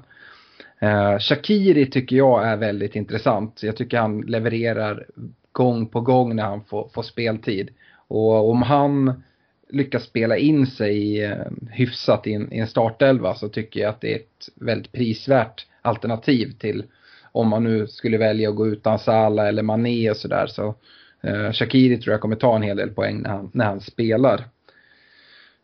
Eh, 0.81 1.19
Shakiri 1.19 1.87
tycker 1.87 2.17
jag 2.17 2.49
är 2.49 2.57
väldigt 2.57 2.97
intressant. 2.97 3.63
Jag 3.63 3.77
tycker 3.77 3.99
han 3.99 4.21
levererar 4.21 5.07
gång 5.53 5.87
på 5.87 6.01
gång 6.01 6.37
när 6.37 6.43
han 6.43 6.65
får, 6.65 6.89
får 6.95 7.03
speltid. 7.03 7.71
Och 8.09 8.51
om 8.51 8.63
han 8.63 9.23
lyckas 9.69 10.03
spela 10.03 10.37
in 10.37 10.67
sig 10.67 11.25
eh, 11.25 11.47
hyfsat 11.71 12.27
i 12.27 12.33
en, 12.33 12.53
i 12.53 12.59
en 12.59 12.67
startelva 12.67 13.35
så 13.35 13.49
tycker 13.49 13.81
jag 13.81 13.91
att 13.91 14.01
det 14.01 14.13
är 14.13 14.17
ett 14.17 14.49
väldigt 14.55 14.93
prisvärt 14.93 15.67
alternativ 15.83 16.53
till 16.59 16.85
om 17.33 17.49
man 17.49 17.65
nu 17.65 17.87
skulle 17.87 18.19
välja 18.19 18.49
att 18.49 18.57
gå 18.57 18.67
utan 18.67 18.99
Salah 18.99 19.49
eller 19.49 19.63
Mané 19.63 20.11
och 20.11 20.17
sådär 20.17 20.47
så 20.47 20.75
eh, 21.21 21.53
Shakiri 21.53 21.99
tror 21.99 22.13
jag 22.13 22.21
kommer 22.21 22.37
ta 22.37 22.57
en 22.57 22.63
hel 22.63 22.77
del 22.77 22.91
poäng 22.91 23.23
när 23.23 23.31
han, 23.31 23.51
när 23.55 23.65
han 23.65 23.81
spelar. 23.81 24.45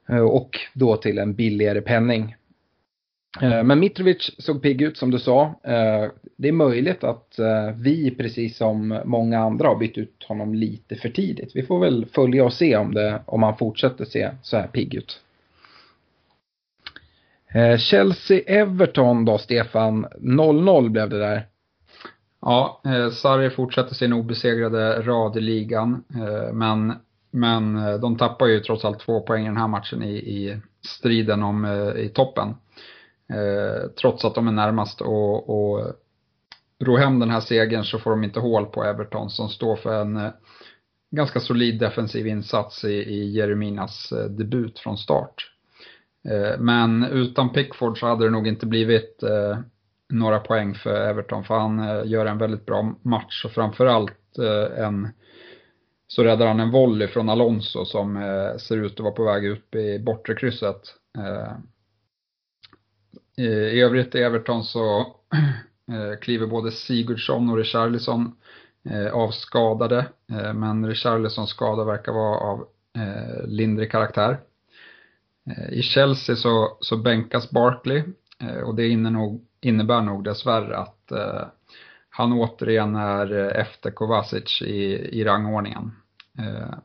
Eh, 0.08 0.18
och 0.18 0.58
då 0.72 0.96
till 0.96 1.18
en 1.18 1.34
billigare 1.34 1.80
penning. 1.80 2.36
Eh, 3.40 3.62
men 3.62 3.80
Mitrovic 3.80 4.30
såg 4.38 4.62
pigg 4.62 4.82
ut 4.82 4.96
som 4.96 5.10
du 5.10 5.18
sa. 5.18 5.44
Eh, 5.64 6.10
det 6.36 6.48
är 6.48 6.52
möjligt 6.52 7.04
att 7.04 7.38
eh, 7.38 7.70
vi, 7.76 8.10
precis 8.10 8.56
som 8.56 9.00
många 9.04 9.38
andra, 9.38 9.68
har 9.68 9.76
bytt 9.76 9.98
ut 9.98 10.24
honom 10.28 10.54
lite 10.54 10.96
för 10.96 11.08
tidigt. 11.08 11.56
Vi 11.56 11.62
får 11.62 11.80
väl 11.80 12.06
följa 12.06 12.44
och 12.44 12.52
se 12.52 12.76
om, 12.76 12.94
det, 12.94 13.22
om 13.26 13.42
han 13.42 13.56
fortsätter 13.56 14.04
se 14.04 14.30
så 14.42 14.56
här 14.56 14.66
pigg 14.66 14.94
ut. 14.94 15.20
Chelsea-Everton 17.78 19.24
då, 19.24 19.38
Stefan. 19.38 20.06
0-0 20.20 20.88
blev 20.88 21.08
det 21.10 21.18
där. 21.18 21.46
Ja, 22.40 22.82
Sarri 23.12 23.50
fortsätter 23.50 23.94
sin 23.94 24.12
obesegrade 24.12 25.02
rad 25.02 25.36
i 25.36 25.40
ligan. 25.40 26.04
Men, 26.52 26.92
men 27.30 27.74
de 28.00 28.16
tappar 28.16 28.46
ju 28.46 28.60
trots 28.60 28.84
allt 28.84 29.00
två 29.00 29.20
poäng 29.20 29.42
i 29.42 29.48
den 29.48 29.56
här 29.56 29.68
matchen 29.68 30.02
i, 30.02 30.14
i 30.14 30.60
striden 30.86 31.42
om 31.42 31.66
i 31.96 32.08
toppen. 32.08 32.54
Eh, 33.32 33.88
trots 34.00 34.24
att 34.24 34.34
de 34.34 34.48
är 34.48 34.52
närmast 34.52 35.00
och, 35.00 35.50
och 35.50 35.92
ro 36.80 36.96
hem 36.96 37.18
den 37.18 37.30
här 37.30 37.40
segern 37.40 37.84
så 37.84 37.98
får 37.98 38.10
de 38.10 38.24
inte 38.24 38.40
hål 38.40 38.66
på 38.66 38.84
Everton 38.84 39.30
som 39.30 39.48
står 39.48 39.76
för 39.76 40.00
en 40.00 40.16
eh, 40.16 40.30
ganska 41.10 41.40
solid 41.40 41.80
defensiv 41.80 42.26
insats 42.26 42.84
i, 42.84 42.92
i 42.92 43.30
Jereminas 43.30 44.12
eh, 44.12 44.24
debut 44.24 44.78
från 44.78 44.98
start. 44.98 45.48
Men 46.58 47.04
utan 47.04 47.52
Pickford 47.52 47.98
så 47.98 48.06
hade 48.06 48.24
det 48.24 48.30
nog 48.30 48.46
inte 48.46 48.66
blivit 48.66 49.22
några 50.08 50.38
poäng 50.38 50.74
för 50.74 51.08
Everton 51.08 51.44
för 51.44 51.58
han 51.58 52.08
gör 52.08 52.26
en 52.26 52.38
väldigt 52.38 52.66
bra 52.66 52.94
match 53.02 53.44
och 53.44 53.50
framförallt 53.50 54.38
en 54.76 55.08
så 56.06 56.24
räddar 56.24 56.46
han 56.46 56.60
en 56.60 56.70
volley 56.70 57.08
från 57.08 57.28
Alonso 57.28 57.84
som 57.84 58.14
ser 58.58 58.76
ut 58.76 58.92
att 58.92 59.00
vara 59.00 59.14
på 59.14 59.24
väg 59.24 59.48
upp 59.48 59.74
i 59.74 59.98
bortre 59.98 60.34
krysset. 60.34 60.80
Eh, 63.38 63.44
I 63.44 63.80
övrigt 63.80 64.14
i 64.14 64.18
Everton 64.18 64.64
så 64.64 65.00
eh, 65.92 66.18
kliver 66.20 66.46
både 66.46 66.70
Sigurdsson 66.70 67.50
och 67.50 67.56
Richarlison 67.56 68.32
avskadade, 68.84 69.12
av 69.12 69.30
skadade. 69.30 70.06
Men 70.54 70.86
Richarlisons 70.86 71.50
skada 71.50 71.84
verkar 71.84 72.12
vara 72.12 72.38
av 72.38 72.66
lindrig 73.44 73.90
karaktär. 73.90 74.40
I 75.70 75.82
Chelsea 75.82 76.36
så, 76.36 76.78
så 76.80 76.96
bänkas 76.96 77.50
Barkley 77.50 78.02
och 78.64 78.74
det 78.74 78.88
innebär 79.60 80.00
nog 80.02 80.24
dessvärre 80.24 80.76
att 80.76 81.12
han 82.10 82.32
återigen 82.32 82.94
är 82.96 83.32
efter 83.32 83.90
Kovacic 83.90 84.62
i, 84.62 84.84
i 85.20 85.24
rangordningen. 85.24 85.92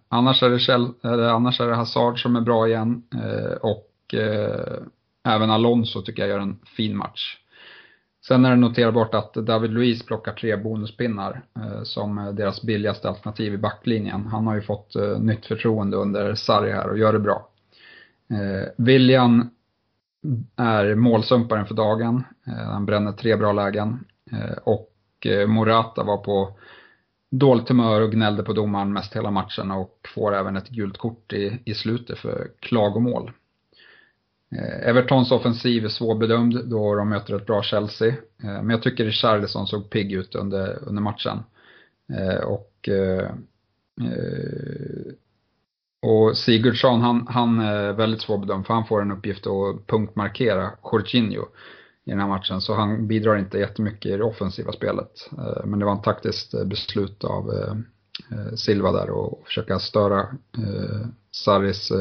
annars, 0.09 0.43
är 0.43 0.49
det 0.49 1.31
annars 1.31 1.61
är 1.61 1.67
det 1.67 1.75
Hazard 1.75 2.21
som 2.21 2.35
är 2.35 2.41
bra 2.41 2.67
igen 2.67 3.03
och 3.61 4.15
Även 5.27 5.49
Alonso 5.49 6.01
tycker 6.01 6.21
jag 6.21 6.29
gör 6.29 6.39
en 6.39 6.59
fin 6.77 6.97
match. 6.97 7.37
Sen 8.27 8.45
är 8.45 8.49
det 8.49 8.55
noterbart 8.55 9.13
att 9.13 9.33
David 9.33 9.71
Luiz 9.71 10.05
plockar 10.05 10.33
tre 10.33 10.55
bonuspinnar 10.55 11.41
eh, 11.55 11.83
som 11.83 12.35
deras 12.35 12.61
billigaste 12.61 13.09
alternativ 13.09 13.53
i 13.53 13.57
backlinjen. 13.57 14.25
Han 14.25 14.47
har 14.47 14.55
ju 14.55 14.61
fått 14.61 14.95
eh, 14.95 15.19
nytt 15.19 15.45
förtroende 15.45 15.97
under 15.97 16.35
Sarri 16.35 16.71
här 16.71 16.89
och 16.89 16.97
gör 16.97 17.13
det 17.13 17.19
bra. 17.19 17.49
Eh, 18.29 18.69
William 18.77 19.49
är 20.55 20.95
målsumparen 20.95 21.65
för 21.65 21.75
dagen. 21.75 22.23
Eh, 22.47 22.53
han 22.53 22.85
bränner 22.85 23.11
tre 23.11 23.35
bra 23.35 23.51
lägen. 23.51 24.05
Eh, 24.31 24.57
och 24.63 24.91
eh, 25.25 25.47
Morata 25.47 26.03
var 26.03 26.17
på 26.17 26.57
dåligt 27.31 27.69
humör 27.69 28.01
och 28.01 28.11
gnällde 28.11 28.43
på 28.43 28.53
domaren 28.53 28.93
mest 28.93 29.15
hela 29.15 29.31
matchen 29.31 29.71
och 29.71 29.99
får 30.15 30.35
även 30.35 30.55
ett 30.57 30.69
gult 30.69 30.97
kort 30.97 31.33
i, 31.33 31.61
i 31.65 31.73
slutet 31.73 32.19
för 32.19 32.47
klagomål. 32.59 33.31
Eh, 34.55 34.89
Evertons 34.89 35.31
offensiv 35.31 35.85
är 35.85 35.89
svårbedömd 35.89 36.65
då 36.65 36.95
de 36.95 37.09
möter 37.09 37.35
ett 37.35 37.45
bra 37.45 37.63
Chelsea. 37.63 38.07
Eh, 38.07 38.15
men 38.43 38.69
jag 38.69 38.81
tycker 38.81 39.05
Richarlison 39.05 39.67
såg 39.67 39.89
pigg 39.89 40.13
ut 40.13 40.35
under, 40.35 40.79
under 40.87 41.01
matchen. 41.01 41.39
Eh, 42.13 42.43
och, 42.43 42.89
och 46.01 46.37
Sigurdsson, 46.37 47.01
han, 47.01 47.27
han 47.29 47.59
är 47.59 47.93
väldigt 47.93 48.21
svårbedömd 48.21 48.65
för 48.65 48.73
han 48.73 48.85
får 48.85 49.01
en 49.01 49.11
uppgift 49.11 49.47
att 49.47 49.87
punktmarkera 49.87 50.71
Jorginho 50.91 51.45
i 52.05 52.09
den 52.09 52.19
här 52.19 52.27
matchen. 52.27 52.61
Så 52.61 52.73
han 52.73 53.07
bidrar 53.07 53.37
inte 53.37 53.57
jättemycket 53.57 54.11
i 54.11 54.17
det 54.17 54.23
offensiva 54.23 54.71
spelet. 54.71 55.29
Men 55.65 55.79
det 55.79 55.85
var 55.85 55.95
ett 55.95 56.03
taktiskt 56.03 56.65
beslut 56.65 57.23
av 57.23 57.51
Silva 58.55 58.91
där 58.91 59.09
och 59.09 59.43
försöka 59.45 59.79
störa 59.79 60.27
Sarris 61.31 61.91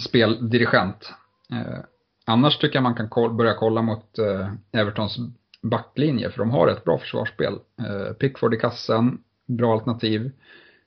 speldirigent. 0.00 1.12
Eh, 1.52 1.78
annars 2.24 2.58
tycker 2.58 2.76
jag 2.76 2.82
man 2.82 2.94
kan 2.94 3.08
koll, 3.08 3.34
börja 3.34 3.54
kolla 3.54 3.82
mot 3.82 4.18
eh, 4.18 4.48
Evertons 4.72 5.18
backlinje, 5.62 6.30
för 6.30 6.38
de 6.38 6.50
har 6.50 6.68
ett 6.68 6.84
bra 6.84 6.98
försvarsspel. 6.98 7.52
Eh, 7.78 8.12
Pickford 8.12 8.54
i 8.54 8.56
kassen, 8.56 9.18
bra 9.46 9.72
alternativ. 9.72 10.30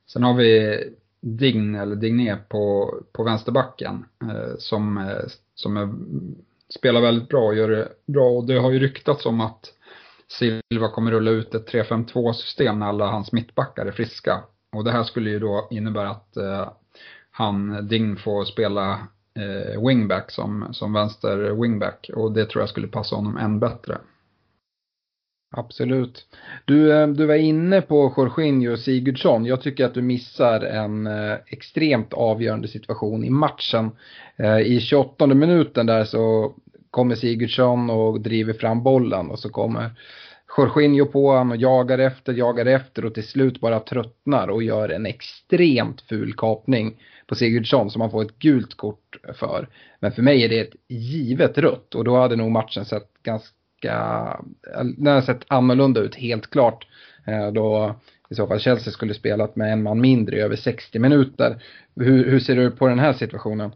Sen 0.07 0.23
har 0.23 0.33
vi 0.33 0.79
Dign 1.21 1.75
eller 1.75 1.95
Digné 1.95 2.35
på, 2.35 2.93
på 3.13 3.23
vänsterbacken 3.23 4.05
eh, 4.21 4.57
som, 4.57 4.97
eh, 4.97 5.23
som 5.55 5.77
är, 5.77 5.93
spelar 6.69 7.01
väldigt 7.01 7.29
bra 7.29 7.45
och 7.45 7.55
gör 7.55 7.69
det 7.69 7.89
bra. 8.05 8.29
Och 8.29 8.47
det 8.47 8.57
har 8.57 8.71
ju 8.71 8.79
ryktats 8.79 9.25
om 9.25 9.41
att 9.41 9.73
Silva 10.27 10.89
kommer 10.89 11.11
rulla 11.11 11.31
ut 11.31 11.55
ett 11.55 11.73
3-5-2 11.73 12.33
system 12.33 12.79
när 12.79 12.87
alla 12.87 13.07
hans 13.07 13.31
mittbackar 13.31 13.85
är 13.85 13.91
friska. 13.91 14.43
Och 14.75 14.83
det 14.83 14.91
här 14.91 15.03
skulle 15.03 15.29
ju 15.29 15.39
då 15.39 15.67
innebära 15.71 16.09
att 16.09 16.37
eh, 16.37 16.71
han, 17.35 17.87
Ding, 17.87 18.15
får 18.15 18.45
spela 18.45 18.91
eh, 19.39 19.87
wingback 19.87 20.31
som, 20.31 20.67
som 20.71 20.93
vänster 20.93 21.61
wingback 21.61 22.09
och 22.15 22.31
det 22.31 22.45
tror 22.45 22.61
jag 22.61 22.69
skulle 22.69 22.87
passa 22.87 23.15
honom 23.15 23.37
än 23.37 23.59
bättre. 23.59 23.97
Absolut. 25.55 26.25
Du, 26.65 26.93
eh, 26.93 27.07
du 27.07 27.25
var 27.25 27.35
inne 27.35 27.81
på 27.81 28.13
Jorginho 28.17 28.71
och 28.71 28.79
Sigurdsson. 28.79 29.45
Jag 29.45 29.61
tycker 29.61 29.85
att 29.85 29.93
du 29.93 30.01
missar 30.01 30.61
en 30.61 31.07
eh, 31.07 31.37
extremt 31.47 32.13
avgörande 32.13 32.67
situation 32.67 33.23
i 33.23 33.29
matchen. 33.29 33.91
Eh, 34.35 34.59
I 34.59 34.79
28 34.79 35.27
minuten 35.27 35.85
där 35.85 36.03
så 36.05 36.53
kommer 36.89 37.15
Sigurdsson 37.15 37.89
och 37.89 38.21
driver 38.21 38.53
fram 38.53 38.83
bollen 38.83 39.29
och 39.29 39.39
så 39.39 39.49
kommer 39.49 39.91
Jorginho 40.57 41.05
på 41.05 41.27
honom 41.27 41.51
och 41.51 41.57
jagar 41.57 41.99
efter, 41.99 42.33
jagar 42.33 42.65
efter 42.65 43.05
och 43.05 43.13
till 43.13 43.27
slut 43.27 43.59
bara 43.59 43.79
tröttnar 43.79 44.47
och 44.47 44.63
gör 44.63 44.89
en 44.89 45.05
extremt 45.05 46.01
ful 46.01 46.33
kapning 46.33 46.97
på 47.27 47.35
Sigurdsson 47.35 47.89
som 47.89 48.01
han 48.01 48.11
får 48.11 48.21
ett 48.21 48.39
gult 48.39 48.77
kort 48.77 49.17
för. 49.33 49.67
Men 49.99 50.11
för 50.11 50.21
mig 50.21 50.43
är 50.43 50.49
det 50.49 50.59
ett 50.59 50.75
givet 50.87 51.57
rött 51.57 51.95
och 51.95 52.03
då 52.03 52.17
hade 52.17 52.35
nog 52.35 52.51
matchen 52.51 52.85
sett 52.85 53.09
ganska 53.23 54.37
den 54.97 55.07
hade 55.07 55.21
sett 55.21 55.45
annorlunda 55.47 56.01
ut 56.01 56.15
helt 56.15 56.49
klart. 56.49 56.87
Eh, 57.27 57.51
då 57.51 57.95
i 58.29 58.35
så 58.35 58.47
fall 58.47 58.59
Chelsea 58.59 58.93
skulle 58.93 59.13
spelat 59.13 59.55
med 59.55 59.73
en 59.73 59.83
man 59.83 60.01
mindre 60.01 60.37
i 60.37 60.39
över 60.39 60.55
60 60.55 60.99
minuter. 60.99 61.63
Hur, 61.95 62.29
hur 62.29 62.39
ser 62.39 62.55
du 62.55 62.71
på 62.71 62.87
den 62.87 62.99
här 62.99 63.13
situationen? 63.13 63.71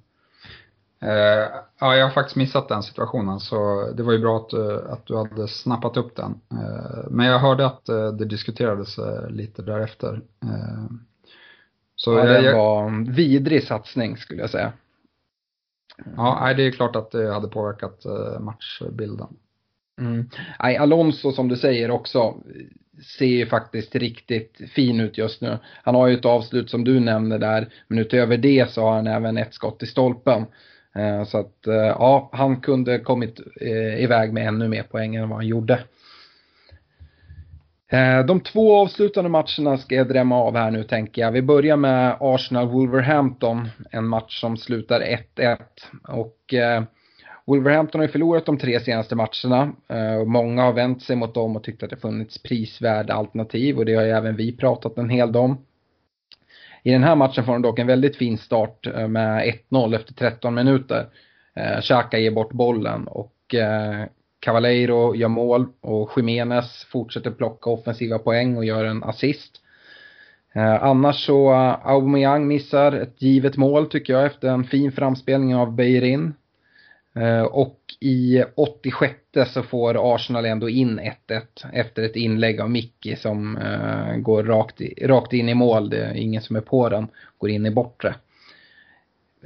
Uh, 1.04 1.50
ja, 1.80 1.96
jag 1.96 2.06
har 2.06 2.12
faktiskt 2.12 2.36
missat 2.36 2.70
den 2.70 2.84
situationen 2.84 3.40
så 3.40 3.90
det 3.92 4.04
var 4.04 4.14
ju 4.14 4.20
bra 4.20 4.38
att, 4.38 4.54
uh, 4.54 4.92
att 4.94 5.06
du 5.06 5.18
hade 5.18 5.48
snappat 5.48 5.98
upp 5.98 6.16
den. 6.16 6.42
Uh, 6.54 7.10
men 7.10 7.26
jag 7.26 7.40
hörde 7.40 7.66
att 7.66 7.86
det 7.86 8.26
diskuterades 8.26 8.98
lite 9.30 9.62
därefter. 9.62 10.22
så 11.96 12.14
ja, 12.14 12.28
jag, 12.28 12.44
det 12.44 12.54
var 12.54 12.88
en 12.88 13.12
vidrig 13.14 13.64
satsning 13.64 14.18
skulle 14.18 14.42
jag 14.42 14.50
säga. 14.50 14.74
Ja, 16.16 16.54
det 16.58 16.68
är 16.68 16.72
klart 16.72 16.96
att 16.96 17.12
det 17.12 17.34
hade 17.34 17.48
påverkat 17.48 18.06
matchbilden. 18.40 19.28
Mm. 20.02 20.30
Nej, 20.60 20.78
Alonso 20.78 21.32
som 21.32 21.48
du 21.48 21.56
säger 21.56 21.92
också 21.92 22.36
ser 23.18 23.26
ju 23.26 23.46
faktiskt 23.46 23.96
riktigt 23.96 24.62
fin 24.72 25.00
ut 25.00 25.18
just 25.18 25.42
nu. 25.42 25.58
Han 25.84 25.96
har 25.96 26.08
ju 26.08 26.18
ett 26.18 26.26
avslut 26.26 26.70
som 26.70 26.84
du 26.84 27.00
nämnde 27.00 27.38
där, 27.38 27.70
men 27.88 28.00
utöver 28.00 28.38
det 28.38 28.72
så 28.72 28.82
har 28.82 28.96
han 28.96 29.08
även 29.08 29.38
ett 29.38 29.54
skott 29.54 29.84
i 29.84 29.86
stolpen. 29.86 30.46
Eh, 30.98 31.24
så 31.24 31.38
att 31.38 31.68
eh, 31.68 31.76
ja, 31.76 32.30
han 32.32 32.62
kunde 32.62 33.00
kommit 33.00 33.40
eh, 33.62 34.04
iväg 34.04 34.34
med 34.34 34.48
ännu 34.48 34.68
mer 34.68 34.84
poäng 34.84 35.16
än 35.16 35.30
vad 35.30 35.38
han 35.38 35.48
gjorde. 35.48 35.80
De 38.28 38.40
två 38.40 38.76
avslutande 38.78 39.30
matcherna 39.30 39.78
ska 39.78 39.96
jag 39.96 40.08
drämma 40.08 40.36
av 40.36 40.56
här 40.56 40.72
nu 40.72 40.84
tänker 40.84 41.22
jag. 41.22 41.32
Vi 41.32 41.42
börjar 41.42 41.78
med 41.78 42.18
Arsenal-Wolverhampton, 42.20 43.70
en 43.92 44.08
match 44.08 44.42
som 44.42 44.58
slutar 44.58 45.02
1-1. 45.36 45.58
Och 46.08 46.54
Wolverhampton 47.46 48.00
har 48.00 48.06
ju 48.06 48.12
förlorat 48.12 48.46
de 48.46 48.58
tre 48.58 48.80
senaste 48.80 49.16
matcherna. 49.16 49.72
Många 50.26 50.64
har 50.64 50.74
vänt 50.74 51.02
sig 51.02 51.16
mot 51.16 51.34
dem 51.34 51.56
och 51.56 51.64
tyckt 51.64 51.84
att 51.84 51.90
det 51.90 51.98
funnits 51.98 52.44
prisvärda 52.44 53.14
alternativ 53.14 53.78
och 53.78 53.86
det 53.86 53.96
har 53.96 54.04
ju 54.04 54.12
även 54.12 54.36
vi 54.36 54.58
pratat 54.58 54.98
en 54.98 55.10
hel 55.10 55.32
del 55.32 55.42
om. 55.42 55.58
I 56.88 56.92
den 56.92 57.04
här 57.04 57.16
matchen 57.16 57.46
får 57.46 57.54
de 57.54 57.62
dock 57.62 57.80
en 57.80 57.88
väldigt 57.88 58.16
fin 58.16 58.38
start 58.38 58.88
eh, 58.88 59.08
med 59.08 59.54
1-0 59.70 59.96
efter 59.96 60.14
13 60.14 60.56
minuter. 60.56 61.08
Eh, 61.56 61.82
Xhaka 61.82 62.18
ger 62.18 62.32
bort 62.32 62.52
bollen 62.52 63.08
och 63.08 63.56
eh, 63.56 64.06
Cavaleiro 64.40 65.16
gör 65.16 65.28
mål 65.28 65.68
och 65.82 66.12
Jiménez 66.16 66.84
fortsätter 66.92 67.32
plocka 67.32 67.70
offensiva 67.70 68.20
poäng 68.20 68.58
och 68.58 68.66
gör 68.66 68.86
en 68.86 69.04
assist. 69.04 69.62
Annars 70.82 71.26
så 71.26 71.52
Aubameyang 71.84 72.48
missar 72.48 72.92
ett 72.92 73.22
givet 73.22 73.58
mål 73.58 73.90
tycker 73.90 74.14
jag 74.14 74.26
efter 74.26 74.48
en 74.48 74.64
fin 74.64 74.92
framspelning 74.92 75.56
av 75.56 75.76
Beirin. 75.76 76.34
Eh, 77.20 77.44
och 77.44 77.80
i 78.00 78.44
86 78.56 79.14
så 79.48 79.64
får 79.64 80.16
Arsenal 80.16 80.46
ändå 80.46 80.70
in 80.70 81.00
1-1 81.00 81.42
efter 81.74 82.04
ett 82.04 82.16
inlägg 82.16 82.62
av 82.62 82.70
Micki 82.70 83.16
som 83.16 83.58
eh, 83.58 84.18
går 84.18 84.44
rakt, 84.44 84.82
rakt 85.02 85.34
in 85.34 85.50
i 85.50 85.54
mål. 85.54 85.90
Det 85.90 86.06
är 86.06 86.14
ingen 86.14 86.42
som 86.42 86.56
är 86.56 86.62
på 86.62 86.90
den. 86.90 87.08
Går 87.38 87.50
in 87.50 87.66
i 87.66 87.72
bortre. 87.72 88.16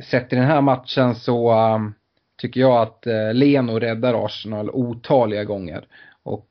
Sett 0.04 0.34
i 0.34 0.36
den 0.36 0.46
här 0.46 0.62
matchen 0.62 1.16
så 1.16 1.52
eh, 1.52 1.80
tycker 2.42 2.62
jag 2.62 2.82
att 2.82 3.06
Leno 3.34 3.80
räddar 3.80 4.26
Arsenal 4.26 4.70
otaliga 4.70 5.44
gånger. 5.44 5.86
Och 6.24 6.48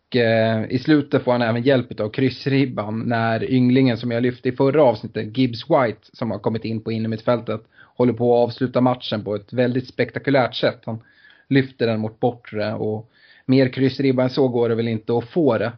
i 0.69 0.79
slutet 0.79 1.23
får 1.23 1.33
han 1.33 1.43
även 1.43 1.63
hjälp 1.63 2.01
av 2.01 2.09
kryssribban 2.09 3.03
när 3.07 3.51
ynglingen 3.51 3.97
som 3.97 4.11
jag 4.11 4.23
lyfte 4.23 4.49
i 4.49 4.53
förra 4.53 4.83
avsnittet, 4.83 5.39
Gibbs 5.39 5.65
White, 5.71 6.01
som 6.13 6.31
har 6.31 6.39
kommit 6.39 6.65
in 6.65 6.81
på 6.81 6.93
innermittfältet, 6.93 7.61
håller 8.01 8.13
på 8.13 8.35
att 8.35 8.49
avsluta 8.49 8.81
matchen 8.81 9.25
på 9.25 9.35
ett 9.35 9.53
väldigt 9.53 9.89
spektakulärt 9.89 10.55
sätt. 10.55 10.83
Han 10.87 11.03
lyfter 11.49 11.87
den 11.87 12.01
mot 12.01 12.21
bortre 12.21 12.75
och 12.75 13.11
mer 13.47 13.69
kryssribba 13.69 14.23
än 14.23 14.31
så 14.31 14.49
går 14.49 14.69
det 14.69 14.75
väl 14.75 14.89
inte 14.89 15.19
att 15.19 15.29
få 15.29 15.59
det. 15.59 15.73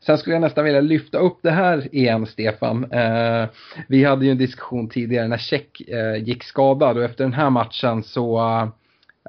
Sen 0.00 0.18
skulle 0.18 0.34
jag 0.34 0.40
nästan 0.40 0.64
vilja 0.64 0.80
lyfta 0.80 1.18
upp 1.18 1.38
det 1.42 1.50
här 1.50 1.94
igen, 1.94 2.26
Stefan. 2.26 2.92
Eh, 2.92 3.46
vi 3.88 4.04
hade 4.04 4.24
ju 4.24 4.30
en 4.30 4.38
diskussion 4.38 4.88
tidigare 4.88 5.28
när 5.28 5.38
Check 5.38 5.80
eh, 5.80 6.16
gick 6.16 6.44
skadad 6.44 6.96
och 6.96 7.04
efter 7.04 7.24
den 7.24 7.32
här 7.32 7.50
matchen 7.50 8.02
så 8.02 8.38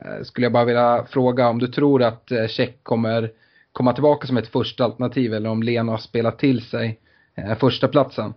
eh, 0.01 0.23
skulle 0.23 0.45
jag 0.45 0.53
bara 0.53 0.65
vilja 0.65 1.05
fråga 1.09 1.49
om 1.49 1.59
du 1.59 1.67
tror 1.67 2.03
att 2.03 2.31
eh, 2.31 2.47
Check 2.47 2.83
kommer 2.83 3.31
komma 3.71 3.93
tillbaka 3.93 4.27
som 4.27 4.37
ett 4.37 4.47
första 4.47 4.83
alternativ 4.83 5.33
eller 5.33 5.49
om 5.49 5.63
Lena 5.63 5.91
har 5.91 5.99
spelat 5.99 6.39
till 6.39 6.61
sig 6.61 6.99
eh, 7.35 7.57
första 7.57 7.87
platsen. 7.87 8.33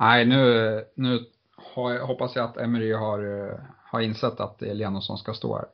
Nej, 0.00 0.24
nu, 0.24 0.80
nu 0.94 1.18
hoppas 2.06 2.36
jag 2.36 2.44
att 2.44 2.56
Emery 2.56 2.92
har, 2.92 3.46
eh, 3.48 3.54
har 3.84 4.00
insett 4.00 4.40
att 4.40 4.58
det 4.58 4.70
är 4.70 4.74
Leno 4.74 5.00
som 5.00 5.18
ska 5.18 5.34
stå 5.34 5.56
här. 5.56 5.66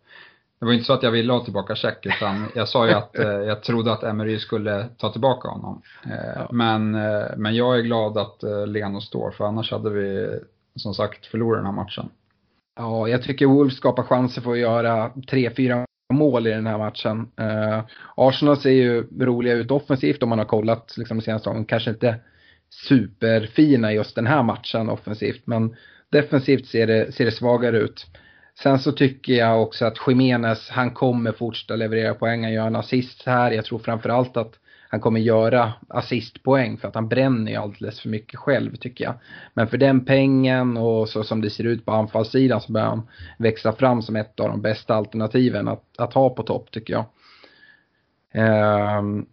Det 0.59 0.67
var 0.67 0.73
inte 0.73 0.85
så 0.85 0.93
att 0.93 1.03
jag 1.03 1.11
ville 1.11 1.33
ha 1.33 1.45
tillbaka 1.45 1.75
Check 1.75 2.07
utan 2.07 2.47
jag 2.55 2.69
sa 2.69 2.87
ju 2.87 2.93
att 2.95 3.19
eh, 3.19 3.27
jag 3.27 3.63
trodde 3.63 3.93
att 3.93 4.03
Emery 4.03 4.39
skulle 4.39 4.87
ta 4.99 5.13
tillbaka 5.13 5.49
honom. 5.49 5.83
Eh, 6.07 6.33
ja. 6.37 6.49
men, 6.51 6.95
eh, 6.95 7.27
men 7.37 7.55
jag 7.55 7.79
är 7.79 7.83
glad 7.83 8.19
att 8.19 8.43
eh, 8.43 8.67
Leno 8.67 9.01
står 9.01 9.31
för 9.31 9.45
annars 9.45 9.71
hade 9.73 9.91
vi 9.91 10.39
som 10.77 10.95
sagt 10.95 11.27
förlorat 11.27 11.59
den 11.59 11.67
här 11.67 11.73
matchen. 11.73 12.09
Ja, 12.77 13.09
jag 13.09 13.23
tycker 13.23 13.47
Wolves 13.47 13.77
skapar 13.77 14.03
chanser 14.03 14.43
för 14.43 14.53
att 14.53 14.59
göra 14.59 15.11
tre, 15.31 15.51
fyra 15.57 15.87
mål 16.13 16.47
i 16.47 16.51
den 16.51 16.67
här 16.67 16.79
matchen. 16.79 17.29
Eh, 17.37 17.85
Arsenal 18.15 18.57
ser 18.57 18.71
ju 18.71 19.07
roliga 19.21 19.55
ut 19.55 19.71
offensivt 19.71 20.23
om 20.23 20.29
man 20.29 20.39
har 20.39 20.47
kollat 20.47 20.95
liksom, 20.97 21.19
de 21.19 21.25
senaste 21.25 21.51
åren. 21.51 21.65
Kanske 21.65 21.91
inte 21.91 22.17
superfina 22.89 23.93
just 23.93 24.15
den 24.15 24.27
här 24.27 24.43
matchen 24.43 24.91
offensivt 24.91 25.47
men 25.47 25.77
defensivt 26.11 26.67
ser 26.67 26.87
det, 26.87 27.13
ser 27.13 27.25
det 27.25 27.33
svagare 27.33 27.79
ut. 27.79 28.07
Sen 28.63 28.79
så 28.79 28.93
tycker 28.93 29.33
jag 29.33 29.63
också 29.63 29.85
att 29.85 29.99
Jiménez, 30.07 30.69
han 30.71 30.91
kommer 30.91 31.33
fortsätta 31.33 31.77
leverera 31.77 32.15
poäng. 32.15 32.43
Han 32.43 32.53
gör 32.53 32.67
en 32.67 32.77
assist 32.77 33.23
här. 33.27 33.51
Jag 33.51 33.65
tror 33.65 33.79
framförallt 33.79 34.37
att 34.37 34.55
han 34.89 35.01
kommer 35.01 35.21
göra 35.21 35.73
assistpoäng 35.89 36.77
för 36.77 36.89
att 36.89 36.95
han 36.95 37.09
bränner 37.09 37.53
ju 37.53 37.59
alldeles 37.59 38.01
för 38.01 38.09
mycket 38.09 38.39
själv 38.39 38.77
tycker 38.77 39.05
jag. 39.05 39.15
Men 39.55 39.69
för 39.69 39.79
den 39.79 40.05
pengen 40.05 40.77
och 40.77 41.09
så 41.09 41.25
som 41.25 41.41
det 41.41 41.51
ser 41.51 41.65
ut 41.65 41.85
på 41.85 41.93
anfallssidan 41.93 42.61
så 42.61 42.73
börjar 42.73 42.89
han 42.89 43.09
växa 43.39 43.73
fram 43.73 44.03
som 44.03 44.17
ett 44.17 44.41
av 44.41 44.49
de 44.49 44.63
bästa 44.63 44.95
alternativen 44.95 45.69
att, 45.69 45.85
att 45.99 46.15
ha 46.15 46.31
på 46.31 46.43
topp 46.43 46.71
tycker 46.71 46.93
jag. 46.93 47.05
Um, 48.99 49.27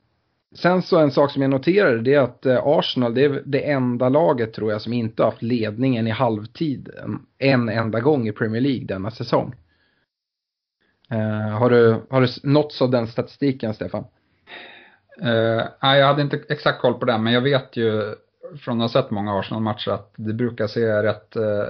Sen 0.56 0.82
så 0.82 1.00
en 1.00 1.12
sak 1.12 1.32
som 1.32 1.42
jag 1.42 1.52
noterade 1.52 2.02
det 2.02 2.14
är 2.14 2.20
att 2.20 2.46
eh, 2.46 2.62
Arsenal 2.64 3.14
det 3.14 3.26
är 3.26 3.42
det 3.46 3.72
enda 3.72 4.10
laget 4.10 4.54
tror 4.54 4.72
jag 4.72 4.82
som 4.82 4.94
inte 4.94 5.24
har 5.24 5.32
haft 5.32 5.42
ledningen 5.42 6.08
i 6.08 6.12
halvtid 6.12 6.90
en 7.38 7.70
enda 7.70 8.00
gång 8.00 8.28
i 8.28 8.32
Premier 8.32 8.62
League 8.62 8.86
denna 8.86 9.12
säsong. 9.12 9.56
Uh, 11.14 11.50
har, 11.58 11.70
du, 11.70 12.02
har 12.10 12.22
du 12.22 12.28
nåtts 12.44 12.82
av 12.82 12.92
den 12.92 13.08
statistiken 13.08 13.74
Stefan? 13.74 14.04
Uh, 15.22 15.64
nej, 15.82 16.00
jag 16.00 16.08
hade 16.08 16.22
inte 16.22 16.40
exakt 16.50 16.82
koll 16.82 16.94
på 16.94 17.06
den 17.06 17.24
men 17.24 17.34
jag 17.34 17.42
vet 17.42 17.78
ju 17.78 18.16
från 18.60 18.82
att 18.82 18.94
ha 18.94 19.02
sett 19.02 19.12
många 19.12 19.40
Arsenal-matcher 19.40 19.92
att 19.92 20.14
det 20.16 20.34
brukar 20.34 20.68
se 20.68 21.04
rätt, 21.04 21.38
uh, 21.38 21.64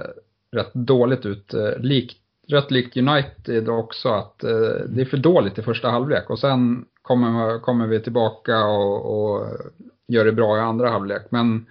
rätt 0.52 0.74
dåligt 0.74 1.26
ut. 1.26 1.54
likt, 1.78 2.18
rätt 2.48 2.70
likt 2.70 2.96
United 2.96 3.68
också 3.68 4.08
att 4.08 4.38
det 4.88 5.00
är 5.00 5.04
för 5.04 5.16
dåligt 5.16 5.58
i 5.58 5.62
första 5.62 5.90
halvlek 5.90 6.30
och 6.30 6.38
sen 6.38 6.84
kommer, 7.02 7.58
kommer 7.58 7.86
vi 7.86 8.00
tillbaka 8.00 8.64
och, 8.64 9.14
och 9.14 9.46
gör 10.08 10.24
det 10.24 10.32
bra 10.32 10.56
i 10.56 10.60
andra 10.60 10.90
halvlek. 10.90 11.22
Men 11.30 11.66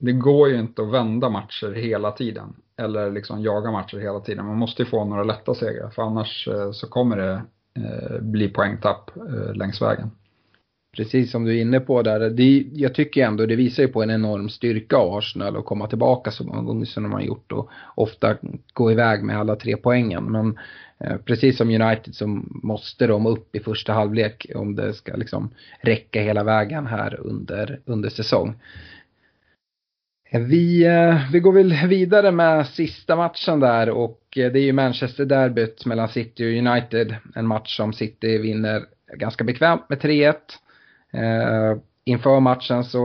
det 0.00 0.12
går 0.12 0.48
ju 0.48 0.60
inte 0.60 0.82
att 0.82 0.92
vända 0.92 1.28
matcher 1.28 1.72
hela 1.72 2.12
tiden. 2.12 2.56
Eller 2.76 3.10
liksom 3.10 3.42
jaga 3.42 3.70
matcher 3.70 3.98
hela 3.98 4.20
tiden. 4.20 4.46
Man 4.46 4.58
måste 4.58 4.82
ju 4.82 4.88
få 4.88 5.04
några 5.04 5.24
lätta 5.24 5.54
segrar. 5.54 5.90
För 5.90 6.02
annars 6.02 6.48
eh, 6.48 6.70
så 6.72 6.88
kommer 6.88 7.16
det 7.16 7.42
eh, 7.74 8.20
bli 8.20 8.48
poängtapp 8.48 9.10
eh, 9.16 9.54
längs 9.54 9.82
vägen. 9.82 10.10
Precis 10.96 11.30
som 11.30 11.44
du 11.44 11.56
är 11.56 11.60
inne 11.60 11.80
på 11.80 12.02
där. 12.02 12.30
Det, 12.30 12.66
jag 12.72 12.94
tycker 12.94 13.24
ändå 13.24 13.46
det 13.46 13.56
visar 13.56 13.82
ju 13.82 13.88
på 13.88 14.02
en 14.02 14.10
enorm 14.10 14.48
styrka 14.48 14.96
av 14.96 15.14
Arsenal 15.14 15.56
att 15.56 15.64
komma 15.64 15.86
tillbaka 15.86 16.30
så 16.30 16.44
många 16.44 16.62
gånger 16.62 16.84
som 16.84 17.02
de 17.02 17.12
har 17.12 17.20
gjort 17.20 17.52
och 17.52 17.70
ofta 17.94 18.36
gå 18.72 18.92
iväg 18.92 19.22
med 19.22 19.38
alla 19.38 19.56
tre 19.56 19.76
poängen. 19.76 20.24
Men 20.24 20.58
Eh, 21.00 21.16
precis 21.16 21.56
som 21.56 21.70
United 21.70 22.14
så 22.14 22.26
måste 22.48 23.06
de 23.06 23.26
upp 23.26 23.56
i 23.56 23.60
första 23.60 23.92
halvlek 23.92 24.46
om 24.54 24.74
det 24.74 24.94
ska 24.94 25.16
liksom 25.16 25.50
räcka 25.80 26.22
hela 26.22 26.44
vägen 26.44 26.86
här 26.86 27.20
under, 27.20 27.80
under 27.84 28.08
säsong. 28.08 28.54
Eh, 30.30 30.40
vi, 30.40 30.86
eh, 30.86 31.30
vi 31.32 31.40
går 31.40 31.52
väl 31.52 31.86
vidare 31.86 32.30
med 32.30 32.66
sista 32.66 33.16
matchen 33.16 33.60
där 33.60 33.90
och 33.90 34.22
det 34.32 34.42
är 34.42 34.56
ju 34.56 34.72
Manchester-derbyt 34.72 35.86
mellan 35.86 36.08
City 36.08 36.44
och 36.44 36.66
United. 36.66 37.14
En 37.34 37.46
match 37.46 37.76
som 37.76 37.92
City 37.92 38.38
vinner 38.38 38.84
ganska 39.16 39.44
bekvämt 39.44 39.88
med 39.88 39.98
3-1. 39.98 40.34
Eh, 41.12 41.78
inför 42.04 42.40
matchen 42.40 42.84
så 42.84 42.98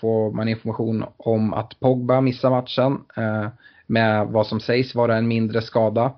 får 0.00 0.32
man 0.32 0.48
information 0.48 1.04
om 1.16 1.54
att 1.54 1.80
Pogba 1.80 2.20
missar 2.20 2.50
matchen 2.50 2.98
eh, 3.16 3.48
med 3.86 4.26
vad 4.26 4.46
som 4.46 4.60
sägs 4.60 4.94
vara 4.94 5.16
en 5.16 5.28
mindre 5.28 5.62
skada. 5.62 6.12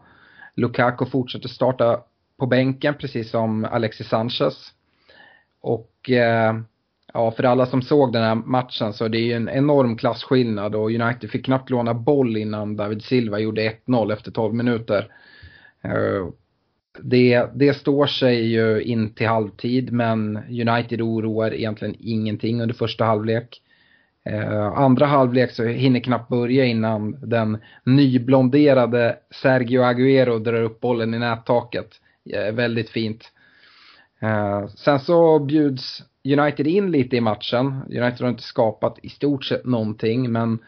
Lukaku 0.57 1.07
fortsätter 1.07 1.49
starta 1.49 2.01
på 2.39 2.47
bänken 2.47 2.95
precis 2.95 3.31
som 3.31 3.65
Alexis 3.65 4.09
Sanchez. 4.09 4.73
Och 5.61 6.11
eh, 6.11 6.55
ja, 7.15 7.31
för 7.31 7.45
alla 7.45 7.67
som 7.67 7.83
såg 7.83 8.13
den 8.13 8.23
här 8.23 8.35
matchen 8.35 8.93
så 8.93 9.09
det 9.09 9.19
är 9.19 9.25
ju 9.25 9.33
en 9.33 9.49
enorm 9.49 9.97
klassskillnad 9.97 10.75
och 10.75 10.91
United 10.91 11.31
fick 11.31 11.45
knappt 11.45 11.71
låna 11.71 11.95
boll 11.95 12.37
innan 12.37 12.77
David 12.77 13.03
Silva 13.03 13.39
gjorde 13.39 13.73
1-0 13.87 14.13
efter 14.13 14.31
12 14.31 14.55
minuter. 14.55 15.09
Eh, 15.83 16.29
det, 17.01 17.47
det 17.55 17.75
står 17.75 18.07
sig 18.07 18.47
ju 18.47 18.83
in 18.83 19.15
till 19.15 19.27
halvtid 19.27 19.93
men 19.93 20.37
United 20.37 21.01
oroar 21.01 21.55
egentligen 21.55 21.97
ingenting 21.99 22.63
under 22.63 22.75
första 22.75 23.05
halvlek. 23.05 23.63
Eh, 24.25 24.63
andra 24.63 25.07
halvlek 25.07 25.51
så 25.51 25.65
hinner 25.65 26.01
knappt 26.01 26.29
börja 26.29 26.65
innan 26.65 27.13
den 27.29 27.59
nyblonderade 27.85 29.17
Sergio 29.31 29.83
Aguero 29.83 30.39
drar 30.39 30.63
upp 30.63 30.81
bollen 30.81 31.15
i 31.15 31.19
nättaket. 31.19 31.89
Eh, 32.31 32.55
väldigt 32.55 32.91
fint. 32.91 33.33
Eh, 34.21 34.67
sen 34.67 35.01
så 35.01 35.39
bjuds 35.39 36.03
United 36.25 36.67
in 36.67 36.91
lite 36.91 37.17
i 37.17 37.21
matchen. 37.21 37.83
United 37.89 38.21
har 38.21 38.29
inte 38.29 38.43
skapat 38.43 38.99
i 39.03 39.09
stort 39.09 39.45
sett 39.45 39.65
någonting 39.65 40.33
men 40.33 40.59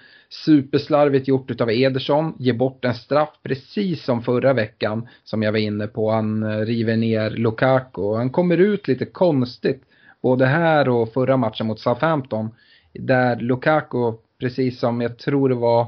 superslarvigt 0.45 1.29
gjort 1.29 1.51
utav 1.51 1.71
Ederson, 1.71 2.35
ger 2.39 2.53
bort 2.53 2.85
en 2.85 2.95
straff 2.95 3.39
precis 3.43 4.05
som 4.05 4.23
förra 4.23 4.53
veckan 4.53 5.09
som 5.25 5.43
jag 5.43 5.53
var 5.53 5.59
inne 5.59 5.87
på. 5.87 6.11
Han 6.11 6.43
eh, 6.43 6.59
river 6.59 6.97
ner 6.97 7.31
Lukaku 7.31 8.15
han 8.15 8.31
kommer 8.31 8.59
ut 8.59 8.89
lite 8.89 9.05
konstigt 9.05 9.83
både 10.23 10.47
här 10.47 10.89
och 10.89 11.13
förra 11.13 11.37
matchen 11.37 11.67
mot 11.67 11.81
Southampton 11.81 12.51
där 12.99 13.37
Lukaku, 13.37 14.13
precis 14.41 14.79
som 14.79 15.01
jag 15.01 15.19
tror 15.19 15.49
det 15.49 15.55
var, 15.55 15.81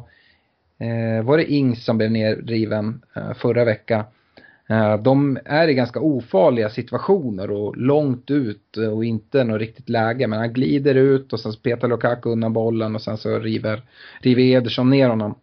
eh, 0.78 1.24
var 1.24 1.36
det 1.36 1.52
Ings 1.52 1.84
som 1.84 1.98
blev 1.98 2.10
nerriven 2.10 3.02
eh, 3.16 3.34
förra 3.34 3.64
veckan 3.64 4.04
Eh, 4.68 4.96
de 4.96 5.38
är 5.44 5.68
i 5.68 5.74
ganska 5.74 6.00
ofarliga 6.00 6.70
situationer 6.70 7.50
och 7.50 7.76
långt 7.76 8.30
ut 8.30 8.76
och 8.76 9.04
inte 9.04 9.44
något 9.44 9.60
riktigt 9.60 9.88
läge. 9.88 10.26
Men 10.26 10.38
han 10.38 10.52
glider 10.52 10.94
ut 10.94 11.32
och 11.32 11.40
sen 11.40 11.52
petar 11.62 11.88
Lukaku 11.88 12.30
undan 12.30 12.52
bollen 12.52 12.94
och 12.94 13.02
sen 13.02 13.18
så 13.18 13.38
river, 13.38 13.82
river 14.20 14.42
Ederson 14.42 14.90
ner 14.90 15.08
honom. 15.08 15.34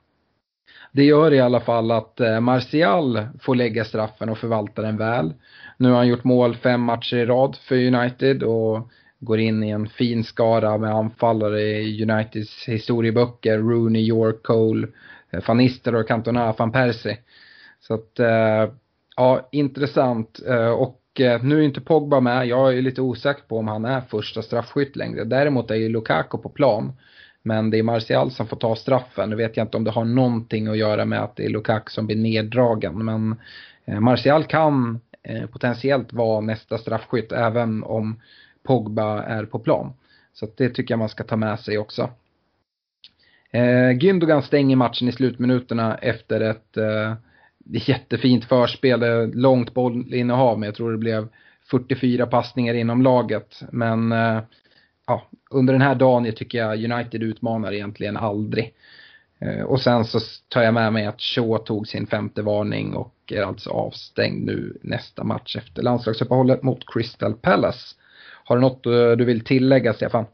Det 0.91 1.03
gör 1.03 1.33
i 1.33 1.39
alla 1.39 1.59
fall 1.59 1.91
att 1.91 2.19
eh, 2.19 2.39
Martial 2.39 3.27
får 3.41 3.55
lägga 3.55 3.85
straffen 3.85 4.29
och 4.29 4.37
förvalta 4.37 4.81
den 4.81 4.97
väl. 4.97 5.33
Nu 5.77 5.89
har 5.89 5.95
han 5.95 6.07
gjort 6.07 6.23
mål 6.23 6.55
fem 6.55 6.81
matcher 6.81 7.17
i 7.17 7.25
rad 7.25 7.55
för 7.55 7.75
United 7.75 8.43
och 8.43 8.89
går 9.23 9.39
in 9.39 9.63
i 9.63 9.69
en 9.69 9.87
fin 9.87 10.23
skara 10.23 10.77
med 10.77 10.91
anfallare 10.91 11.61
i 11.61 12.03
Uniteds 12.03 12.67
historieböcker. 12.67 13.57
Rooney, 13.57 14.01
York, 14.01 14.43
Cole, 14.43 14.87
eh, 15.31 15.43
Van 15.47 15.57
Nistelrooy, 15.57 16.05
Cantona, 16.05 16.53
Van 16.57 16.71
Persie. 16.71 17.17
Så 17.79 17.93
att 17.93 18.19
eh, 18.19 18.73
Ja, 19.15 19.49
intressant. 19.51 20.39
Eh, 20.47 20.69
och 20.69 21.21
eh, 21.21 21.43
nu 21.43 21.59
är 21.59 21.61
inte 21.61 21.81
Pogba 21.81 22.19
med. 22.19 22.47
Jag 22.47 22.77
är 22.77 22.81
lite 22.81 23.01
osäker 23.01 23.43
på 23.47 23.57
om 23.57 23.67
han 23.67 23.85
är 23.85 24.01
första 24.01 24.41
straffskytt 24.41 24.95
längre. 24.95 25.23
Däremot 25.23 25.71
är 25.71 25.75
ju 25.75 25.89
Lukaku 25.89 26.37
på 26.37 26.49
plan. 26.49 26.93
Men 27.43 27.69
det 27.69 27.79
är 27.79 27.83
Martial 27.83 28.31
som 28.31 28.47
får 28.47 28.57
ta 28.57 28.75
straffen. 28.75 29.29
Nu 29.29 29.35
vet 29.35 29.57
jag 29.57 29.63
inte 29.65 29.77
om 29.77 29.83
det 29.83 29.91
har 29.91 30.05
någonting 30.05 30.67
att 30.67 30.77
göra 30.77 31.05
med 31.05 31.23
att 31.23 31.35
det 31.35 31.45
är 31.45 31.49
Lukaku 31.49 31.91
som 31.91 32.07
blir 32.07 32.17
neddragen. 32.17 33.05
Men 33.05 33.35
eh, 33.85 33.99
Martial 33.99 34.43
kan 34.43 34.99
eh, 35.23 35.45
potentiellt 35.45 36.13
vara 36.13 36.41
nästa 36.41 36.77
straffskytt 36.77 37.31
även 37.31 37.83
om 37.83 38.21
Pogba 38.63 39.23
är 39.23 39.45
på 39.45 39.59
plan. 39.59 39.93
Så 40.33 40.47
det 40.57 40.69
tycker 40.69 40.91
jag 40.93 40.99
man 40.99 41.09
ska 41.09 41.23
ta 41.23 41.35
med 41.35 41.59
sig 41.59 41.77
också. 41.77 42.09
Eh, 43.51 43.91
Gündogan 43.91 44.41
stänger 44.41 44.75
matchen 44.75 45.07
i 45.07 45.11
slutminuterna 45.11 45.95
efter 45.95 46.41
ett 46.41 46.77
eh, 46.77 47.13
jättefint 47.65 48.45
förspel, 48.45 49.03
eh, 49.03 49.27
långt 49.33 49.73
bollinnehav, 49.73 50.59
men 50.59 50.67
jag 50.67 50.75
tror 50.75 50.91
det 50.91 50.97
blev 50.97 51.27
44 51.71 52.25
passningar 52.25 52.73
inom 52.73 53.01
laget. 53.01 53.63
Men 53.71 54.11
eh, 54.11 54.39
ja, 55.07 55.23
under 55.51 55.73
den 55.73 55.81
här 55.81 55.95
dagen 55.95 56.25
jag 56.25 56.35
tycker 56.35 56.57
jag 56.57 56.91
United 56.91 57.23
utmanar 57.23 57.73
egentligen 57.73 58.17
aldrig. 58.17 58.73
Eh, 59.39 59.63
och 59.63 59.81
sen 59.81 60.05
så 60.05 60.19
tar 60.47 60.61
jag 60.61 60.73
med 60.73 60.93
mig 60.93 61.05
att 61.05 61.21
Shaw 61.21 61.57
tog 61.57 61.87
sin 61.87 62.07
femte 62.07 62.41
varning 62.41 62.93
och 62.93 63.13
är 63.31 63.41
alltså 63.41 63.69
avstängd 63.69 64.45
nu 64.45 64.77
nästa 64.81 65.23
match 65.23 65.55
efter 65.55 65.81
landslagsuppehållet 65.81 66.63
mot 66.63 66.93
Crystal 66.93 67.33
Palace. 67.33 67.95
Har 68.45 68.55
du 68.55 68.61
något 68.61 68.85
eh, 68.85 69.11
du 69.11 69.25
vill 69.25 69.43
tillägga 69.43 69.93
Stefan? 69.93 70.25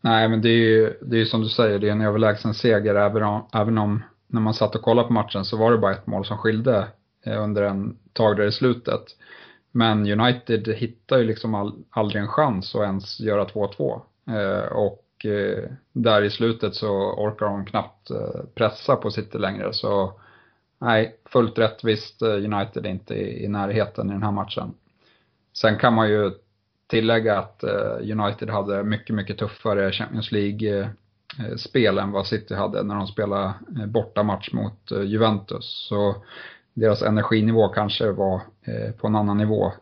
Nej 0.00 0.28
men 0.28 0.42
det 0.42 0.48
är 0.48 0.58
ju, 0.58 0.98
det 1.02 1.20
är 1.20 1.24
som 1.24 1.42
du 1.42 1.48
säger, 1.48 1.78
det 1.78 1.88
är 1.88 1.92
en 1.92 2.00
överlägsen 2.00 2.54
seger 2.54 2.94
även 2.94 3.22
om, 3.22 3.48
även 3.52 3.78
om 3.78 4.02
när 4.26 4.40
man 4.40 4.54
satt 4.54 4.74
och 4.74 4.82
kollade 4.82 5.08
på 5.08 5.12
matchen 5.12 5.44
så 5.44 5.56
var 5.56 5.72
det 5.72 5.78
bara 5.78 5.92
ett 5.92 6.06
mål 6.06 6.24
som 6.24 6.38
skilde 6.38 6.88
eh, 7.26 7.42
under 7.42 7.62
en 7.62 7.98
tag 8.12 8.36
där 8.36 8.44
i 8.44 8.52
slutet. 8.52 9.02
Men 9.72 10.20
United 10.20 10.68
hittar 10.68 11.18
ju 11.18 11.24
liksom 11.24 11.54
all, 11.54 11.72
aldrig 11.90 12.22
en 12.22 12.28
chans 12.28 12.74
att 12.74 12.82
ens 12.82 13.20
göra 13.20 13.44
2-2. 13.44 14.00
Eh, 14.28 14.72
och 14.72 15.26
eh, 15.26 15.64
där 15.92 16.22
i 16.22 16.30
slutet 16.30 16.74
så 16.74 16.88
orkar 17.12 17.46
de 17.46 17.66
knappt 17.66 18.10
eh, 18.10 18.44
pressa 18.54 18.96
på 18.96 19.10
City 19.10 19.38
längre. 19.38 19.72
Så 19.72 20.20
nej, 20.78 21.16
fullt 21.24 21.58
rättvist 21.58 22.22
eh, 22.22 22.28
United 22.28 22.86
är 22.86 22.90
inte 22.90 23.14
i, 23.14 23.44
i 23.44 23.48
närheten 23.48 24.10
i 24.10 24.12
den 24.12 24.22
här 24.22 24.32
matchen. 24.32 24.74
Sen 25.56 25.78
kan 25.78 25.94
man 25.94 26.08
ju 26.08 26.30
tillägga 26.92 27.38
att 27.38 27.62
eh, 27.62 28.18
United 28.18 28.50
hade 28.50 28.84
mycket, 28.84 29.16
mycket 29.16 29.38
tuffare 29.38 29.92
Champions 29.92 30.32
League 30.32 30.80
eh, 31.38 31.56
spel 31.56 31.98
än 31.98 32.12
vad 32.12 32.26
City 32.26 32.54
hade 32.54 32.82
när 32.82 32.94
de 32.94 33.06
spelade 33.06 33.54
eh, 33.78 33.86
bortamatch 33.86 34.52
mot 34.52 34.90
Juventus. 35.04 35.86
Så 35.88 36.16
deras 36.74 37.02
energinivå 37.02 37.68
kanske 37.68 38.10
var 38.10 38.40
på 39.00 39.06
en 39.06 39.16
annan 39.16 39.38
nivå 39.38 39.72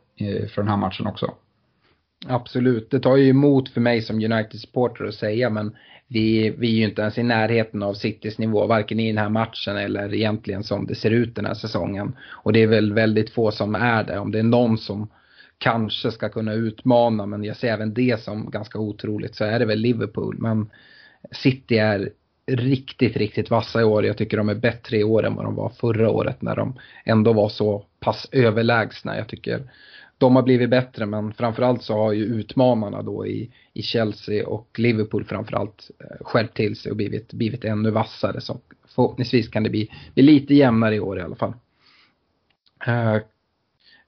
för 0.55 0.62
den 0.62 0.68
här 0.68 0.77
matchen 0.77 1.07
också. 1.07 1.35
Absolut, 2.27 2.90
det 2.90 3.01
tar 3.01 3.16
ju 3.16 3.29
emot 3.29 3.68
för 3.68 3.81
mig 3.81 4.03
som 4.03 4.16
United-supporter 4.16 5.09
att 5.09 5.14
säga 5.14 5.51
men 5.51 5.77
vi, 6.09 6.51
vi 6.59 6.68
är 6.68 6.77
ju 6.77 6.85
inte 6.85 7.03
ens 7.03 7.18
i 7.18 7.23
närheten 7.23 7.83
av 7.83 7.94
Citys 7.94 8.38
nivå, 8.38 8.66
varken 8.66 9.01
i 9.01 9.09
den 9.09 9.18
här 9.18 9.29
matchen 9.29 9.77
eller 9.77 10.14
egentligen 10.14 10.64
som 10.64 10.87
det 10.87 10.94
ser 10.94 11.11
ut 11.11 11.35
den 11.35 11.46
här 11.46 11.55
säsongen. 11.55 12.16
Och 12.31 12.53
det 12.53 12.62
är 12.62 12.66
väl 12.66 12.92
väldigt 12.92 13.31
få 13.31 13.51
som 13.51 13.75
är 13.75 14.05
det. 14.05 14.18
Om 14.18 14.33
det 14.33 14.38
är 14.38 14.42
någon 14.42 14.79
som 14.79 15.09
kanske 15.61 16.11
ska 16.11 16.29
kunna 16.29 16.53
utmana, 16.53 17.27
men 17.27 17.44
jag 17.44 17.57
ser 17.57 17.73
även 17.73 17.94
det 17.94 18.23
som 18.23 18.51
ganska 18.51 18.79
otroligt, 18.79 19.35
så 19.35 19.44
är 19.44 19.59
det 19.59 19.64
väl 19.64 19.79
Liverpool. 19.79 20.37
Men 20.38 20.70
City 21.31 21.79
är 21.79 22.11
riktigt, 22.46 23.16
riktigt 23.16 23.51
vassa 23.51 23.81
i 23.81 23.85
år. 23.85 24.07
Jag 24.07 24.16
tycker 24.16 24.37
de 24.37 24.49
är 24.49 24.55
bättre 24.55 24.96
i 24.96 25.05
år 25.05 25.27
än 25.27 25.35
vad 25.35 25.44
de 25.44 25.55
var 25.55 25.68
förra 25.68 26.11
året 26.11 26.42
när 26.42 26.57
de 26.57 26.79
ändå 27.05 27.33
var 27.33 27.49
så 27.49 27.85
pass 28.01 28.29
överlägsna. 28.33 29.16
Jag 29.16 29.29
tycker 29.29 29.70
de 30.18 30.37
har 30.37 30.42
blivit 30.42 30.70
bättre 30.70 31.07
men 31.07 31.33
framförallt 31.33 31.83
så 31.83 31.94
har 31.94 32.12
ju 32.12 32.25
utmanarna 32.25 33.03
då 33.03 33.27
i, 33.27 33.51
i 33.73 33.83
Chelsea 33.83 34.46
och 34.46 34.68
Liverpool 34.79 35.25
framförallt 35.25 35.90
eh, 35.99 36.27
skärpt 36.27 36.57
till 36.57 36.77
sig 36.77 36.90
och 36.90 36.96
blivit, 36.96 37.33
blivit 37.33 37.64
ännu 37.64 37.90
vassare. 37.90 38.40
Så 38.40 38.61
förhoppningsvis 38.88 39.49
kan 39.49 39.62
det 39.62 39.70
bli, 39.70 39.90
bli 40.14 40.23
lite 40.23 40.55
jämnare 40.55 40.94
i 40.94 41.01
år 41.01 41.18
i 41.18 41.23
alla 41.23 41.37
fall. 41.37 41.55
Eh, 42.87 43.16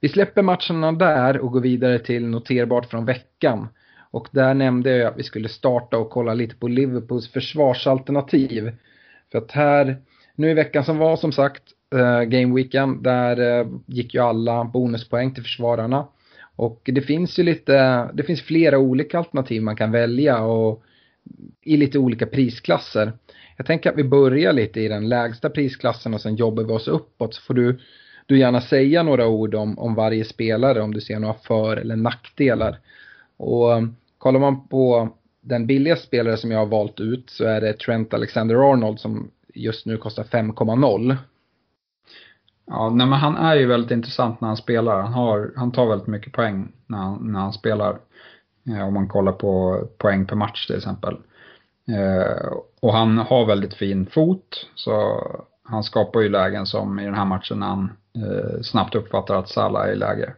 vi 0.03 0.09
släpper 0.09 0.43
matcherna 0.43 0.93
där 0.93 1.39
och 1.39 1.53
går 1.53 1.61
vidare 1.61 1.99
till 1.99 2.27
noterbart 2.27 2.87
från 2.87 3.05
veckan. 3.05 3.69
Och 4.11 4.29
där 4.31 4.55
nämnde 4.55 4.97
jag 4.97 5.13
att 5.13 5.19
vi 5.19 5.23
skulle 5.23 5.49
starta 5.49 5.99
och 5.99 6.11
kolla 6.11 6.35
lite 6.35 6.57
på 6.57 6.69
Liverpools 6.69 7.29
försvarsalternativ. 7.29 8.73
För 9.33 9.39
att 9.39 9.51
här, 9.51 9.97
nu 10.35 10.51
i 10.51 10.55
veckan 10.55 10.85
som 10.85 10.99
var 10.99 11.17
som 11.17 11.33
sagt, 11.33 11.63
eh, 11.95 12.23
Game 12.23 12.55
Weekend, 12.55 13.03
där 13.03 13.61
eh, 13.61 13.67
gick 13.87 14.15
ju 14.15 14.21
alla 14.21 14.65
bonuspoäng 14.65 15.35
till 15.35 15.43
försvararna. 15.43 16.09
Och 16.57 16.81
det 16.85 17.03
finns 17.03 17.39
ju 17.39 17.43
lite, 17.43 18.09
det 18.15 18.23
finns 18.23 18.43
flera 18.43 18.79
olika 18.79 19.19
alternativ 19.19 19.63
man 19.63 19.77
kan 19.77 19.91
välja 19.91 20.43
och 20.43 20.83
i 21.63 21.77
lite 21.77 21.99
olika 21.99 22.27
prisklasser. 22.27 23.13
Jag 23.57 23.67
tänker 23.67 23.91
att 23.91 23.99
vi 23.99 24.05
börjar 24.05 24.53
lite 24.53 24.81
i 24.81 24.89
den 24.89 25.09
lägsta 25.09 25.51
prisklassen 25.51 26.15
och 26.15 26.21
sen 26.21 26.37
jobbar 26.37 26.65
vi 26.65 26.73
oss 26.73 26.89
uppåt 26.89 27.35
så 27.35 27.43
får 27.43 27.55
du, 27.55 27.79
du 28.27 28.39
gärna 28.39 28.61
säga 28.61 29.03
några 29.03 29.27
ord 29.27 29.55
om, 29.55 29.79
om 29.79 29.95
varje 29.95 30.25
spelare 30.25 30.83
om 30.83 30.95
du 30.95 31.01
ser 31.01 31.19
några 31.19 31.35
för 31.35 31.77
eller 31.77 31.97
nackdelar. 31.97 32.79
Och 33.37 33.73
um, 33.73 33.97
Kollar 34.23 34.41
man 34.41 34.69
på 34.69 35.09
den 35.41 35.67
billigaste 35.67 36.07
spelare 36.07 36.37
som 36.37 36.51
jag 36.51 36.59
har 36.59 36.67
valt 36.67 37.01
ut 37.01 37.31
så 37.31 37.45
är 37.45 37.61
det 37.61 37.73
Trent 37.73 38.15
Alexander-Arnold 38.15 38.99
som 39.01 39.31
just 39.55 39.87
nu 39.87 39.97
kostar 39.97 40.25
5,0. 40.25 41.17
Ja, 42.67 42.91
nej 42.91 43.07
men 43.07 43.19
han 43.19 43.37
är 43.37 43.55
ju 43.55 43.67
väldigt 43.67 43.91
intressant 43.91 44.41
när 44.41 44.49
han 44.49 44.57
spelar. 44.57 45.03
Han, 45.03 45.13
har, 45.13 45.53
han 45.57 45.73
tar 45.73 45.87
väldigt 45.87 46.07
mycket 46.07 46.33
poäng 46.33 46.73
när 46.87 46.99
han, 46.99 47.33
när 47.33 47.41
han 47.41 47.53
spelar. 47.53 47.99
Eh, 48.69 48.87
om 48.87 48.95
man 48.95 49.09
kollar 49.09 49.33
på 49.33 49.83
poäng 49.99 50.27
per 50.27 50.37
match 50.37 50.67
till 50.67 50.77
exempel. 50.77 51.17
Eh, 51.89 52.53
och 52.81 52.93
han 52.93 53.19
har 53.19 53.47
väldigt 53.47 53.75
fin 53.75 54.07
fot. 54.07 54.67
Så 54.75 55.23
han 55.65 55.83
skapar 55.83 56.21
ju 56.21 56.29
lägen 56.29 56.67
som 56.67 56.99
i 56.99 57.05
den 57.05 57.15
här 57.15 57.25
matchen 57.25 57.59
när 57.59 57.67
han 57.67 57.91
Eh, 58.15 58.61
snabbt 58.63 58.95
uppfattar 58.95 59.35
att 59.35 59.49
Salah 59.49 59.83
är 59.83 59.93
i 59.93 59.97
läge. 59.97 60.35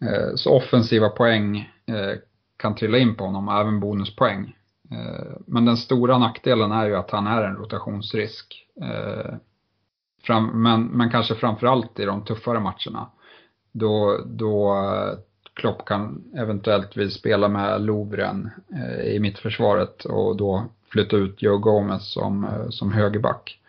Eh, 0.00 0.34
så 0.34 0.56
offensiva 0.56 1.08
poäng 1.08 1.72
eh, 1.86 2.18
kan 2.56 2.74
trilla 2.74 2.98
in 2.98 3.14
på 3.14 3.24
honom, 3.24 3.48
även 3.48 3.80
bonuspoäng. 3.80 4.56
Men 5.46 5.64
den 5.64 5.76
stora 5.76 6.18
nackdelen 6.18 6.72
är 6.72 6.86
ju 6.86 6.96
att 6.96 7.10
han 7.10 7.26
är 7.26 7.42
en 7.42 7.56
rotationsrisk. 7.56 8.66
Men, 10.52 10.86
men 10.86 11.10
kanske 11.10 11.34
framförallt 11.34 11.98
i 11.98 12.04
de 12.04 12.24
tuffare 12.24 12.60
matcherna. 12.60 13.10
Då, 13.72 14.20
då 14.26 14.76
Klopp 15.54 15.84
kan 15.84 16.24
eventuellt 16.36 16.96
vill 16.96 17.10
spela 17.10 17.48
med 17.48 17.82
Lovren 17.82 18.50
i 19.04 19.18
mittförsvaret 19.18 20.04
och 20.04 20.36
då 20.36 20.64
flytta 20.92 21.16
ut 21.16 21.42
Joe 21.42 21.58
Gomez 21.58 22.12
som, 22.12 22.46
som 22.70 22.92
högerback. 22.92 23.60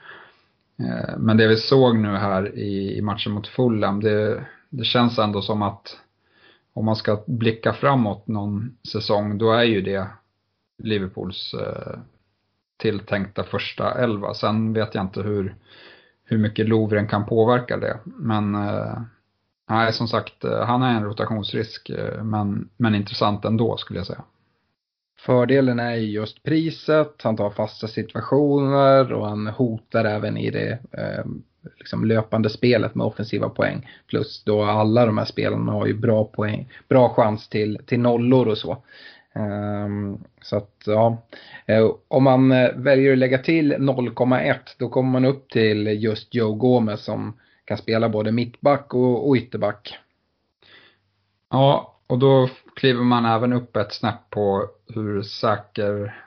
Eh, 0.79 1.17
men 1.17 1.37
det 1.37 1.47
vi 1.47 1.57
såg 1.57 1.97
nu 1.97 2.17
här 2.17 2.57
i, 2.57 2.97
i 2.97 3.01
matchen 3.01 3.31
mot 3.31 3.47
Fulham, 3.47 4.01
det, 4.01 4.45
det 4.69 4.83
känns 4.83 5.19
ändå 5.19 5.41
som 5.41 5.61
att 5.61 5.97
om 6.73 6.85
man 6.85 6.95
ska 6.95 7.23
blicka 7.27 7.73
framåt 7.73 8.27
någon 8.27 8.77
säsong, 8.91 9.37
då 9.37 9.51
är 9.51 9.63
ju 9.63 9.81
det 9.81 10.07
Liverpools 10.77 11.53
eh, 11.53 11.99
tilltänkta 12.77 13.43
första 13.43 14.03
elva. 14.03 14.33
Sen 14.33 14.73
vet 14.73 14.95
jag 14.95 15.03
inte 15.03 15.21
hur, 15.21 15.55
hur 16.23 16.37
mycket 16.37 16.69
Lovren 16.69 17.07
kan 17.07 17.25
påverka 17.25 17.77
det. 17.77 17.99
Men 18.03 18.55
eh, 18.55 19.01
nej, 19.69 19.93
som 19.93 20.07
sagt, 20.07 20.43
eh, 20.43 20.65
han 20.65 20.83
är 20.83 20.97
en 20.97 21.03
rotationsrisk, 21.03 21.89
eh, 21.89 22.23
men, 22.23 22.69
men 22.77 22.95
intressant 22.95 23.45
ändå 23.45 23.77
skulle 23.77 23.99
jag 23.99 24.07
säga. 24.07 24.23
Fördelen 25.25 25.79
är 25.79 25.95
ju 25.95 26.11
just 26.11 26.43
priset, 26.43 27.21
han 27.23 27.37
tar 27.37 27.49
fasta 27.49 27.87
situationer 27.87 29.13
och 29.13 29.27
han 29.27 29.47
hotar 29.47 30.05
även 30.05 30.37
i 30.37 30.51
det 30.51 30.79
eh, 30.91 31.25
liksom 31.77 32.05
löpande 32.05 32.49
spelet 32.49 32.95
med 32.95 33.07
offensiva 33.07 33.49
poäng. 33.49 33.89
Plus 34.07 34.43
då 34.43 34.63
alla 34.63 35.05
de 35.05 35.17
här 35.17 35.25
spelarna 35.25 35.71
har 35.71 35.85
ju 35.85 35.93
bra 35.93 36.25
poäng, 36.25 36.69
bra 36.87 37.09
chans 37.09 37.49
till, 37.49 37.79
till 37.85 37.99
nollor 37.99 38.47
och 38.47 38.57
så. 38.57 38.77
Um, 39.35 40.23
så 40.41 40.57
att 40.57 40.83
ja, 40.85 41.17
uh, 41.71 41.91
om 42.07 42.23
man 42.23 42.51
eh, 42.51 42.71
väljer 42.75 43.11
att 43.11 43.17
lägga 43.17 43.37
till 43.37 43.73
0,1 43.73 44.55
då 44.77 44.89
kommer 44.89 45.09
man 45.11 45.25
upp 45.25 45.49
till 45.49 46.03
just 46.03 46.35
Joe 46.35 46.53
Gomez 46.53 47.03
som 47.03 47.39
kan 47.65 47.77
spela 47.77 48.09
både 48.09 48.31
mittback 48.31 48.93
och, 48.93 49.29
och 49.29 49.35
ytterback. 49.35 49.97
Ja, 51.49 51.94
och 52.07 52.19
då 52.19 52.49
kliver 52.75 53.03
man 53.03 53.25
även 53.25 53.53
upp 53.53 53.75
ett 53.75 53.93
snäpp 53.93 54.29
på 54.29 54.69
hur 54.87 55.21
säker, 55.21 56.23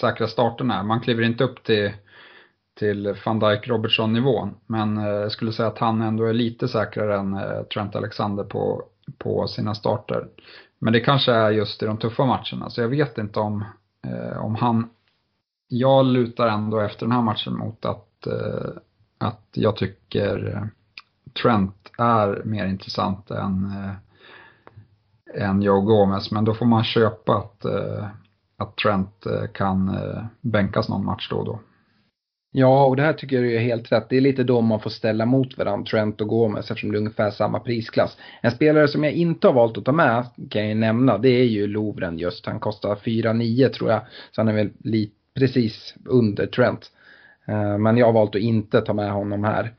säkra 0.00 0.26
starten 0.26 0.70
är. 0.70 0.82
Man 0.82 1.00
kliver 1.00 1.22
inte 1.22 1.44
upp 1.44 1.64
till, 1.64 1.92
till 2.78 3.14
van 3.24 3.38
Dijk 3.38 3.68
Robertson 3.68 4.12
nivån, 4.12 4.54
men 4.66 4.98
eh, 4.98 5.04
jag 5.06 5.32
skulle 5.32 5.52
säga 5.52 5.68
att 5.68 5.78
han 5.78 6.02
ändå 6.02 6.24
är 6.24 6.32
lite 6.32 6.68
säkrare 6.68 7.18
än 7.18 7.34
eh, 7.34 7.62
Trent 7.62 7.96
Alexander 7.96 8.44
på, 8.44 8.82
på 9.18 9.48
sina 9.48 9.74
starter. 9.74 10.28
Men 10.78 10.92
det 10.92 11.00
kanske 11.00 11.32
är 11.32 11.50
just 11.50 11.82
i 11.82 11.86
de 11.86 11.96
tuffa 11.96 12.24
matcherna, 12.24 12.70
så 12.70 12.80
jag 12.80 12.88
vet 12.88 13.18
inte 13.18 13.40
om, 13.40 13.64
eh, 14.06 14.44
om 14.44 14.54
han... 14.54 14.90
Jag 15.70 16.06
lutar 16.06 16.48
ändå 16.48 16.80
efter 16.80 17.06
den 17.06 17.12
här 17.12 17.22
matchen 17.22 17.56
mot 17.56 17.84
att, 17.84 18.26
att 19.18 19.48
jag 19.52 19.76
tycker 19.76 20.68
Trent 21.42 21.90
är 21.98 22.42
mer 22.44 22.66
intressant 22.66 23.30
än, 23.30 23.72
än 25.34 25.62
Joe 25.62 25.80
Gomez, 25.80 26.30
men 26.30 26.44
då 26.44 26.54
får 26.54 26.66
man 26.66 26.84
köpa 26.84 27.36
att, 27.36 27.64
eh, 27.64 28.06
att 28.56 28.76
Trent 28.76 29.26
eh, 29.26 29.46
kan 29.54 29.88
eh, 29.88 30.24
bänkas 30.40 30.88
någon 30.88 31.04
match 31.04 31.28
då 31.30 31.36
och 31.36 31.44
då. 31.44 31.60
Ja, 32.52 32.84
och 32.84 32.96
det 32.96 33.02
här 33.02 33.12
tycker 33.12 33.42
jag 33.42 33.52
är 33.52 33.58
helt 33.58 33.92
rätt. 33.92 34.08
Det 34.08 34.16
är 34.16 34.20
lite 34.20 34.44
då 34.44 34.60
man 34.60 34.80
får 34.80 34.90
ställa 34.90 35.26
mot 35.26 35.58
varandra, 35.58 35.86
Trent 35.86 36.20
och 36.20 36.28
Gomez, 36.28 36.70
eftersom 36.70 36.92
det 36.92 36.96
är 36.96 37.00
ungefär 37.00 37.30
samma 37.30 37.60
prisklass. 37.60 38.16
En 38.42 38.50
spelare 38.50 38.88
som 38.88 39.04
jag 39.04 39.12
inte 39.12 39.46
har 39.46 39.54
valt 39.54 39.78
att 39.78 39.84
ta 39.84 39.92
med, 39.92 40.24
kan 40.50 40.68
jag 40.68 40.76
nämna, 40.76 41.18
det 41.18 41.28
är 41.28 41.44
ju 41.44 41.66
Lovren 41.66 42.18
just. 42.18 42.46
Han 42.46 42.60
kostar 42.60 42.94
4,9 42.94 43.68
tror 43.68 43.90
jag, 43.90 44.00
så 44.30 44.40
han 44.40 44.48
är 44.48 44.52
väl 44.52 44.70
lite, 44.78 45.14
precis 45.34 45.94
under 46.04 46.46
Trent. 46.46 46.90
Eh, 47.46 47.78
men 47.78 47.96
jag 47.96 48.06
har 48.06 48.12
valt 48.12 48.34
att 48.34 48.40
inte 48.40 48.80
ta 48.80 48.92
med 48.92 49.12
honom 49.12 49.44
här. 49.44 49.72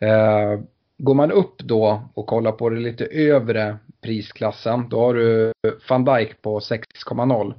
Eh, 0.00 0.60
går 0.98 1.14
man 1.14 1.32
upp 1.32 1.58
då 1.58 2.02
och 2.14 2.26
kollar 2.26 2.52
på 2.52 2.68
det 2.68 2.80
lite 2.80 3.04
övre 3.04 3.78
prisklassen, 4.02 4.88
då 4.88 5.00
har 5.00 5.14
du 5.14 5.52
van 5.88 6.04
Dijk 6.04 6.42
på 6.42 6.58
6,0. 6.58 7.54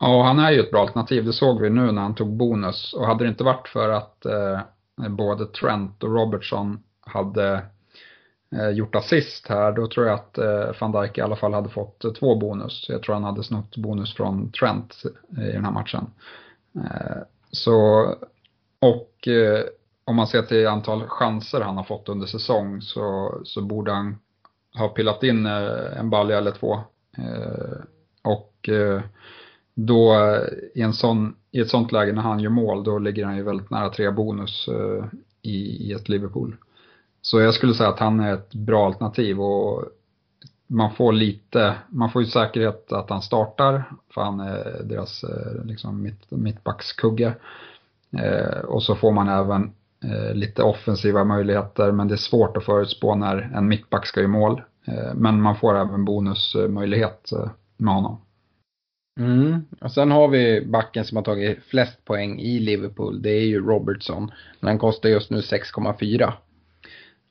Ja, 0.00 0.22
han 0.22 0.38
är 0.38 0.50
ju 0.50 0.60
ett 0.60 0.70
bra 0.70 0.80
alternativ. 0.80 1.24
Det 1.24 1.32
såg 1.32 1.60
vi 1.60 1.70
nu 1.70 1.92
när 1.92 2.02
han 2.02 2.14
tog 2.14 2.36
bonus. 2.36 2.92
Och 2.92 3.06
hade 3.06 3.24
det 3.24 3.28
inte 3.28 3.44
varit 3.44 3.68
för 3.68 3.88
att 3.88 4.26
eh, 4.26 4.60
både 5.08 5.46
Trent 5.46 6.02
och 6.02 6.14
Robertson 6.14 6.82
hade 7.00 7.62
eh, 8.56 8.68
gjort 8.68 8.94
assist 8.94 9.46
här, 9.48 9.72
då 9.72 9.86
tror 9.86 10.06
jag 10.06 10.14
att 10.14 10.38
eh, 10.38 10.70
van 10.80 10.92
Dijk 10.92 11.18
i 11.18 11.20
alla 11.20 11.36
fall 11.36 11.54
hade 11.54 11.68
fått 11.68 12.04
eh, 12.04 12.12
två 12.12 12.34
bonus. 12.34 12.86
Jag 12.88 13.02
tror 13.02 13.14
han 13.14 13.24
hade 13.24 13.44
snott 13.44 13.76
bonus 13.76 14.14
från 14.14 14.52
Trent 14.52 15.02
eh, 15.38 15.48
i 15.48 15.52
den 15.52 15.64
här 15.64 15.72
matchen. 15.72 16.06
Eh, 16.74 17.22
så, 17.50 18.06
och 18.80 19.28
eh, 19.28 19.64
om 20.04 20.16
man 20.16 20.26
ser 20.26 20.42
till 20.42 20.66
antal 20.66 21.08
chanser 21.08 21.60
han 21.60 21.76
har 21.76 21.84
fått 21.84 22.08
under 22.08 22.26
säsong 22.26 22.82
så, 22.82 23.34
så 23.44 23.62
borde 23.62 23.92
han 23.92 24.18
har 24.74 24.88
pillat 24.88 25.22
in 25.22 25.46
eh, 25.46 25.98
en 25.98 26.10
balja 26.10 26.38
eller 26.38 26.50
två. 26.50 26.74
Eh, 27.18 27.78
och 28.22 28.68
eh, 28.68 29.00
då 29.74 30.16
i, 30.74 30.82
en 30.82 30.92
sån, 30.92 31.34
i 31.50 31.60
ett 31.60 31.68
sånt 31.68 31.92
läge 31.92 32.12
när 32.12 32.22
han 32.22 32.40
gör 32.40 32.50
mål, 32.50 32.84
då 32.84 32.98
ligger 32.98 33.24
han 33.24 33.36
ju 33.36 33.42
väldigt 33.42 33.70
nära 33.70 33.90
tre 33.90 34.10
bonus 34.10 34.68
i, 35.42 35.88
i 35.88 35.92
ett 35.92 36.08
Liverpool. 36.08 36.56
Så 37.22 37.40
jag 37.40 37.54
skulle 37.54 37.74
säga 37.74 37.88
att 37.88 37.98
han 37.98 38.20
är 38.20 38.34
ett 38.34 38.54
bra 38.54 38.86
alternativ 38.86 39.40
och 39.40 39.84
man 40.66 40.94
får 40.94 41.12
lite, 41.12 41.74
man 41.88 42.10
får 42.10 42.22
ju 42.22 42.28
säkerhet 42.28 42.92
att 42.92 43.10
han 43.10 43.22
startar, 43.22 43.84
för 44.14 44.20
han 44.20 44.40
är 44.40 44.82
deras 44.84 45.24
liksom 45.64 46.02
mitt, 46.02 46.30
mittbackskugge. 46.30 47.34
Och 48.64 48.82
så 48.82 48.94
får 48.94 49.12
man 49.12 49.28
även 49.28 49.72
lite 50.34 50.62
offensiva 50.62 51.24
möjligheter, 51.24 51.92
men 51.92 52.08
det 52.08 52.14
är 52.14 52.16
svårt 52.16 52.56
att 52.56 52.64
förutspå 52.64 53.14
när 53.14 53.50
en 53.54 53.68
mittback 53.68 54.06
ska 54.06 54.20
göra 54.20 54.30
mål. 54.30 54.62
Eh, 54.86 55.14
men 55.14 55.42
man 55.42 55.56
får 55.56 55.76
även 55.76 56.04
bonusmöjlighet 56.04 57.32
eh, 57.32 57.50
med 57.76 57.94
honom. 57.94 58.20
Mm. 59.20 59.66
Och 59.80 59.92
sen 59.92 60.10
har 60.10 60.28
vi 60.28 60.66
backen 60.66 61.04
som 61.04 61.16
har 61.16 61.24
tagit 61.24 61.64
flest 61.64 62.04
poäng 62.04 62.40
i 62.40 62.60
Liverpool. 62.60 63.22
Det 63.22 63.30
är 63.30 63.46
ju 63.46 63.66
Robertson. 63.66 64.30
Men 64.60 64.68
han 64.68 64.78
kostar 64.78 65.08
just 65.08 65.30
nu 65.30 65.40
6,4. 65.40 66.32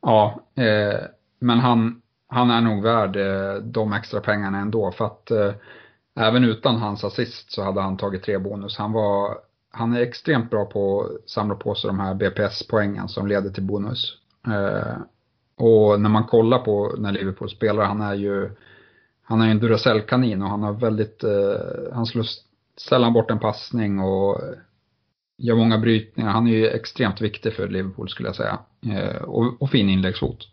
Ja, 0.02 0.40
eh, 0.56 1.00
men 1.40 1.60
han, 1.60 2.02
han 2.28 2.52
är 2.52 2.62
nog 2.62 2.84
värd 2.84 3.16
eh, 3.16 3.64
de 3.64 3.94
extra 3.94 4.22
pengarna 4.22 4.60
ändå. 4.60 4.92
För 4.92 5.06
att 5.06 5.32
eh, 5.32 5.54
även 6.20 6.44
utan 6.44 6.76
hans 6.76 7.04
assist 7.04 7.52
så 7.52 7.64
hade 7.64 7.82
han 7.82 7.98
tagit 7.98 8.24
tre 8.24 8.38
bonus. 8.38 8.78
Han 8.78 8.92
var, 8.92 9.38
han 9.72 9.94
är 9.94 10.02
extremt 10.02 10.50
bra 10.50 10.66
på 10.66 11.02
att 11.02 11.30
samla 11.30 11.56
på 11.56 11.76
sig 11.76 11.88
de 11.88 12.00
här 12.00 12.14
BPS-poängen 12.14 13.08
som 13.08 13.28
leder 13.28 13.50
till 13.50 13.64
bonus. 13.64 14.18
Eh, 14.48 14.98
och 15.56 16.02
när 16.02 16.10
man 16.10 16.24
kollar 16.24 16.60
på 16.60 16.96
när 16.98 17.12
Liverpool 17.12 17.50
spelar, 17.50 17.86
han 17.86 18.02
är 18.02 18.14
ju 18.14 18.50
han 19.30 19.42
är 19.42 19.48
en 19.48 19.60
Duracell-kanin 19.60 20.42
och 20.42 20.50
han 20.50 20.64
har 20.64 20.74
väldigt, 20.74 21.24
eh, 21.24 21.94
han 21.94 22.06
slår 22.06 22.26
sällan 22.78 23.14
bort 23.14 23.32
en 23.32 23.40
passning 23.40 24.00
och 24.00 24.42
gör 25.38 25.56
många 25.56 25.78
brytningar. 25.78 26.30
Han 26.30 26.48
är 26.48 26.52
ju 26.52 26.68
extremt 26.68 27.22
viktig 27.22 27.54
för 27.54 27.68
Liverpool 27.68 28.10
skulle 28.10 28.30
jag 28.30 28.36
säga. 28.36 28.60
Eh, 28.82 29.22
och, 29.22 29.62
och 29.62 29.70
fin 29.70 29.90
inläggsfot. 29.90 30.48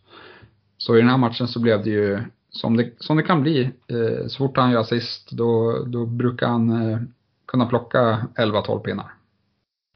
Så 0.78 0.96
i 0.96 1.00
den 1.00 1.08
här 1.08 1.16
matchen 1.16 1.48
så 1.48 1.60
blev 1.60 1.84
det 1.84 1.90
ju 1.90 2.20
som 2.50 2.76
det, 2.76 2.90
som 2.98 3.16
det 3.16 3.22
kan 3.22 3.42
bli. 3.42 3.70
Eh, 3.86 4.26
så 4.26 4.38
fort 4.38 4.56
han 4.56 4.70
gör 4.70 4.80
assist 4.80 5.30
då, 5.30 5.84
då 5.86 6.06
brukar 6.06 6.48
han 6.48 6.90
eh, 6.90 6.98
kunna 7.46 7.66
plocka 7.66 8.26
11-12 8.36 8.80
pinnar. 8.80 9.12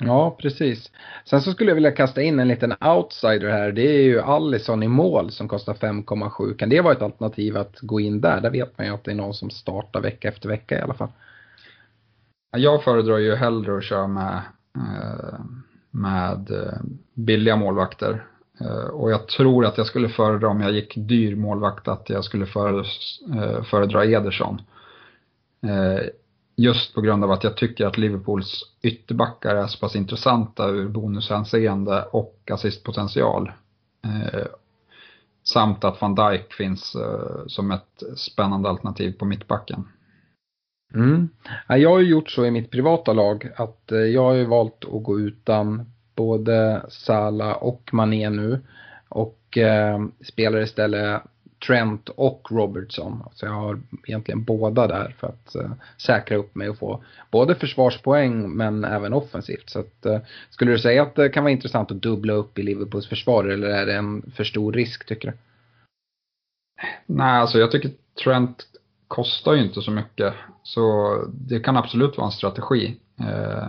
Ja, 0.03 0.36
precis. 0.40 0.90
Sen 1.24 1.40
så 1.40 1.53
skulle 1.53 1.70
jag 1.70 1.74
vilja 1.74 1.90
kasta 1.90 2.22
in 2.22 2.40
en 2.40 2.48
liten 2.48 2.74
outsider 2.80 3.51
här. 3.51 3.72
Det 3.72 3.82
är 3.82 4.03
ju 4.03 4.20
Allison 4.20 4.82
i 4.82 4.88
mål 4.88 5.30
som 5.30 5.48
kostar 5.48 5.74
5,7. 5.74 6.57
Kan 6.57 6.68
det 6.68 6.80
vara 6.80 6.92
ett 6.92 7.03
alternativ 7.03 7.57
att 7.57 7.80
gå 7.80 8.01
in 8.01 8.20
där? 8.20 8.40
Där 8.40 8.51
vet 8.51 8.78
man 8.78 8.86
ju 8.86 8.94
att 8.94 9.05
det 9.05 9.11
är 9.11 9.14
någon 9.14 9.34
som 9.34 9.51
startar 9.51 10.01
vecka 10.01 10.28
efter 10.28 10.48
vecka 10.48 10.78
i 10.78 10.82
alla 10.82 10.94
fall. 10.94 11.09
Jag 12.57 12.84
föredrar 12.84 13.18
ju 13.18 13.34
hellre 13.34 13.76
att 13.76 13.84
köra 13.84 14.07
med, 14.07 14.40
eh, 14.76 15.40
med 15.90 16.51
eh, 16.51 16.78
billiga 17.14 17.57
målvakter. 17.57 18.24
Eh, 18.61 18.86
och 18.90 19.11
jag 19.11 19.28
tror 19.28 19.66
att 19.66 19.78
jag 19.78 19.86
skulle 19.86 20.09
föredra, 20.09 20.48
om 20.48 20.61
jag 20.61 20.72
gick 20.72 20.94
dyr 20.96 21.36
målvakt, 21.36 21.88
att 21.88 22.11
jag 22.11 22.24
skulle 22.24 22.46
föredra 23.64 24.05
Ederson. 24.05 24.62
Just 26.61 26.95
på 26.95 27.01
grund 27.01 27.25
av 27.25 27.31
att 27.31 27.45
jag 27.45 27.57
tycker 27.57 27.87
att 27.87 27.99
Liverpools 27.99 28.63
ytterbackar 28.83 29.57
är 29.57 29.67
så 29.67 29.79
pass 29.79 29.97
intressanta 29.97 30.69
ur 30.69 30.89
bonushänseende 30.89 32.03
och 32.03 32.51
assistpotential. 32.51 33.53
Eh, 34.05 34.47
samt 35.45 35.85
att 35.85 36.01
van 36.01 36.15
Dijk 36.15 36.53
finns 36.53 36.95
eh, 36.95 37.47
som 37.47 37.71
ett 37.71 38.03
spännande 38.17 38.69
alternativ 38.69 39.13
på 39.13 39.25
mittbacken. 39.25 39.89
Mm. 40.95 41.29
Jag 41.69 41.91
har 41.91 42.01
ju 42.01 42.09
gjort 42.09 42.31
så 42.31 42.45
i 42.45 42.51
mitt 42.51 42.71
privata 42.71 43.13
lag 43.13 43.49
att 43.57 43.93
eh, 43.93 43.99
jag 43.99 44.23
har 44.23 44.35
ju 44.35 44.45
valt 44.45 44.85
att 44.85 45.03
gå 45.03 45.21
utan 45.21 45.93
både 46.15 46.83
Sala 46.89 47.55
och 47.55 47.91
Mané 47.93 48.31
nu. 48.31 48.61
Och 49.09 49.59
eh, 49.59 50.01
spelar 50.21 50.61
istället 50.61 51.23
Trent 51.67 52.09
och 52.09 52.49
Robertson. 52.51 53.23
Så 53.35 53.47
jag 53.47 53.53
har 53.53 53.81
egentligen 54.07 54.45
båda 54.45 54.87
där 54.87 55.15
för 55.19 55.27
att 55.27 55.55
eh, 55.55 55.71
säkra 55.97 56.37
upp 56.37 56.55
mig 56.55 56.69
och 56.69 56.79
få 56.79 57.05
både 57.31 57.55
försvarspoäng 57.55 58.51
men 58.51 58.85
även 58.85 59.13
offensivt. 59.13 59.71
Så 59.71 59.81
att, 59.81 60.07
eh, 60.07 60.19
skulle 60.51 60.71
du 60.71 60.79
säga 60.79 61.03
att 61.03 61.15
det 61.15 61.29
kan 61.29 61.45
vara 61.45 61.53
intressant 61.53 61.91
att 61.91 62.03
dubbla 62.03 62.33
upp 62.33 62.59
i 62.59 62.63
Liverpools 62.63 63.09
försvar 63.09 63.45
eller 63.45 63.69
är 63.69 63.87
det 63.87 63.95
en 63.95 64.31
för 64.35 64.45
stor 64.45 64.73
risk 64.73 65.07
tycker 65.07 65.29
du? 65.29 65.37
Nej, 67.07 67.41
alltså 67.41 67.59
jag 67.59 67.71
tycker 67.71 67.91
Trent 68.25 68.67
kostar 69.09 69.55
ju 69.55 69.63
inte 69.63 69.83
så 69.83 69.91
mycket. 69.91 70.35
Så 70.63 71.15
det 71.33 71.61
kan 71.61 71.77
absolut 71.77 72.17
vara 72.17 72.27
en 72.27 72.33
strategi. 72.33 72.97
Eh, 73.21 73.67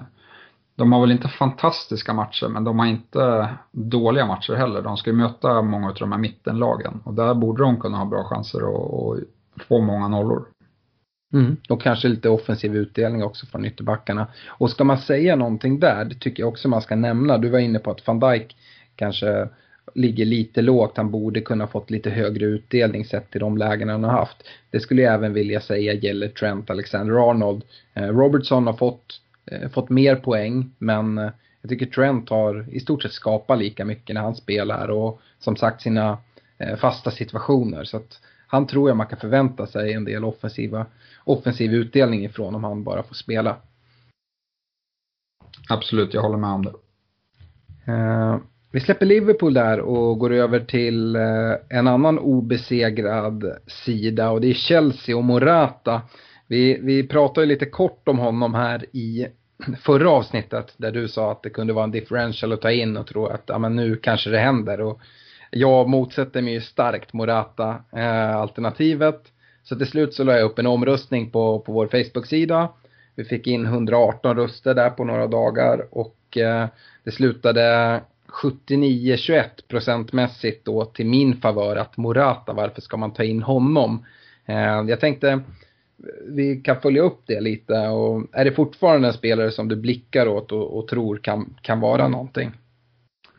de 0.82 0.91
har 0.91 1.01
väl 1.01 1.11
inte 1.11 1.27
fantastiska 1.27 2.13
matcher, 2.13 2.47
men 2.47 2.63
de 2.63 2.79
har 2.79 2.86
inte 2.86 3.49
dåliga 3.71 4.25
matcher 4.25 4.53
heller. 4.53 4.82
De 4.82 4.97
ska 4.97 5.09
ju 5.09 5.15
möta 5.15 5.61
många 5.61 5.88
av 5.88 5.95
de 5.95 6.11
här 6.11 6.19
mittenlagen 6.19 7.01
och 7.03 7.13
där 7.13 7.34
borde 7.34 7.63
de 7.63 7.79
kunna 7.79 7.97
ha 7.97 8.05
bra 8.05 8.23
chanser 8.23 8.59
att 8.59 9.63
få 9.67 9.82
många 9.82 10.07
nollor. 10.07 10.45
Mm. 11.34 11.57
Och 11.69 11.82
kanske 11.82 12.07
lite 12.07 12.29
offensiv 12.29 12.75
utdelning 12.75 13.23
också 13.23 13.45
från 13.45 13.65
ytterbackarna. 13.65 14.27
Och 14.47 14.69
ska 14.69 14.84
man 14.84 14.97
säga 14.97 15.36
någonting 15.36 15.79
där, 15.79 16.05
det 16.05 16.15
tycker 16.15 16.43
jag 16.43 16.49
också 16.49 16.67
man 16.67 16.82
ska 16.82 16.95
nämna. 16.95 17.38
Du 17.38 17.49
var 17.49 17.59
inne 17.59 17.79
på 17.79 17.91
att 17.91 18.07
van 18.07 18.19
Dijk 18.19 18.55
kanske 18.95 19.49
ligger 19.95 20.25
lite 20.25 20.61
lågt. 20.61 20.97
Han 20.97 21.11
borde 21.11 21.41
kunna 21.41 21.67
fått 21.67 21.91
lite 21.91 22.09
högre 22.09 22.45
utdelning 22.45 23.05
sett 23.05 23.32
till 23.32 23.39
de 23.39 23.57
lägen 23.57 23.89
han 23.89 24.03
har 24.03 24.11
haft. 24.11 24.38
Det 24.69 24.79
skulle 24.79 25.01
jag 25.01 25.13
även 25.13 25.34
vilja 25.34 25.61
säga 25.61 25.93
gäller 25.93 26.27
Trent 26.27 26.69
Alexander-Arnold. 26.69 27.63
Eh, 27.93 28.07
Robertson 28.07 28.67
har 28.67 28.73
fått 28.73 29.21
fått 29.74 29.89
mer 29.89 30.16
poäng 30.16 30.72
men 30.78 31.18
eh, 31.18 31.30
jag 31.62 31.70
tycker 31.70 31.86
Trent 31.86 32.30
har 32.30 32.66
i 32.72 32.80
stort 32.80 33.04
sett 33.04 33.12
skapat 33.12 33.60
lika 33.60 33.86
mycket 33.86 34.14
när 34.14 34.22
han 34.22 34.36
spelar 34.36 34.88
och 34.88 35.22
som 35.39 35.56
sagt 35.56 35.82
sina 35.82 36.18
eh, 36.58 36.76
fasta 36.76 37.12
situationer. 37.12 37.84
Så 37.84 37.98
att 37.98 38.20
han 38.48 38.68
tror 38.68 38.89
jag 38.89 38.98
man 38.98 39.08
kan 39.08 39.20
förvänta 39.20 39.68
sig 39.68 39.94
en 39.94 40.06
del 40.06 40.26
offensiva, 40.26 40.86
offensiv 41.24 41.74
utdelning 41.74 42.26
ifrån 42.26 42.56
om 42.56 42.64
han 42.64 42.84
bara 42.84 43.04
får 43.04 43.16
spela. 43.16 43.58
Absolut, 45.70 46.14
jag 46.14 46.22
håller 46.22 46.38
med 46.38 46.50
om 46.50 46.66
det. 46.66 46.74
vi 48.72 48.80
släpper 48.80 49.06
Liverpool 49.06 49.54
där 49.54 49.80
och 49.80 50.20
går 50.20 50.34
över 50.34 50.60
till 50.60 51.16
en 51.70 51.88
annan 51.88 52.20
obesegrad 52.20 53.58
sida 53.68 54.30
och 54.30 54.42
det 54.42 54.48
är 54.48 54.54
Chelsea 54.54 55.18
och 55.18 55.24
Morata. 55.24 56.02
Vi, 56.52 56.80
vi 56.82 57.08
pratade 57.08 57.47
lite 57.47 57.66
kort 57.66 58.08
om 58.08 58.20
honom 58.20 58.54
här 58.54 58.86
i 58.91 59.28
förra 59.82 60.10
avsnittet 60.10 60.74
där 60.78 60.91
du 60.91 61.08
sa 61.08 61.32
att 61.32 61.43
det 61.43 61.49
kunde 61.49 61.74
vara 61.74 61.84
en 61.84 61.91
differential 61.91 62.54
att 62.54 62.62
ta 62.62 62.72
in 62.72 62.97
och 62.97 63.08
tro 63.08 63.26
att 63.26 63.43
ja, 63.45 63.58
men 63.58 63.76
nu 63.76 63.95
kanske 63.95 64.30
det 64.30 64.39
händer. 64.39 64.82
Och 64.82 65.02
jag 65.52 65.89
motsätter 65.89 66.41
mig 66.41 66.54
ju 66.54 66.62
starkt 66.62 67.14
Morata-alternativet. 67.14 69.16
Eh, 69.16 69.22
så 69.64 69.76
till 69.76 69.88
slut 69.88 70.14
så 70.14 70.24
la 70.24 70.34
jag 70.34 70.43
upp 70.43 70.60
en 70.60 70.68
omröstning 70.68 71.30
på, 71.30 71.60
på 71.60 71.72
vår 71.72 71.88
Facebook-sida. 71.88 72.70
Vi 73.16 73.24
fick 73.24 73.47
in 73.47 73.66
118 73.66 74.36
röster 74.36 74.74
där 74.74 74.89
på 74.89 75.04
några 75.04 75.28
dagar 75.28 75.88
och 75.91 76.38
eh, 76.38 76.68
det 77.04 77.12
slutade 77.12 78.02
79-21 78.68 79.43
procentmässigt 79.68 80.66
då 80.66 80.86
till 80.86 81.06
min 81.06 81.41
favör 81.41 81.76
att 81.76 81.97
Morata, 81.97 82.54
varför 82.54 82.82
ska 82.82 82.97
man 82.97 83.14
ta 83.14 83.24
in 83.24 83.41
honom? 83.41 84.06
Eh, 84.45 84.84
jag 84.88 84.99
tänkte 84.99 85.41
vi 86.28 86.62
kan 86.62 86.82
följa 86.82 87.02
upp 87.02 87.22
det 87.26 87.41
lite 87.41 87.88
och 87.88 88.24
är 88.32 88.45
det 88.45 88.52
fortfarande 88.52 89.08
en 89.08 89.14
spelare 89.14 89.52
som 89.52 89.68
du 89.68 89.76
blickar 89.76 90.28
åt 90.28 90.52
och, 90.52 90.78
och 90.78 90.88
tror 90.88 91.18
kan, 91.18 91.56
kan 91.62 91.80
vara 91.80 92.08
någonting? 92.08 92.52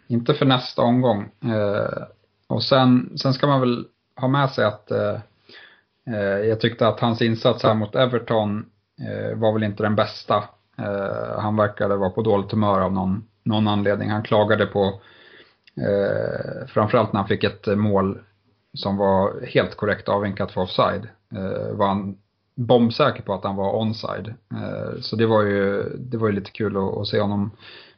Inte 0.07 0.35
för 0.35 0.47
nästa 0.47 0.83
omgång. 0.83 1.31
Eh, 1.45 2.03
och 2.47 2.63
sen, 2.63 3.19
sen 3.19 3.35
ska 3.35 3.47
man 3.47 3.61
väl 3.61 3.87
ha 4.17 4.29
med 4.29 4.51
sig 4.51 4.65
att 4.65 4.91
eh, 4.91 5.19
eh 6.07 6.39
jag 6.49 6.61
tyckte 6.61 6.89
att 6.89 7.01
hans 7.01 7.23
insats 7.23 7.63
här 7.63 7.75
mot 7.75 7.95
Everton 7.95 8.67
eh, 9.01 9.39
var 9.39 9.53
väl 9.53 9.63
inte 9.63 9.83
den 9.83 9.97
bästa. 9.97 10.45
Eh, 10.79 11.41
han 11.41 11.57
verkade 11.57 11.97
vara 11.97 12.11
på 12.11 12.23
dåligt 12.23 12.53
humör 12.53 12.81
av 12.81 12.93
någon, 12.93 13.25
någon 13.45 13.69
anledning. 13.69 14.11
Han 14.11 14.23
klagade 14.23 14.67
på, 14.67 15.01
eh, 15.77 16.67
framförallt 16.67 17.13
när 17.13 17.21
han 17.21 17.29
fick 17.29 17.45
ett 17.45 17.67
mål 17.67 18.19
som 18.75 18.97
var 18.97 19.47
helt 19.47 19.77
korrekt 19.77 20.09
avvinkat 20.09 20.53
för 20.53 20.61
offside. 20.61 21.09
Eh, 21.35 21.77
var 21.77 21.87
han 21.87 22.17
bombsäker 22.55 23.23
på 23.23 23.35
att 23.35 23.45
han 23.45 23.57
var 23.57 23.81
onside. 23.81 24.35
Eh, 24.55 25.01
så 25.01 25.17
det 25.17 25.27
var 25.27 25.43
ju, 25.43 25.83
det 25.99 26.17
var 26.17 26.29
ju 26.29 26.35
lite 26.35 26.51
kul 26.51 26.77
att, 26.77 26.97
att 26.97 27.07
se 27.07 27.21
honom 27.21 27.51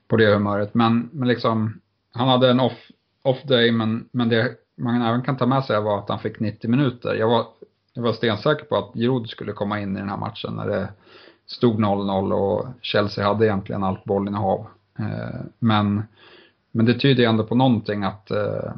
på 0.08 0.16
det 0.16 0.34
humöret. 0.34 0.74
Men, 0.74 1.08
men 1.12 1.28
liksom, 1.28 1.80
han 2.12 2.28
hade 2.28 2.50
en 2.50 2.60
off, 2.60 2.90
off 3.22 3.42
day 3.42 3.72
men, 3.72 4.08
men 4.12 4.28
det 4.28 4.56
man 4.76 5.02
även 5.02 5.22
kan 5.22 5.36
ta 5.36 5.46
med 5.46 5.64
sig 5.64 5.80
var 5.80 5.98
att 5.98 6.08
han 6.08 6.18
fick 6.18 6.40
90 6.40 6.70
minuter. 6.70 7.14
Jag 7.14 7.28
var, 7.28 7.46
jag 7.94 8.02
var 8.02 8.12
stensäker 8.12 8.64
på 8.64 8.76
att 8.76 8.94
Giroud 8.94 9.28
skulle 9.28 9.52
komma 9.52 9.80
in 9.80 9.96
i 9.96 10.00
den 10.00 10.08
här 10.08 10.16
matchen 10.16 10.54
när 10.54 10.68
det 10.68 10.88
stod 11.46 11.80
0-0 11.80 12.32
och 12.32 12.66
Chelsea 12.82 13.26
hade 13.26 13.46
egentligen 13.46 13.84
allt 13.84 14.04
bollinnehav. 14.04 14.66
Eh, 14.98 15.40
men, 15.58 16.02
men 16.70 16.86
det 16.86 16.94
tyder 16.94 17.28
ändå 17.28 17.44
på 17.44 17.54
någonting 17.54 18.04
att 18.04 18.30
eh, 18.30 18.72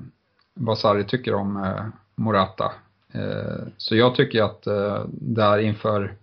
vad 0.55 0.79
Sarri 0.79 1.05
tycker 1.05 1.35
om 1.35 1.75
Morata. 2.15 2.73
Eh, 3.17 3.67
så 3.77 3.97
jag 3.97 4.15
tycker 4.15 4.43
att 4.43 4.67
eh, 4.67 5.05
där 5.09 5.59
inför 5.59 6.15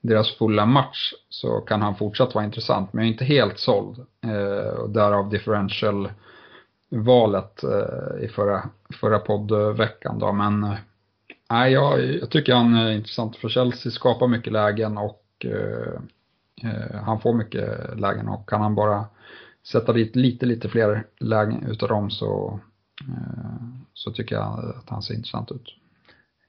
deras 0.00 0.30
fulla 0.30 0.66
match 0.66 1.12
så 1.28 1.60
kan 1.60 1.82
han 1.82 1.96
fortsatt 1.96 2.34
vara 2.34 2.44
intressant, 2.44 2.92
men 2.92 3.04
jag 3.04 3.08
är 3.08 3.12
inte 3.12 3.24
helt 3.24 3.58
såld. 3.58 3.98
Eh, 4.24 4.68
och 4.68 4.90
därav 4.90 5.30
differential-valet 5.30 7.64
i 8.20 8.28
förra, 8.28 8.68
förra 9.00 9.18
poddveckan 9.18 10.18
då. 10.18 10.32
Men 10.32 10.74
nej, 11.50 11.72
jag, 11.72 12.04
jag 12.04 12.30
tycker 12.30 12.54
han 12.54 12.74
är 12.74 12.92
intressant 12.92 13.36
för 13.36 13.48
Chelsea, 13.48 13.92
skapar 13.92 14.28
mycket 14.28 14.52
lägen 14.52 14.98
och 14.98 15.24
han 17.04 17.20
får 17.20 17.34
mycket 17.34 17.98
lägen 17.98 18.28
och 18.28 18.48
kan 18.48 18.60
han 18.60 18.74
bara 18.74 19.04
sätta 19.66 19.92
dit 19.92 20.16
lite, 20.16 20.46
lite 20.46 20.68
fler 20.68 21.06
lägen 21.20 21.66
utav 21.66 21.88
dem 21.88 22.10
så, 22.10 22.60
så 23.94 24.10
tycker 24.10 24.34
jag 24.34 24.74
att 24.78 24.88
han 24.88 25.02
ser 25.02 25.14
intressant 25.14 25.52
ut. 25.52 25.78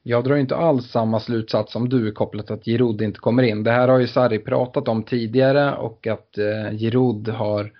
Jag 0.09 0.23
drar 0.23 0.35
inte 0.35 0.55
alls 0.55 0.91
samma 0.91 1.19
slutsats 1.19 1.71
som 1.71 1.89
du 1.89 2.11
kopplat 2.11 2.51
att 2.51 2.65
Giroud 2.65 3.01
inte 3.01 3.19
kommer 3.19 3.43
in. 3.43 3.63
Det 3.63 3.71
här 3.71 3.87
har 3.87 3.99
ju 3.99 4.07
Sarri 4.07 4.39
pratat 4.39 4.87
om 4.87 5.03
tidigare 5.03 5.75
och 5.75 6.07
att 6.07 6.37
eh, 6.37 6.77
Giroud 6.77 7.27
har, 7.27 7.71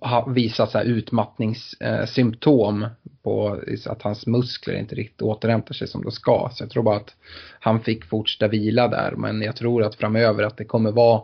har 0.00 0.30
visat 0.30 0.70
så 0.70 0.78
här 0.78 0.84
utmattningssymptom 0.84 2.82
eh, 2.82 2.88
på 3.22 3.60
att 3.86 4.02
hans 4.02 4.26
muskler 4.26 4.74
inte 4.74 4.94
riktigt 4.94 5.22
återhämtar 5.22 5.74
sig 5.74 5.88
som 5.88 6.02
de 6.02 6.12
ska. 6.12 6.50
Så 6.52 6.62
jag 6.62 6.70
tror 6.70 6.82
bara 6.82 6.96
att 6.96 7.14
han 7.60 7.80
fick 7.80 8.04
fortsätta 8.04 8.48
vila 8.48 8.88
där. 8.88 9.12
Men 9.16 9.42
jag 9.42 9.56
tror 9.56 9.82
att 9.82 9.94
framöver 9.94 10.42
att 10.44 10.56
det 10.56 10.64
kommer 10.64 10.92
vara 10.92 11.22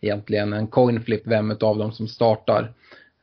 egentligen 0.00 0.52
en 0.52 0.66
coin 0.66 1.02
flip 1.02 1.22
vem 1.24 1.50
av 1.50 1.78
dem 1.78 1.92
som 1.92 2.08
startar. 2.08 2.72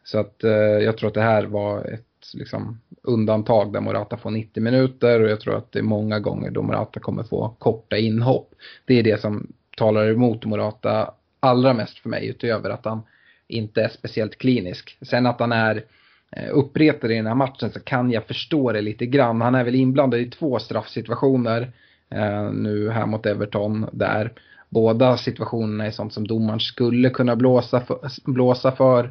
Så 0.03 0.19
att 0.19 0.43
eh, 0.43 0.51
jag 0.51 0.97
tror 0.97 1.07
att 1.07 1.13
det 1.13 1.21
här 1.21 1.45
var 1.45 1.85
ett 1.85 2.06
liksom, 2.33 2.81
undantag 3.03 3.73
där 3.73 3.81
Morata 3.81 4.17
får 4.17 4.31
90 4.31 4.63
minuter 4.63 5.21
och 5.21 5.29
jag 5.29 5.41
tror 5.41 5.57
att 5.57 5.71
det 5.71 5.79
är 5.79 5.83
många 5.83 6.19
gånger 6.19 6.51
då 6.51 6.61
Morata 6.61 6.99
kommer 6.99 7.23
få 7.23 7.55
korta 7.59 7.97
inhopp. 7.97 8.51
Det 8.85 8.99
är 8.99 9.03
det 9.03 9.21
som 9.21 9.47
talar 9.77 10.09
emot 10.09 10.45
Morata 10.45 11.13
allra 11.39 11.73
mest 11.73 11.99
för 11.99 12.09
mig 12.09 12.27
utöver 12.27 12.69
att 12.69 12.85
han 12.85 13.01
inte 13.47 13.81
är 13.81 13.89
speciellt 13.89 14.37
klinisk. 14.37 14.97
Sen 15.01 15.25
att 15.25 15.39
han 15.39 15.51
är 15.51 15.83
eh, 16.31 16.49
uppretad 16.51 17.11
i 17.11 17.15
den 17.15 17.27
här 17.27 17.35
matchen 17.35 17.71
så 17.71 17.79
kan 17.79 18.11
jag 18.11 18.25
förstå 18.25 18.71
det 18.71 18.81
lite 18.81 19.05
grann. 19.05 19.41
Han 19.41 19.55
är 19.55 19.63
väl 19.63 19.75
inblandad 19.75 20.19
i 20.19 20.29
två 20.29 20.59
straffsituationer 20.59 21.71
eh, 22.09 22.51
nu 22.51 22.89
här 22.89 23.05
mot 23.05 23.25
Everton 23.25 23.89
där 23.91 24.33
båda 24.69 25.17
situationerna 25.17 25.85
är 25.85 25.91
sånt 25.91 26.13
som 26.13 26.27
domaren 26.27 26.59
skulle 26.59 27.09
kunna 27.09 27.35
blåsa 27.35 27.81
för. 27.81 28.31
Blåsa 28.31 28.71
för. 28.71 29.03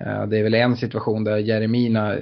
Eh, 0.00 0.26
det 0.26 0.38
är 0.38 0.42
väl 0.42 0.54
en 0.54 0.76
situation 0.76 1.24
där 1.24 1.36
Jeremina 1.36 2.16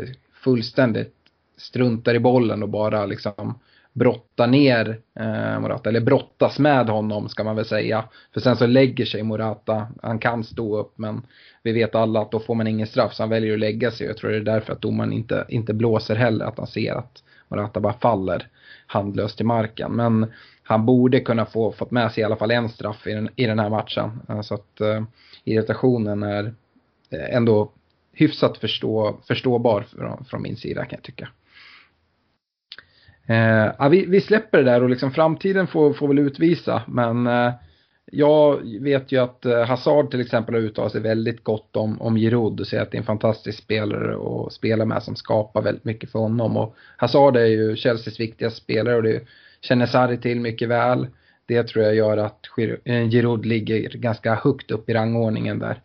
fullständigt 0.47 1.15
struntar 1.57 2.15
i 2.15 2.19
bollen 2.19 2.63
och 2.63 2.69
bara 2.69 3.07
liksom 3.07 3.59
brottar 3.93 4.47
ner 4.47 5.01
eh, 5.21 5.61
Morata, 5.61 5.89
eller 5.89 6.01
brottas 6.01 6.59
med 6.59 6.89
honom 6.89 7.29
ska 7.29 7.45
man 7.45 7.57
väl 7.57 7.65
säga. 7.65 8.05
För 8.35 8.41
sen 8.41 8.57
så 8.57 8.67
lägger 8.67 9.05
sig 9.05 9.23
Morata, 9.23 9.89
han 10.03 10.19
kan 10.19 10.45
stå 10.45 10.79
upp 10.79 10.99
men 10.99 11.23
vi 11.63 11.73
vet 11.73 11.95
alla 11.95 12.21
att 12.21 12.31
då 12.31 12.41
får 12.41 12.55
man 12.55 12.67
ingen 12.67 12.87
straff 12.87 13.15
så 13.15 13.23
han 13.23 13.31
väljer 13.31 13.53
att 13.53 13.59
lägga 13.59 13.91
sig. 13.91 14.07
Jag 14.07 14.17
tror 14.17 14.31
det 14.31 14.37
är 14.37 14.41
därför 14.41 14.73
att 14.73 14.81
domaren 14.81 15.13
inte, 15.13 15.45
inte 15.49 15.75
blåser 15.75 16.15
heller, 16.15 16.45
att 16.45 16.59
han 16.59 16.67
ser 16.67 16.95
att 16.95 17.23
Morata 17.49 17.81
bara 17.81 17.93
faller 17.93 18.49
handlöst 18.87 19.41
i 19.41 19.45
marken. 19.45 19.93
Men 19.93 20.33
han 20.63 20.87
borde 20.87 21.21
kunna 21.21 21.47
få 21.47 21.73
fått 21.73 21.91
med 21.91 22.13
sig 22.13 22.21
i 22.21 22.25
alla 22.25 22.37
fall 22.37 22.51
en 22.51 22.69
straff 22.69 23.07
i 23.07 23.13
den, 23.13 23.29
i 23.37 23.47
den 23.47 23.59
här 23.59 23.71
matchen. 23.71 24.21
Eh, 24.29 24.41
så 24.41 24.55
att 24.55 24.81
eh, 24.81 25.03
irritationen 25.45 26.23
är 26.23 26.55
eh, 27.11 27.37
ändå 27.37 27.71
hyfsat 28.17 28.59
förstå, 28.59 29.21
förståbar 29.29 29.83
från, 29.83 30.25
från 30.25 30.43
min 30.43 30.57
sida 30.57 30.85
kan 30.85 30.97
jag 30.97 31.03
tycka. 31.03 31.29
Eh, 33.27 33.73
ja, 33.79 33.89
vi, 33.89 34.07
vi, 34.07 34.21
släpper 34.21 34.59
det 34.59 34.65
där 34.65 34.83
och 34.83 34.91
liksom 34.91 35.13
framtiden 35.13 35.67
får, 35.67 35.93
får 35.93 36.09
väl 36.09 36.19
utvisa 36.19 36.83
men 36.87 37.27
eh, 37.27 37.53
jag 38.13 38.61
vet 38.81 39.13
ju 39.13 39.19
att 39.19 39.45
eh, 39.45 39.65
Hazard 39.65 40.11
till 40.11 40.21
exempel 40.21 40.55
har 40.55 40.63
uttalat 40.63 40.93
sig 40.93 41.01
väldigt 41.01 41.45
gott 41.45 41.77
om, 41.77 42.03
om 42.03 42.17
Giroud 42.17 42.61
och 42.61 42.67
säger 42.67 42.83
att 42.83 42.91
det 42.91 42.97
är 42.97 43.01
en 43.01 43.07
fantastisk 43.07 43.59
spelare 43.59 44.17
att 44.17 44.53
spela 44.53 44.85
med 44.85 45.03
som 45.03 45.17
skapar 45.17 45.63
väldigt 45.63 45.85
mycket 45.85 46.13
för 46.13 46.19
honom. 46.19 46.57
Och 46.57 46.77
Hazard 46.97 47.37
är 47.37 47.47
ju 47.47 47.77
Chelseas 47.77 48.21
viktigaste 48.21 48.61
spelare 48.61 48.97
och 48.97 49.03
det 49.03 49.27
känner 49.61 49.87
Sarri 49.87 50.19
till 50.19 50.41
mycket 50.41 50.69
väl. 50.69 51.07
Det 51.47 51.63
tror 51.63 51.85
jag 51.85 51.95
gör 51.95 52.17
att 52.17 52.41
eh, 52.85 53.09
Giroud 53.09 53.47
ligger 53.47 53.91
ganska 53.91 54.35
högt 54.35 54.71
upp 54.71 54.91
i 54.91 54.95
rangordningen 54.95 55.59
där. 55.59 55.81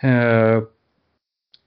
Eh, 0.00 0.62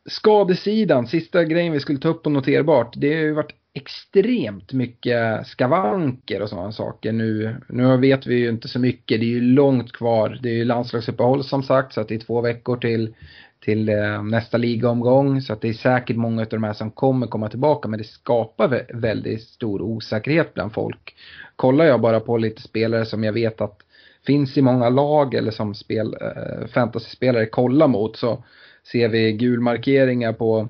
Skadesidan, 0.08 1.08
sista 1.08 1.44
grejen 1.44 1.74
vi 1.74 1.80
skulle 1.80 2.00
ta 2.00 2.10
upp 2.10 2.24
på 2.24 2.30
noterbart. 2.30 2.94
Det 2.98 3.14
har 3.14 3.22
ju 3.22 3.34
varit 3.34 3.56
extremt 3.74 4.74
mycket 4.74 5.48
skavanker 5.48 6.42
och 6.42 6.50
sådana 6.50 6.72
saker 6.72 7.12
nu. 7.12 7.56
Nu 7.70 7.98
vet 7.98 8.28
vi 8.28 8.36
ju 8.36 8.50
inte 8.50 8.68
så 8.68 8.80
mycket, 8.80 9.20
det 9.20 9.26
är 9.26 9.30
ju 9.30 9.42
långt 9.42 9.92
kvar. 9.92 10.40
Det 10.44 10.50
är 10.50 10.54
ju 10.54 10.66
landslagsuppehåll 10.66 11.44
som 11.44 11.64
sagt 11.64 11.94
så 11.94 12.02
att 12.02 12.08
det 12.08 12.16
är 12.16 12.20
två 12.20 12.42
veckor 12.42 12.78
till, 12.78 13.14
till 13.60 13.90
eh, 13.90 14.24
nästa 14.24 14.58
ligaomgång. 14.58 15.42
Så 15.42 15.54
att 15.54 15.62
det 15.62 15.70
är 15.70 15.74
säkert 15.74 16.16
många 16.16 16.42
av 16.42 16.48
de 16.48 16.64
här 16.64 16.74
som 16.74 16.92
kommer 16.92 17.28
komma 17.28 17.50
tillbaka 17.50 17.88
men 17.88 18.00
det 18.00 18.08
skapar 18.08 18.86
väldigt 18.94 19.44
stor 19.44 19.82
osäkerhet 19.82 20.54
bland 20.54 20.74
folk. 20.74 21.16
Kollar 21.56 21.86
jag 21.86 22.02
bara 22.02 22.20
på 22.20 22.38
lite 22.38 22.62
spelare 22.62 23.06
som 23.06 23.24
jag 23.24 23.34
vet 23.34 23.62
att 23.62 23.82
finns 24.26 24.58
i 24.58 24.62
många 24.62 24.90
lag 24.90 25.34
eller 25.34 25.52
som 25.52 25.76
spel, 25.76 26.18
eh, 26.22 26.68
fantasyspelare 26.68 27.46
kollar 27.46 27.88
mot 27.88 28.18
så 28.18 28.44
ser 28.92 29.10
vi 29.10 29.32
gulmarkeringar 29.32 30.34
på 30.34 30.70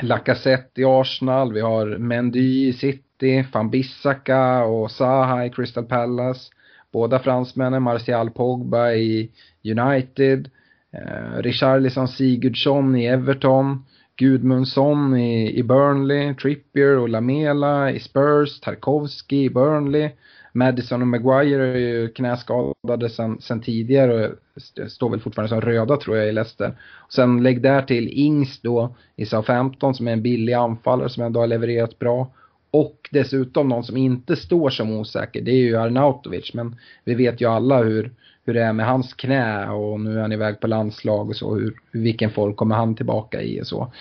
Lacazette 0.00 0.80
i 0.80 0.84
Arsenal, 0.84 1.52
vi 1.52 1.60
har 1.60 1.86
Mendy 1.86 2.68
i 2.68 2.72
City, 2.72 3.44
van 3.52 3.70
Bissaka 3.70 4.64
och 4.64 4.90
Zaha 4.90 5.44
i 5.46 5.50
Crystal 5.50 5.84
Palace. 5.84 6.50
Båda 6.92 7.18
fransmännen, 7.18 7.82
Martial 7.82 8.30
Pogba 8.30 8.92
i 8.92 9.30
United. 9.64 10.50
Eh, 10.92 11.42
Richarlison 11.42 12.08
Sigurdsson 12.08 12.96
i 12.96 13.06
Everton. 13.06 13.84
Gudmundsson 14.16 15.16
i, 15.16 15.58
i 15.58 15.62
Burnley, 15.62 16.34
Trippier 16.34 16.98
och 16.98 17.08
Lamela 17.08 17.90
i 17.90 18.00
Spurs, 18.00 18.60
Tarkovski 18.60 19.44
i 19.44 19.50
Burnley. 19.50 20.10
Madison 20.56 21.02
och 21.02 21.08
Maguire 21.08 21.72
är 21.72 21.78
ju 21.78 22.08
knäskadade 22.08 23.10
sen, 23.10 23.40
sen 23.40 23.60
tidigare 23.60 24.28
och 24.28 24.62
står 24.90 25.10
väl 25.10 25.20
fortfarande 25.20 25.48
som 25.48 25.60
röda 25.60 25.96
tror 25.96 26.16
jag 26.16 26.28
i 26.28 26.32
Leicester. 26.32 26.74
sen 27.12 27.42
lägg 27.42 27.62
där 27.62 27.82
till 27.82 28.08
Ings 28.08 28.60
då 28.60 28.94
i 29.16 29.26
Southampton 29.26 29.94
som 29.94 30.08
är 30.08 30.12
en 30.12 30.22
billig 30.22 30.52
anfallare 30.52 31.08
som 31.08 31.22
ändå 31.22 31.40
har 31.40 31.46
levererat 31.46 31.98
bra. 31.98 32.30
Och 32.70 33.08
dessutom 33.12 33.68
någon 33.68 33.84
som 33.84 33.96
inte 33.96 34.36
står 34.36 34.70
som 34.70 34.90
osäker, 34.90 35.42
det 35.42 35.50
är 35.50 35.56
ju 35.56 35.76
Arnautovic. 35.76 36.54
Men 36.54 36.76
vi 37.04 37.14
vet 37.14 37.40
ju 37.40 37.46
alla 37.46 37.82
hur, 37.82 38.12
hur 38.44 38.54
det 38.54 38.62
är 38.62 38.72
med 38.72 38.86
hans 38.86 39.14
knä 39.14 39.68
och 39.68 40.00
nu 40.00 40.16
är 40.16 40.22
han 40.22 40.32
iväg 40.32 40.60
på 40.60 40.66
landslag 40.66 41.28
och 41.28 41.36
så. 41.36 41.54
Hur, 41.54 41.74
vilken 41.92 42.30
form 42.30 42.54
kommer 42.54 42.74
han 42.76 42.94
tillbaka 42.94 43.42
i 43.42 43.60
och 43.62 43.66
så. 43.66 43.92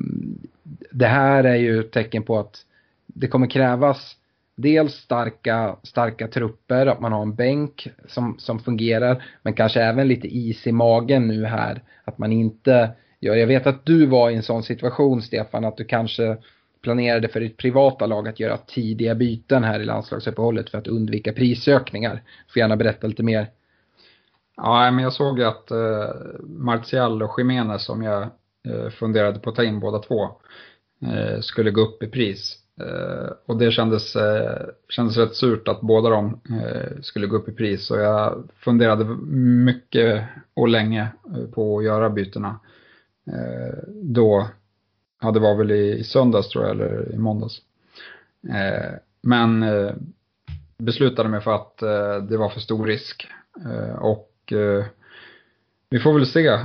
Mm, 0.00 0.38
det 0.90 1.06
här 1.06 1.44
är 1.44 1.56
ju 1.56 1.80
ett 1.80 1.90
tecken 1.92 2.22
på 2.22 2.38
att 2.38 2.56
det 3.06 3.26
kommer 3.26 3.46
krävas 3.46 4.16
dels 4.62 4.94
starka, 4.94 5.76
starka 5.82 6.28
trupper, 6.28 6.86
att 6.86 7.00
man 7.00 7.12
har 7.12 7.22
en 7.22 7.34
bänk 7.34 7.88
som, 8.08 8.38
som 8.38 8.58
fungerar, 8.58 9.24
men 9.42 9.54
kanske 9.54 9.82
även 9.82 10.08
lite 10.08 10.28
is 10.28 10.66
i 10.66 10.72
magen 10.72 11.28
nu 11.28 11.44
här. 11.44 11.82
Att 12.04 12.18
man 12.18 12.32
inte 12.32 12.90
gör, 13.20 13.34
jag 13.34 13.46
vet 13.46 13.66
att 13.66 13.86
du 13.86 14.06
var 14.06 14.30
i 14.30 14.34
en 14.34 14.42
sån 14.42 14.62
situation 14.62 15.22
Stefan, 15.22 15.64
att 15.64 15.76
du 15.76 15.84
kanske 15.84 16.36
planerade 16.82 17.28
för 17.28 17.40
ditt 17.40 17.56
privata 17.56 18.06
lag 18.06 18.28
att 18.28 18.40
göra 18.40 18.56
tidiga 18.56 19.14
byten 19.14 19.64
här 19.64 19.80
i 19.80 19.84
landslagsuppehållet 19.84 20.70
för 20.70 20.78
att 20.78 20.86
undvika 20.86 21.32
prisökningar. 21.32 22.22
Du 22.46 22.52
får 22.52 22.60
gärna 22.60 22.76
berätta 22.76 23.06
lite 23.06 23.22
mer. 23.22 23.46
Ja, 24.56 24.90
men 24.90 25.04
jag 25.04 25.12
såg 25.12 25.42
att 25.42 25.70
eh, 25.70 26.10
Martial 26.40 27.22
och 27.22 27.34
Jiménez 27.38 27.84
som 27.84 28.02
jag 28.02 28.22
eh, 28.68 28.90
funderade 28.90 29.38
på 29.38 29.50
att 29.50 29.56
ta 29.56 29.64
in 29.64 29.80
båda 29.80 29.98
två 29.98 30.24
eh, 31.02 31.40
skulle 31.40 31.70
gå 31.70 31.80
upp 31.80 32.02
i 32.02 32.06
pris. 32.06 32.61
Eh, 32.80 33.30
och 33.46 33.58
det 33.58 33.70
kändes, 33.70 34.16
eh, 34.16 34.66
kändes 34.88 35.16
rätt 35.16 35.34
surt 35.34 35.68
att 35.68 35.80
båda 35.80 36.10
de 36.10 36.40
eh, 36.50 37.00
skulle 37.00 37.26
gå 37.26 37.36
upp 37.36 37.48
i 37.48 37.52
pris. 37.52 37.86
Så 37.86 37.96
jag 37.96 38.48
funderade 38.56 39.04
mycket 39.64 40.24
och 40.54 40.68
länge 40.68 41.08
eh, 41.36 41.50
på 41.54 41.78
att 41.78 41.84
göra 41.84 42.10
bytena. 42.10 42.60
Eh, 43.26 43.78
då, 44.02 44.48
ja 45.22 45.30
det 45.30 45.40
var 45.40 45.54
väl 45.54 45.70
i 45.70 46.04
söndags 46.04 46.48
tror 46.48 46.64
jag, 46.64 46.70
eller 46.70 47.12
i 47.14 47.18
måndags. 47.18 47.58
Eh, 48.48 48.92
men 49.20 49.64
beslutade 50.78 51.28
mig 51.28 51.40
för 51.40 51.54
att 51.54 51.78
det 52.28 52.36
var 52.36 52.48
för 52.48 52.60
stor 52.60 52.86
risk. 52.86 53.28
Och 53.98 54.52
vi 55.92 55.98
får 55.98 56.14
väl 56.14 56.26
se 56.26 56.46
eh, 56.46 56.60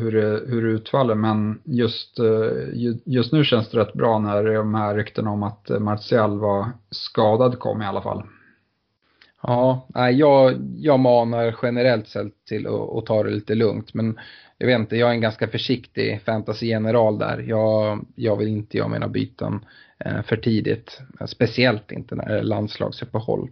hur, 0.00 0.12
det, 0.12 0.42
hur 0.46 0.62
det 0.62 0.68
utfaller 0.68 1.14
men 1.14 1.60
just, 1.64 2.18
eh, 2.18 2.92
just 3.04 3.32
nu 3.32 3.44
känns 3.44 3.70
det 3.70 3.78
rätt 3.78 3.92
bra 3.92 4.18
när 4.18 4.44
de 4.44 4.74
här 4.74 4.94
ryktena 4.94 5.30
om 5.30 5.42
att 5.42 5.68
Martial 5.68 6.38
var 6.38 6.66
skadad 6.90 7.58
kom 7.58 7.82
i 7.82 7.86
alla 7.86 8.02
fall. 8.02 8.22
Ja, 9.42 9.86
jag, 10.12 10.54
jag 10.76 11.00
manar 11.00 11.56
generellt 11.62 12.08
sett 12.08 12.44
till 12.48 12.66
att, 12.66 12.96
att 12.96 13.06
ta 13.06 13.22
det 13.22 13.30
lite 13.30 13.54
lugnt 13.54 13.94
men 13.94 14.18
jag 14.58 14.66
vet 14.66 14.78
inte, 14.78 14.96
jag 14.96 15.08
är 15.08 15.14
en 15.14 15.20
ganska 15.20 15.48
försiktig 15.48 16.22
fantasygeneral 16.22 17.18
där. 17.18 17.38
Jag, 17.38 18.04
jag 18.14 18.36
vill 18.36 18.48
inte 18.48 18.76
göra 18.76 18.88
mina 18.88 19.08
byten 19.08 19.64
Eh, 20.04 20.22
för 20.22 20.36
tidigt. 20.36 21.00
Speciellt 21.26 21.92
inte 21.92 22.14
när 22.14 22.28
det 22.28 22.38
är 22.38 22.42
landslagsuppehåll. 22.42 23.50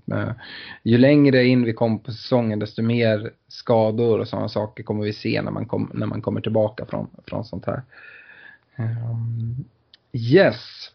Ju 0.82 0.98
längre 0.98 1.44
in 1.44 1.64
vi 1.64 1.72
kommer 1.72 1.98
på 1.98 2.12
säsongen 2.12 2.58
desto 2.58 2.82
mer 2.82 3.30
skador 3.48 4.18
och 4.18 4.28
sådana 4.28 4.48
saker 4.48 4.82
kommer 4.82 5.04
vi 5.04 5.12
se 5.12 5.42
när 5.42 5.50
man, 5.50 5.66
kom, 5.66 5.90
när 5.94 6.06
man 6.06 6.22
kommer 6.22 6.40
tillbaka 6.40 6.86
från, 6.86 7.06
från 7.26 7.44
sånt 7.44 7.66
här. 7.66 7.82
Um, 8.76 9.64
yes. 10.12 10.90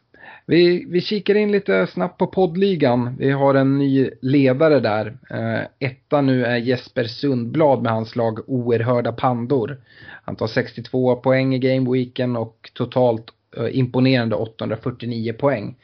Vi, 0.45 0.85
vi 0.89 1.01
kikar 1.01 1.35
in 1.35 1.51
lite 1.51 1.87
snabbt 1.87 2.17
på 2.17 2.27
poddligan. 2.27 3.15
Vi 3.19 3.31
har 3.31 3.55
en 3.55 3.77
ny 3.77 4.09
ledare 4.21 4.79
där. 4.79 5.17
Uh, 5.33 5.67
etta 5.79 6.21
nu 6.21 6.45
är 6.45 6.57
Jesper 6.57 7.03
Sundblad 7.03 7.81
med 7.81 7.91
hans 7.91 8.15
lag 8.15 8.49
Oerhörda 8.49 9.11
Pandor. 9.11 9.77
Han 10.23 10.35
tar 10.35 10.47
62 10.47 11.15
poäng 11.15 11.55
i 11.55 11.59
gameweeken 11.59 12.35
och 12.35 12.71
totalt 12.73 13.33
Eh, 13.57 13.77
imponerande 13.77 14.35
849 14.35 15.33
poäng. 15.33 15.75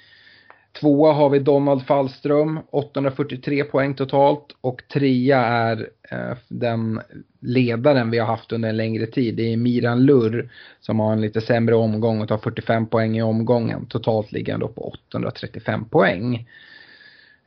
Tvåa 0.80 1.14
har 1.14 1.30
vi 1.30 1.40
Donald 1.40 1.86
Fallström, 1.86 2.60
843 2.72 3.64
poäng 3.64 3.94
totalt. 3.94 4.46
Och 4.62 4.82
trea 4.94 5.40
är 5.40 5.90
eh, 6.12 6.38
den 6.48 7.02
ledaren 7.40 8.12
vi 8.12 8.18
har 8.18 8.28
haft 8.28 8.52
under 8.52 8.70
en 8.70 8.78
längre 8.78 9.06
tid. 9.06 9.36
Det 9.36 9.54
är 9.54 9.58
Miran 9.58 10.06
Lurr 10.06 10.50
som 10.80 11.00
har 11.00 11.14
en 11.14 11.22
lite 11.22 11.42
sämre 11.42 11.76
omgång 11.76 12.22
och 12.22 12.28
tar 12.28 12.38
45 12.38 12.88
poäng 12.88 13.18
i 13.18 13.22
omgången. 13.22 13.86
Totalt 13.86 14.32
ligger 14.32 14.54
han 14.54 14.60
då 14.60 14.68
på 14.68 14.88
835 14.88 15.86
poäng. 15.86 16.48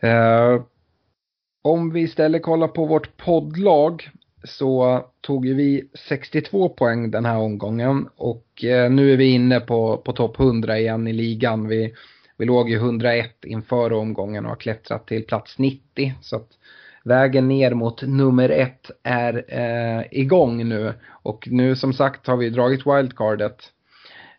Eh, 0.01 0.63
om 1.63 1.93
vi 1.93 2.01
istället 2.01 2.43
kollar 2.43 2.69
på 2.69 2.85
vårt 2.85 3.17
poddlag 3.17 4.11
så 4.45 5.05
tog 5.21 5.49
vi 5.49 5.85
62 6.09 6.69
poäng 6.69 7.11
den 7.11 7.25
här 7.25 7.39
omgången 7.39 8.09
och 8.17 8.65
eh, 8.65 8.91
nu 8.91 9.13
är 9.13 9.17
vi 9.17 9.25
inne 9.25 9.61
på, 9.61 9.97
på 9.97 10.13
topp 10.13 10.41
100 10.41 10.79
igen 10.79 11.07
i 11.07 11.13
ligan. 11.13 11.69
Vi, 11.69 11.95
vi 12.37 12.45
låg 12.45 12.71
ju 12.71 12.77
101 12.77 13.45
inför 13.45 13.93
omgången 13.93 14.45
och 14.45 14.51
har 14.51 14.57
klättrat 14.57 15.07
till 15.07 15.25
plats 15.25 15.59
90. 15.59 16.15
Så 16.21 16.37
att 16.37 16.49
vägen 17.05 17.49
ner 17.49 17.75
mot 17.75 18.03
nummer 18.03 18.49
ett 18.49 18.91
är 19.03 19.45
eh, 19.49 20.05
igång 20.11 20.69
nu. 20.69 20.95
Och 21.09 21.49
nu 21.51 21.77
som 21.77 21.93
sagt 21.93 22.27
har 22.27 22.37
vi 22.37 22.51
dragit 22.51 22.87
wildcardet. 22.87 23.57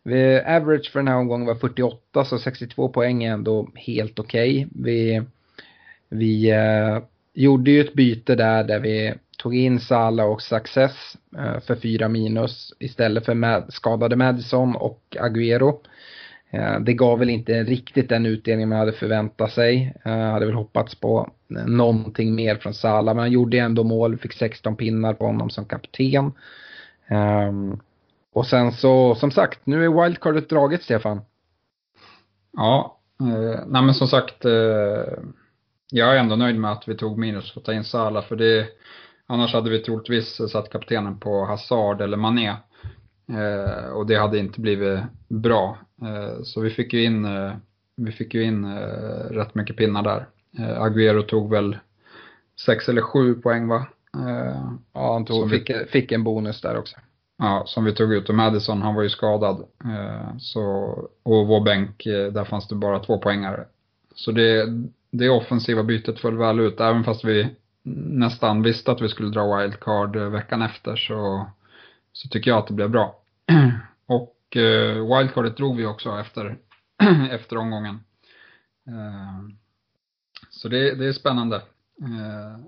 Vi, 0.03 0.41
average 0.41 0.91
för 0.91 0.99
den 0.99 1.07
här 1.07 1.17
omgången 1.17 1.47
var 1.47 1.55
48 1.55 2.25
så 2.25 2.39
62 2.39 2.89
poäng 2.89 3.23
är 3.23 3.33
ändå 3.33 3.69
helt 3.75 4.19
okej. 4.19 4.57
Okay. 4.57 4.83
Vi, 4.83 5.21
vi 6.09 6.51
eh, 6.51 6.99
gjorde 7.33 7.71
ju 7.71 7.81
ett 7.81 7.93
byte 7.93 8.35
där, 8.35 8.63
där 8.63 8.79
vi 8.79 9.13
tog 9.43 9.55
in 9.55 9.79
Sala 9.79 10.25
och 10.25 10.41
Success 10.41 11.17
eh, 11.37 11.59
för 11.59 11.75
4 11.75 12.09
minus 12.09 12.73
istället 12.79 13.25
för 13.25 13.33
med, 13.33 13.65
skadade 13.69 14.15
Madison 14.15 14.75
och 14.75 15.01
Agüero. 15.19 15.79
Eh, 16.49 16.79
det 16.79 16.93
gav 16.93 17.19
väl 17.19 17.29
inte 17.29 17.63
riktigt 17.63 18.09
den 18.09 18.25
utdelning 18.25 18.69
man 18.69 18.79
hade 18.79 18.91
förväntat 18.91 19.51
sig. 19.51 19.95
Jag 20.03 20.11
hade 20.11 20.45
väl 20.45 20.55
hoppats 20.55 20.95
på 20.95 21.31
någonting 21.67 22.35
mer 22.35 22.55
från 22.55 22.73
Sala, 22.73 23.13
men 23.13 23.21
han 23.21 23.31
gjorde 23.31 23.57
ändå 23.57 23.83
mål, 23.83 24.17
fick 24.17 24.33
16 24.33 24.75
pinnar 24.75 25.13
på 25.13 25.25
honom 25.25 25.49
som 25.49 25.65
kapten. 25.65 26.31
Ehm, 27.07 27.79
och 28.33 28.47
sen 28.47 28.71
så, 28.71 29.15
som 29.15 29.31
sagt, 29.31 29.59
nu 29.63 29.85
är 29.85 30.03
wildcardet 30.03 30.49
draget, 30.49 30.83
Stefan. 30.83 31.21
Ja, 32.57 32.99
eh, 33.19 33.65
nej 33.67 33.81
men 33.81 33.93
som 33.93 34.07
sagt, 34.07 34.45
eh, 34.45 35.13
jag 35.89 36.15
är 36.15 36.19
ändå 36.19 36.35
nöjd 36.35 36.59
med 36.59 36.71
att 36.71 36.87
vi 36.87 36.97
tog 36.97 37.17
minus 37.17 37.53
för 37.53 37.59
att 37.59 37.65
ta 37.65 37.73
in 37.73 37.83
Sala 37.83 38.21
för 38.21 38.35
det 38.35 38.67
Annars 39.33 39.53
hade 39.53 39.69
vi 39.69 39.79
troligtvis 39.79 40.41
satt 40.51 40.69
kaptenen 40.69 41.19
på 41.19 41.45
Hazard 41.45 42.01
eller 42.01 42.17
Mané. 42.17 42.47
Eh, 43.29 43.89
och 43.93 44.05
det 44.07 44.15
hade 44.15 44.37
inte 44.39 44.61
blivit 44.61 44.99
bra. 45.27 45.77
Eh, 46.01 46.43
så 46.43 46.61
vi 46.61 46.69
fick 46.69 46.93
ju 46.93 47.03
in, 47.03 47.25
eh, 47.25 47.51
vi 47.95 48.11
fick 48.11 48.33
ju 48.33 48.43
in 48.43 48.65
eh, 48.65 49.29
rätt 49.29 49.55
mycket 49.55 49.77
pinnar 49.77 50.03
där. 50.03 50.27
Eh, 50.59 50.81
Agüero 50.83 51.21
tog 51.23 51.49
väl 51.51 51.77
sex 52.65 52.89
eller 52.89 53.01
sju 53.01 53.33
poäng 53.35 53.67
va? 53.67 53.87
Eh, 54.17 54.61
Ja, 54.93 55.13
han 55.13 55.25
tog, 55.25 55.39
Som 55.39 55.49
vi- 55.49 55.59
fick, 55.59 55.89
fick 55.89 56.11
en 56.11 56.23
bonus 56.23 56.61
där 56.61 56.77
också. 56.77 56.95
ja, 57.37 57.63
som 57.65 57.83
vi 57.85 57.93
tog 57.93 58.13
ut. 58.13 58.29
Och 58.29 58.35
Madison, 58.35 58.81
han 58.81 58.95
var 58.95 59.03
ju 59.03 59.09
skadad. 59.09 59.63
Så, 60.39 60.63
och 61.23 61.47
vår 61.47 61.61
bänk, 61.61 62.03
där 62.05 62.43
fanns 62.43 62.67
det 62.67 62.75
bara 62.75 62.99
två 62.99 63.17
poängare. 63.17 63.65
Så 64.15 64.31
det, 64.31 64.65
det 65.11 65.29
offensiva 65.29 65.83
bytet 65.83 66.19
föll 66.19 66.37
väl 66.37 66.59
ut, 66.59 66.79
även 66.79 67.03
fast 67.03 67.25
vi 67.25 67.49
nästan 67.83 68.61
visste 68.61 68.91
att 68.91 69.01
vi 69.01 69.09
skulle 69.09 69.29
dra 69.29 69.57
wildcard 69.57 70.15
eh, 70.15 70.29
veckan 70.29 70.61
efter 70.61 70.95
så, 70.95 71.45
så 72.11 72.27
tycker 72.27 72.51
jag 72.51 72.57
att 72.57 72.67
det 72.67 72.73
blev 72.73 72.89
bra. 72.89 73.19
Och 74.05 74.57
eh, 74.57 75.17
wildcardet 75.17 75.57
drog 75.57 75.77
vi 75.77 75.85
också 75.85 76.19
efter, 76.19 76.57
efter 77.31 77.57
omgången. 77.57 77.99
Eh, 78.87 79.55
så 80.49 80.67
det, 80.69 80.95
det 80.95 81.05
är 81.05 81.13
spännande. 81.13 81.55
Eh, 82.01 82.65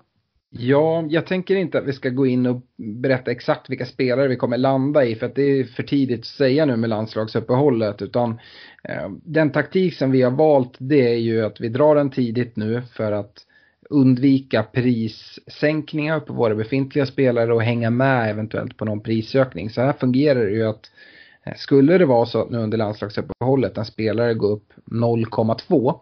Ja, 0.57 1.05
jag 1.09 1.25
tänker 1.25 1.55
inte 1.55 1.77
att 1.77 1.85
vi 1.85 1.93
ska 1.93 2.09
gå 2.09 2.25
in 2.25 2.45
och 2.45 2.61
berätta 2.77 3.31
exakt 3.31 3.69
vilka 3.69 3.85
spelare 3.85 4.27
vi 4.27 4.35
kommer 4.35 4.57
landa 4.57 5.05
i 5.05 5.15
för 5.15 5.25
att 5.25 5.35
det 5.35 5.41
är 5.41 5.63
för 5.63 5.83
tidigt 5.83 6.19
att 6.19 6.25
säga 6.25 6.65
nu 6.65 6.75
med 6.75 6.89
landslagsuppehållet 6.89 8.01
utan 8.01 8.39
eh, 8.83 9.09
den 9.23 9.51
taktik 9.51 9.97
som 9.97 10.11
vi 10.11 10.21
har 10.21 10.31
valt 10.31 10.75
det 10.77 11.13
är 11.13 11.17
ju 11.17 11.45
att 11.45 11.61
vi 11.61 11.69
drar 11.69 11.95
den 11.95 12.09
tidigt 12.09 12.55
nu 12.55 12.81
för 12.81 13.11
att 13.11 13.45
undvika 13.89 14.63
prissänkningar 14.63 16.19
på 16.19 16.33
våra 16.33 16.55
befintliga 16.55 17.05
spelare 17.05 17.53
och 17.53 17.63
hänga 17.63 17.89
med 17.89 18.29
eventuellt 18.29 18.77
på 18.77 18.85
någon 18.85 19.01
prisökning. 19.01 19.69
Så 19.69 19.81
här 19.81 19.93
fungerar 19.93 20.45
det 20.45 20.51
ju 20.51 20.67
att 20.67 20.91
eh, 21.43 21.53
skulle 21.55 21.97
det 21.97 22.05
vara 22.05 22.25
så 22.25 22.41
att 22.41 22.49
nu 22.49 22.57
under 22.57 22.77
landslagsuppehållet 22.77 23.77
en 23.77 23.85
spelare 23.85 24.33
går 24.33 24.51
upp 24.51 24.73
0,2 24.85 25.99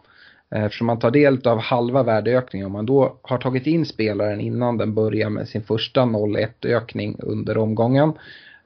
eh, 0.54 0.64
Eftersom 0.64 0.86
man 0.86 0.98
tar 0.98 1.10
del 1.10 1.48
av 1.48 1.58
halva 1.58 2.02
värdeökningen, 2.02 2.66
om 2.66 2.72
man 2.72 2.86
då 2.86 3.18
har 3.22 3.38
tagit 3.38 3.66
in 3.66 3.86
spelaren 3.86 4.40
innan 4.40 4.78
den 4.78 4.94
börjar 4.94 5.30
med 5.30 5.48
sin 5.48 5.62
första 5.62 6.00
0,1 6.00 6.66
ökning 6.66 7.16
under 7.18 7.58
omgången 7.58 8.12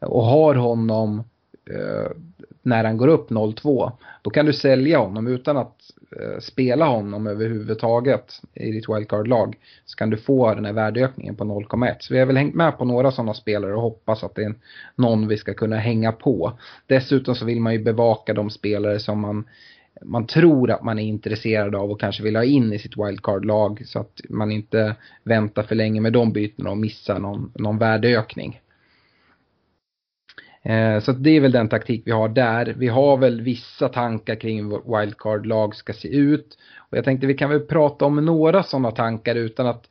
och 0.00 0.24
har 0.24 0.54
honom 0.54 1.18
eh, 1.70 2.10
när 2.62 2.84
han 2.84 2.96
går 2.96 3.08
upp 3.08 3.30
0,2 3.30 3.92
då 4.22 4.30
kan 4.30 4.46
du 4.46 4.52
sälja 4.52 4.98
honom 4.98 5.26
utan 5.26 5.56
att 5.56 5.76
Eh, 6.16 6.40
spela 6.40 6.86
honom 6.86 7.26
överhuvudtaget 7.26 8.40
i 8.54 8.72
ditt 8.72 8.88
wildcard-lag. 8.88 9.56
Så 9.84 9.96
kan 9.96 10.10
du 10.10 10.16
få 10.16 10.54
den 10.54 10.64
här 10.64 10.72
värdeökningen 10.72 11.36
på 11.36 11.44
0,1. 11.44 11.96
Så 12.00 12.14
vi 12.14 12.20
har 12.20 12.26
väl 12.26 12.36
hängt 12.36 12.54
med 12.54 12.78
på 12.78 12.84
några 12.84 13.10
sådana 13.10 13.34
spelare 13.34 13.74
och 13.74 13.82
hoppas 13.82 14.24
att 14.24 14.34
det 14.34 14.44
är 14.44 14.54
någon 14.96 15.28
vi 15.28 15.36
ska 15.36 15.54
kunna 15.54 15.76
hänga 15.76 16.12
på. 16.12 16.58
Dessutom 16.86 17.34
så 17.34 17.44
vill 17.44 17.60
man 17.60 17.72
ju 17.72 17.78
bevaka 17.78 18.34
de 18.34 18.50
spelare 18.50 18.98
som 18.98 19.20
man 19.20 19.44
man 20.02 20.26
tror 20.26 20.70
att 20.70 20.82
man 20.82 20.98
är 20.98 21.02
intresserad 21.02 21.74
av 21.74 21.90
och 21.90 22.00
kanske 22.00 22.22
vill 22.22 22.36
ha 22.36 22.44
in 22.44 22.72
i 22.72 22.78
sitt 22.78 22.96
wildcard-lag 22.96 23.82
så 23.86 23.98
att 23.98 24.20
man 24.28 24.52
inte 24.52 24.96
väntar 25.22 25.62
för 25.62 25.74
länge 25.74 26.00
med 26.00 26.12
de 26.12 26.32
bytena 26.32 26.70
och 26.70 26.78
missar 26.78 27.18
någon, 27.18 27.52
någon 27.54 27.78
värdeökning. 27.78 28.60
Eh, 30.68 31.00
så 31.00 31.12
det 31.12 31.30
är 31.30 31.40
väl 31.40 31.52
den 31.52 31.68
taktik 31.68 32.02
vi 32.04 32.10
har 32.10 32.28
där. 32.28 32.74
Vi 32.78 32.88
har 32.88 33.16
väl 33.16 33.40
vissa 33.40 33.88
tankar 33.88 34.34
kring 34.34 34.56
hur 34.56 34.70
vårt 34.70 35.00
wildcard-lag 35.00 35.74
ska 35.74 35.92
se 35.92 36.08
ut. 36.08 36.58
Och 36.90 36.96
jag 36.96 37.04
tänkte 37.04 37.26
vi 37.26 37.34
kan 37.34 37.50
väl 37.50 37.60
prata 37.60 38.04
om 38.04 38.24
några 38.24 38.62
sådana 38.62 38.90
tankar 38.90 39.34
utan 39.34 39.66
att 39.66 39.84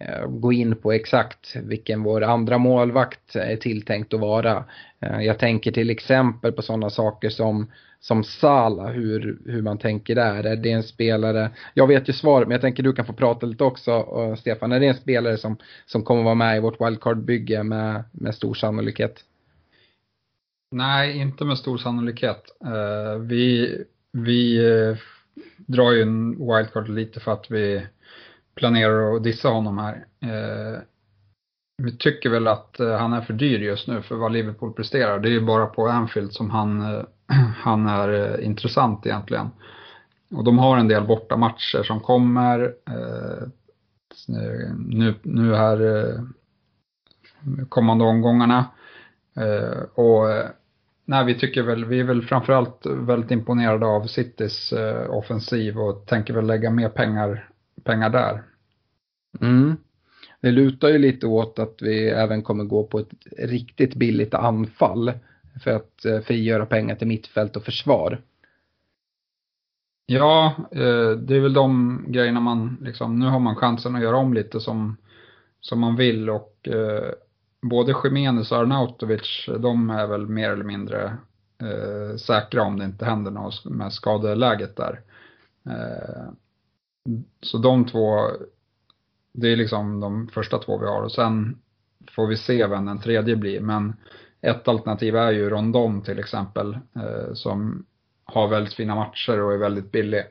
eh, 0.00 0.26
gå 0.26 0.52
in 0.52 0.76
på 0.76 0.92
exakt 0.92 1.56
vilken 1.56 2.02
vår 2.02 2.22
andra 2.22 2.58
målvakt 2.58 3.36
är 3.36 3.56
tilltänkt 3.56 4.14
att 4.14 4.20
vara. 4.20 4.64
Eh, 5.00 5.20
jag 5.20 5.38
tänker 5.38 5.72
till 5.72 5.90
exempel 5.90 6.52
på 6.52 6.62
sådana 6.62 6.90
saker 6.90 7.28
som 7.28 7.70
som 8.00 8.24
Sala, 8.24 8.86
hur, 8.86 9.38
hur 9.46 9.62
man 9.62 9.78
tänker 9.78 10.14
där. 10.14 10.44
Är 10.44 10.56
det 10.56 10.70
en 10.70 10.82
spelare, 10.82 11.50
jag 11.74 11.86
vet 11.86 12.08
ju 12.08 12.12
svaret 12.12 12.48
men 12.48 12.54
jag 12.54 12.60
tänker 12.60 12.82
du 12.82 12.92
kan 12.92 13.04
få 13.04 13.12
prata 13.12 13.46
lite 13.46 13.64
också 13.64 14.06
Stefan, 14.38 14.72
är 14.72 14.80
det 14.80 14.86
en 14.86 14.94
spelare 14.94 15.36
som, 15.36 15.56
som 15.86 16.02
kommer 16.02 16.22
vara 16.22 16.34
med 16.34 16.56
i 16.56 16.60
vårt 16.60 16.80
wildcard-bygge 16.80 17.62
med, 17.62 18.04
med 18.12 18.34
stor 18.34 18.54
sannolikhet? 18.54 19.24
Nej, 20.74 21.18
inte 21.18 21.44
med 21.44 21.58
stor 21.58 21.78
sannolikhet. 21.78 22.44
Uh, 22.64 23.22
vi 23.22 23.76
vi 24.12 24.66
uh, 24.66 24.96
drar 25.56 25.92
ju 25.92 26.02
en 26.02 26.30
wildcard 26.30 26.88
lite 26.88 27.20
för 27.20 27.32
att 27.32 27.50
vi 27.50 27.86
planerar 28.54 29.16
att 29.16 29.24
dissa 29.24 29.48
honom 29.48 29.78
här. 29.78 29.94
Uh, 30.24 30.78
vi 31.82 31.96
tycker 31.96 32.30
väl 32.30 32.46
att 32.46 32.76
han 32.78 33.12
är 33.12 33.20
för 33.20 33.34
dyr 33.34 33.58
just 33.58 33.88
nu 33.88 34.02
för 34.02 34.14
vad 34.14 34.32
Liverpool 34.32 34.72
presterar. 34.72 35.18
Det 35.18 35.28
är 35.28 35.32
ju 35.32 35.40
bara 35.40 35.66
på 35.66 35.88
Anfield 35.88 36.32
som 36.32 36.50
han, 36.50 36.80
han 37.56 37.86
är 37.86 38.40
intressant 38.40 39.06
egentligen. 39.06 39.50
Och 40.30 40.44
de 40.44 40.58
har 40.58 40.78
en 40.78 40.88
del 40.88 41.06
bortamatcher 41.06 41.82
som 41.82 42.00
kommer. 42.00 42.74
Nu, 44.76 45.14
nu 45.22 45.54
här 45.54 46.14
kommande 47.68 48.04
omgångarna. 48.04 48.64
Och 49.94 50.28
nej, 51.04 51.24
vi 51.24 51.34
tycker 51.38 51.62
väl, 51.62 51.84
vi 51.84 52.00
är 52.00 52.04
väl 52.04 52.22
framförallt 52.22 52.86
väldigt 52.86 53.30
imponerade 53.30 53.86
av 53.86 54.06
Citys 54.06 54.72
eh, 54.72 55.10
offensiv 55.10 55.78
och 55.78 56.06
tänker 56.06 56.34
väl 56.34 56.46
lägga 56.46 56.70
mer 56.70 56.88
pengar, 56.88 57.48
pengar 57.84 58.10
där. 58.10 58.42
Mm. 59.40 59.76
Det 60.40 60.50
lutar 60.50 60.88
ju 60.88 60.98
lite 60.98 61.26
åt 61.26 61.58
att 61.58 61.74
vi 61.82 62.08
även 62.08 62.42
kommer 62.42 62.64
gå 62.64 62.84
på 62.84 62.98
ett 62.98 63.10
riktigt 63.38 63.94
billigt 63.94 64.34
anfall 64.34 65.12
för 65.64 65.70
att 65.70 66.04
eh, 66.04 66.20
frigöra 66.20 66.66
pengar 66.66 66.94
till 66.94 67.06
mittfält 67.06 67.56
och 67.56 67.64
försvar. 67.64 68.20
Ja, 70.06 70.54
eh, 70.70 71.10
det 71.10 71.36
är 71.36 71.40
väl 71.40 71.52
de 71.52 72.00
grejerna 72.08 72.40
man 72.40 72.78
liksom, 72.82 73.18
nu 73.18 73.26
har 73.26 73.40
man 73.40 73.56
chansen 73.56 73.96
att 73.96 74.02
göra 74.02 74.16
om 74.16 74.34
lite 74.34 74.60
som, 74.60 74.96
som 75.60 75.80
man 75.80 75.96
vill 75.96 76.30
och 76.30 76.68
eh, 76.68 77.12
både 77.68 77.94
Jimenez 78.04 78.52
och 78.52 78.58
Arnautovic, 78.58 79.48
de 79.58 79.90
är 79.90 80.06
väl 80.06 80.26
mer 80.26 80.50
eller 80.50 80.64
mindre 80.64 81.16
eh, 81.60 82.16
säkra 82.16 82.62
om 82.62 82.78
det 82.78 82.84
inte 82.84 83.04
händer 83.04 83.30
något 83.30 83.64
med 83.64 83.92
skadeläget 83.92 84.76
där. 84.76 85.00
Eh, 85.66 86.32
så 87.40 87.58
de 87.58 87.84
två, 87.84 88.20
det 89.32 89.52
är 89.52 89.56
liksom 89.56 90.00
de 90.00 90.28
första 90.28 90.58
två 90.58 90.78
vi 90.78 90.86
har 90.86 91.02
och 91.02 91.12
sen 91.12 91.58
får 92.10 92.26
vi 92.26 92.36
se 92.36 92.66
vem 92.66 92.84
den 92.84 93.00
tredje 93.00 93.36
blir. 93.36 93.60
Men 93.60 93.96
ett 94.40 94.68
alternativ 94.68 95.16
är 95.16 95.32
ju 95.32 95.50
Rondon 95.50 96.02
till 96.02 96.18
exempel 96.18 96.78
eh, 96.96 97.32
som 97.34 97.86
har 98.24 98.48
väldigt 98.48 98.74
fina 98.74 98.94
matcher 98.94 99.40
och 99.40 99.52
är 99.52 99.58
väldigt 99.58 99.92
billig. 99.92 100.24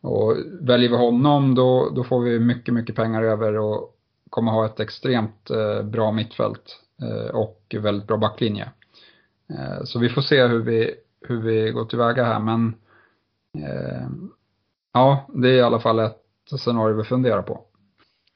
Och 0.00 0.36
väljer 0.60 0.90
vi 0.90 0.96
honom 0.96 1.54
då, 1.54 1.90
då 1.94 2.04
får 2.04 2.20
vi 2.20 2.38
mycket, 2.38 2.74
mycket 2.74 2.96
pengar 2.96 3.22
över 3.22 3.58
och 3.58 3.93
kommer 4.34 4.52
ha 4.52 4.66
ett 4.66 4.80
extremt 4.80 5.50
eh, 5.50 5.82
bra 5.82 6.12
mittfält 6.12 6.78
eh, 7.02 7.34
och 7.34 7.74
väldigt 7.80 8.06
bra 8.06 8.16
backlinje. 8.16 8.68
Eh, 9.50 9.84
så 9.84 9.98
vi 9.98 10.08
får 10.08 10.22
se 10.22 10.46
hur 10.46 10.62
vi, 10.62 10.94
hur 11.28 11.42
vi 11.42 11.70
går 11.70 11.84
tillväga 11.84 12.24
här 12.24 12.40
men 12.40 12.74
ja, 14.92 15.26
det 15.34 15.48
är 15.48 15.52
i 15.52 15.62
alla 15.62 15.80
fall 15.80 15.98
ett 15.98 16.22
scenario 16.58 16.96
vi 16.96 17.04
funderar 17.04 17.42
på. 17.42 17.60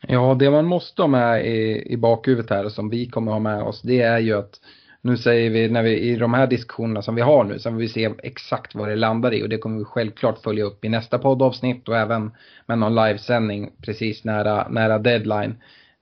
Ja, 0.09 0.37
det 0.39 0.51
man 0.51 0.65
måste 0.65 1.03
ha 1.03 1.07
med 1.07 1.47
i, 1.47 1.93
i 1.93 1.97
bakhuvudet 1.97 2.51
här 2.51 2.69
som 2.69 2.89
vi 2.89 3.09
kommer 3.09 3.33
ha 3.33 3.39
med 3.39 3.63
oss 3.63 3.83
det 3.83 4.01
är 4.01 4.19
ju 4.19 4.33
att 4.33 4.61
nu 5.03 5.17
säger 5.17 5.51
vi 5.51 5.69
när 5.69 5.83
vi 5.83 5.99
i 5.99 6.17
de 6.17 6.35
här 6.35 6.47
diskussionerna 6.47 7.03
som 7.03 7.15
vi 7.15 7.23
har 7.23 7.45
nu 7.45 7.59
så 7.59 7.71
vill 7.71 7.79
vi 7.79 7.89
se 7.89 8.11
exakt 8.23 8.75
vad 8.75 8.89
det 8.89 8.97
landar 8.97 9.35
i 9.35 9.43
och 9.43 9.49
det 9.49 9.59
kommer 9.59 9.79
vi 9.79 9.85
självklart 9.85 10.39
följa 10.39 10.65
upp 10.65 10.85
i 10.85 10.89
nästa 10.89 11.19
poddavsnitt 11.19 11.89
och 11.89 11.97
även 11.97 12.31
med 12.67 12.79
någon 12.79 12.95
livesändning 12.95 13.71
precis 13.83 14.25
nära, 14.25 14.69
nära 14.69 14.99
deadline. 14.99 15.57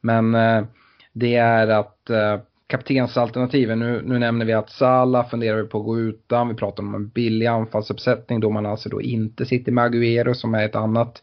Men 0.07 0.34
eh, 0.34 0.64
det 1.12 1.36
är 1.36 1.68
att 1.68 2.11
eh, 2.11 2.38
kaptensalternativen, 2.66 3.78
nu, 3.78 4.02
nu 4.04 4.18
nämner 4.18 4.46
vi 4.46 4.52
att 4.52 4.70
Sala 4.70 5.24
funderar 5.24 5.62
vi 5.62 5.68
på 5.68 5.78
att 5.78 5.84
gå 5.84 5.98
utan, 5.98 6.48
vi 6.48 6.54
pratar 6.54 6.82
om 6.82 6.94
en 6.94 7.09
billig 7.09 7.46
anfallsuppsättning 7.46 8.40
då 8.40 8.50
man 8.50 8.66
alltså 8.66 8.88
då 8.88 9.02
inte 9.02 9.46
sitter 9.46 9.72
med 9.72 9.84
Agüero 9.84 10.34
som 10.34 10.54
är 10.54 10.64
ett 10.64 10.76
annat 10.76 11.22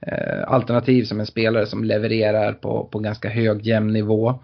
eh, 0.00 0.52
alternativ 0.52 1.04
som 1.04 1.20
en 1.20 1.26
spelare 1.26 1.66
som 1.66 1.84
levererar 1.84 2.52
på, 2.52 2.88
på 2.92 2.98
ganska 2.98 3.28
hög 3.28 3.66
jämn 3.66 3.92
nivå. 3.92 4.38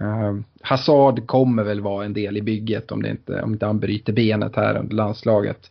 Uh, 0.00 0.40
Hazard 0.60 1.26
kommer 1.26 1.64
väl 1.64 1.80
vara 1.80 2.04
en 2.04 2.12
del 2.12 2.36
i 2.36 2.42
bygget 2.42 2.92
om, 2.92 3.02
det 3.02 3.10
inte, 3.10 3.42
om 3.42 3.52
inte 3.52 3.66
han 3.66 3.78
bryter 3.78 4.12
benet 4.12 4.56
här 4.56 4.76
under 4.76 4.96
landslaget. 4.96 5.70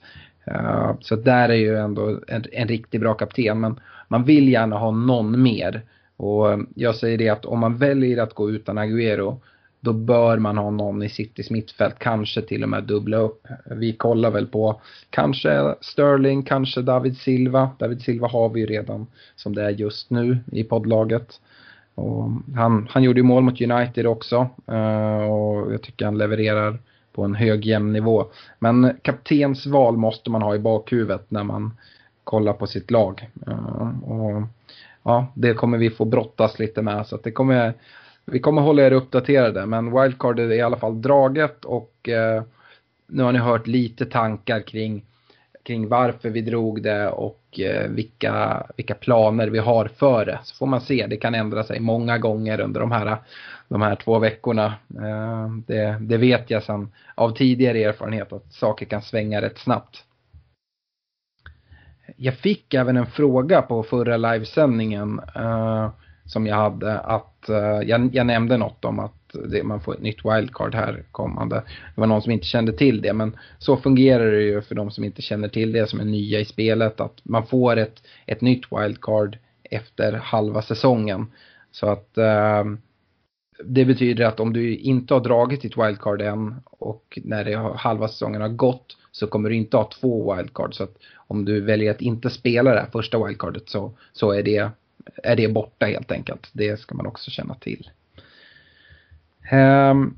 Uh, 0.51 0.93
så 0.99 1.15
där 1.15 1.49
är 1.49 1.53
ju 1.53 1.77
ändå 1.77 2.19
en, 2.27 2.43
en 2.51 2.67
riktigt 2.67 3.01
bra 3.01 3.13
kapten 3.13 3.59
men 3.59 3.79
man 4.07 4.23
vill 4.23 4.49
gärna 4.49 4.77
ha 4.77 4.91
någon 4.91 5.43
mer. 5.43 5.83
Och 6.19 6.51
eh, 6.51 6.59
jag 6.75 6.95
säger 6.95 7.17
det 7.17 7.29
att 7.29 7.45
om 7.45 7.59
man 7.59 7.77
väljer 7.77 8.17
att 8.17 8.33
gå 8.33 8.49
utan 8.49 8.79
Agüero 8.79 9.37
då 9.79 9.93
bör 9.93 10.37
man 10.37 10.57
ha 10.57 10.69
någon 10.69 11.03
i 11.03 11.09
Citys 11.09 11.49
mittfält, 11.49 11.99
kanske 11.99 12.41
till 12.41 12.63
och 12.63 12.69
med 12.69 12.83
dubbla 12.83 13.17
upp. 13.17 13.47
Vi 13.65 13.93
kollar 13.93 14.31
väl 14.31 14.47
på 14.47 14.81
kanske 15.09 15.75
Sterling, 15.81 16.43
kanske 16.43 16.81
David 16.81 17.17
Silva. 17.17 17.69
David 17.79 18.01
Silva 18.01 18.27
har 18.27 18.49
vi 18.49 18.59
ju 18.59 18.65
redan 18.65 19.07
som 19.35 19.55
det 19.55 19.63
är 19.63 19.69
just 19.69 20.09
nu 20.09 20.37
i 20.51 20.63
poddlaget. 20.63 21.41
Och 21.95 22.29
han, 22.55 22.87
han 22.89 23.03
gjorde 23.03 23.19
ju 23.19 23.23
mål 23.23 23.43
mot 23.43 23.61
United 23.61 24.07
också 24.07 24.49
eh, 24.67 25.31
och 25.31 25.73
jag 25.73 25.81
tycker 25.81 26.05
han 26.05 26.17
levererar 26.17 26.79
på 27.13 27.23
en 27.23 27.35
hög 27.35 27.65
jämn 27.65 27.93
nivå. 27.93 28.25
Men 28.59 28.97
kaptensval 29.01 29.97
måste 29.97 30.29
man 30.29 30.41
ha 30.41 30.55
i 30.55 30.59
bakhuvudet 30.59 31.31
när 31.31 31.43
man 31.43 31.77
kollar 32.23 32.53
på 32.53 32.67
sitt 32.67 32.91
lag. 32.91 33.29
Eh, 33.47 34.03
och 34.03 34.41
ja, 35.03 35.27
det 35.35 35.53
kommer 35.53 35.77
vi 35.77 35.89
få 35.89 36.05
brottas 36.05 36.59
lite 36.59 36.81
med. 36.81 37.07
Så 37.07 37.15
att 37.15 37.23
det 37.23 37.31
kommer, 37.31 37.73
vi 38.25 38.39
kommer 38.39 38.61
hålla 38.61 38.81
er 38.81 38.91
uppdaterade. 38.91 39.65
Men 39.65 40.01
wildcard 40.01 40.39
är 40.39 40.51
i 40.51 40.61
alla 40.61 40.77
fall 40.77 41.01
draget 41.01 41.65
och 41.65 42.09
eh, 42.09 42.43
nu 43.07 43.23
har 43.23 43.31
ni 43.31 43.39
hört 43.39 43.67
lite 43.67 44.05
tankar 44.05 44.61
kring, 44.61 45.05
kring 45.63 45.87
varför 45.87 46.29
vi 46.29 46.41
drog 46.41 46.83
det 46.83 47.09
och 47.09 47.59
eh, 47.59 47.89
vilka, 47.89 48.63
vilka 48.77 48.95
planer 48.95 49.47
vi 49.47 49.59
har 49.59 49.85
för 49.85 50.25
det. 50.25 50.39
Så 50.43 50.55
får 50.55 50.65
man 50.65 50.81
se, 50.81 51.07
det 51.09 51.17
kan 51.17 51.35
ändra 51.35 51.63
sig 51.63 51.79
många 51.79 52.17
gånger 52.17 52.59
under 52.59 52.79
de 52.79 52.91
här, 52.91 53.17
de 53.67 53.81
här 53.81 53.95
två 53.95 54.19
veckorna. 54.19 54.73
Eh, 54.95 55.49
det, 55.67 55.97
det 56.01 56.17
vet 56.17 56.49
jag 56.49 56.63
sedan 56.63 56.91
av 57.15 57.31
tidigare 57.31 57.83
erfarenhet 57.83 58.33
att 58.33 58.53
saker 58.53 58.85
kan 58.85 59.01
svänga 59.01 59.41
rätt 59.41 59.57
snabbt. 59.57 60.03
Jag 62.17 62.33
fick 62.33 62.73
även 62.73 62.97
en 62.97 63.05
fråga 63.05 63.61
på 63.61 63.83
förra 63.83 64.17
livesändningen 64.17 65.21
uh, 65.37 65.89
som 66.25 66.47
jag 66.47 66.55
hade 66.55 66.99
att 66.99 67.45
uh, 67.49 67.57
jag, 67.89 68.15
jag, 68.15 68.25
nämnde 68.25 68.57
något 68.57 68.85
om 68.85 68.99
att 68.99 69.35
det, 69.51 69.63
man 69.63 69.81
får 69.81 69.93
ett 69.93 70.01
nytt 70.01 70.25
wildcard 70.25 70.75
här 70.75 71.03
kommande. 71.11 71.55
Det 71.95 72.01
var 72.01 72.07
någon 72.07 72.21
som 72.21 72.31
inte 72.31 72.45
kände 72.45 72.73
till 72.73 73.01
det 73.01 73.13
men 73.13 73.37
så 73.57 73.77
fungerar 73.77 74.31
det 74.31 74.41
ju 74.41 74.61
för 74.61 74.75
de 74.75 74.91
som 74.91 75.03
inte 75.03 75.21
känner 75.21 75.47
till 75.47 75.71
det 75.71 75.89
som 75.89 75.99
är 75.99 76.05
nya 76.05 76.39
i 76.39 76.45
spelet 76.45 76.99
att 76.99 77.19
man 77.23 77.47
får 77.47 77.77
ett, 77.77 78.03
ett 78.25 78.41
nytt 78.41 78.63
wildcard 78.71 79.37
efter 79.63 80.13
halva 80.13 80.61
säsongen. 80.61 81.31
Så 81.71 81.87
att 81.87 82.17
uh, 82.17 82.63
det 83.63 83.85
betyder 83.85 84.25
att 84.25 84.39
om 84.39 84.53
du 84.53 84.75
inte 84.75 85.13
har 85.13 85.21
dragit 85.21 85.61
ditt 85.61 85.77
wildcard 85.77 86.21
än 86.21 86.55
och 86.65 87.19
när 87.23 87.45
det 87.45 87.53
har, 87.53 87.73
halva 87.73 88.07
säsongen 88.07 88.41
har 88.41 88.49
gått 88.49 88.97
så 89.11 89.27
kommer 89.27 89.49
du 89.49 89.55
inte 89.55 89.77
ha 89.77 89.89
två 90.01 90.35
wildcard. 90.35 90.75
Så 90.75 90.83
att 90.83 90.97
om 91.29 91.45
du 91.45 91.61
väljer 91.61 91.91
att 91.91 92.01
inte 92.01 92.29
spela 92.29 92.73
det 92.73 92.79
här 92.79 92.89
första 92.91 93.25
wildcardet 93.25 93.69
så, 93.69 93.91
så 94.13 94.31
är, 94.31 94.43
det, 94.43 94.69
är 95.23 95.35
det 95.35 95.47
borta 95.47 95.85
helt 95.85 96.11
enkelt. 96.11 96.49
Det 96.53 96.79
ska 96.79 96.95
man 96.95 97.07
också 97.07 97.31
känna 97.31 97.55
till. 97.55 97.89
Um, 99.51 100.15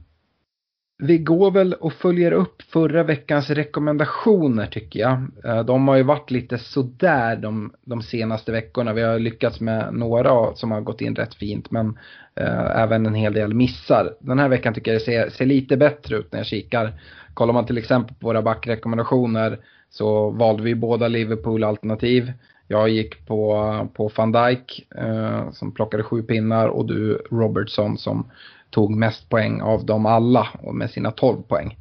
vi 1.03 1.17
går 1.17 1.51
väl 1.51 1.73
och 1.73 1.93
följer 1.93 2.31
upp 2.31 2.61
förra 2.61 3.03
veckans 3.03 3.49
rekommendationer 3.49 4.67
tycker 4.67 4.99
jag. 4.99 5.25
Eh, 5.45 5.63
de 5.63 5.87
har 5.87 5.95
ju 5.95 6.03
varit 6.03 6.31
lite 6.31 6.57
sådär 6.57 7.35
de, 7.35 7.73
de 7.85 8.01
senaste 8.01 8.51
veckorna. 8.51 8.93
Vi 8.93 9.01
har 9.01 9.19
lyckats 9.19 9.59
med 9.59 9.93
några 9.93 10.55
som 10.55 10.71
har 10.71 10.81
gått 10.81 11.01
in 11.01 11.15
rätt 11.15 11.35
fint 11.35 11.71
men 11.71 11.99
eh, 12.35 12.81
även 12.81 13.05
en 13.05 13.15
hel 13.15 13.33
del 13.33 13.53
missar. 13.53 14.13
Den 14.19 14.39
här 14.39 14.49
veckan 14.49 14.73
tycker 14.73 14.91
jag 14.91 15.01
det 15.01 15.05
ser, 15.05 15.29
ser 15.29 15.45
lite 15.45 15.77
bättre 15.77 16.17
ut 16.17 16.31
när 16.31 16.39
jag 16.39 16.47
kikar. 16.47 16.93
Kollar 17.33 17.53
man 17.53 17.65
till 17.65 17.77
exempel 17.77 18.15
på 18.15 18.27
våra 18.27 18.41
backrekommendationer 18.41 19.59
så 19.89 20.29
valde 20.29 20.63
vi 20.63 20.75
båda 20.75 21.07
Liverpool-alternativ. 21.07 22.31
Jag 22.67 22.89
gick 22.89 23.27
på, 23.27 23.89
på 23.93 24.11
van 24.15 24.31
Dijk 24.31 24.87
eh, 24.95 25.51
som 25.51 25.71
plockade 25.71 26.03
sju 26.03 26.23
pinnar 26.23 26.67
och 26.67 26.85
du 26.85 27.21
Robertson 27.31 27.97
som 27.97 28.31
tog 28.71 28.95
mest 28.95 29.29
poäng 29.29 29.61
av 29.61 29.85
dem 29.85 30.05
alla 30.05 30.47
och 30.59 30.75
med 30.75 30.89
sina 30.89 31.11
12 31.11 31.41
poäng. 31.41 31.77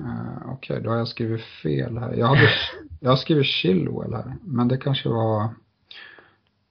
Uh, 0.00 0.36
Okej, 0.36 0.52
okay, 0.52 0.80
då 0.80 0.90
har 0.90 0.96
jag 0.96 1.08
skrivit 1.08 1.42
fel 1.62 1.98
här. 1.98 2.14
Jag, 2.14 2.26
hade, 2.26 2.48
jag 3.00 3.10
har 3.10 3.16
skrivit 3.16 3.46
Chilwell 3.46 4.14
här, 4.14 4.36
men 4.42 4.68
det 4.68 4.76
kanske 4.76 5.08
var 5.08 5.48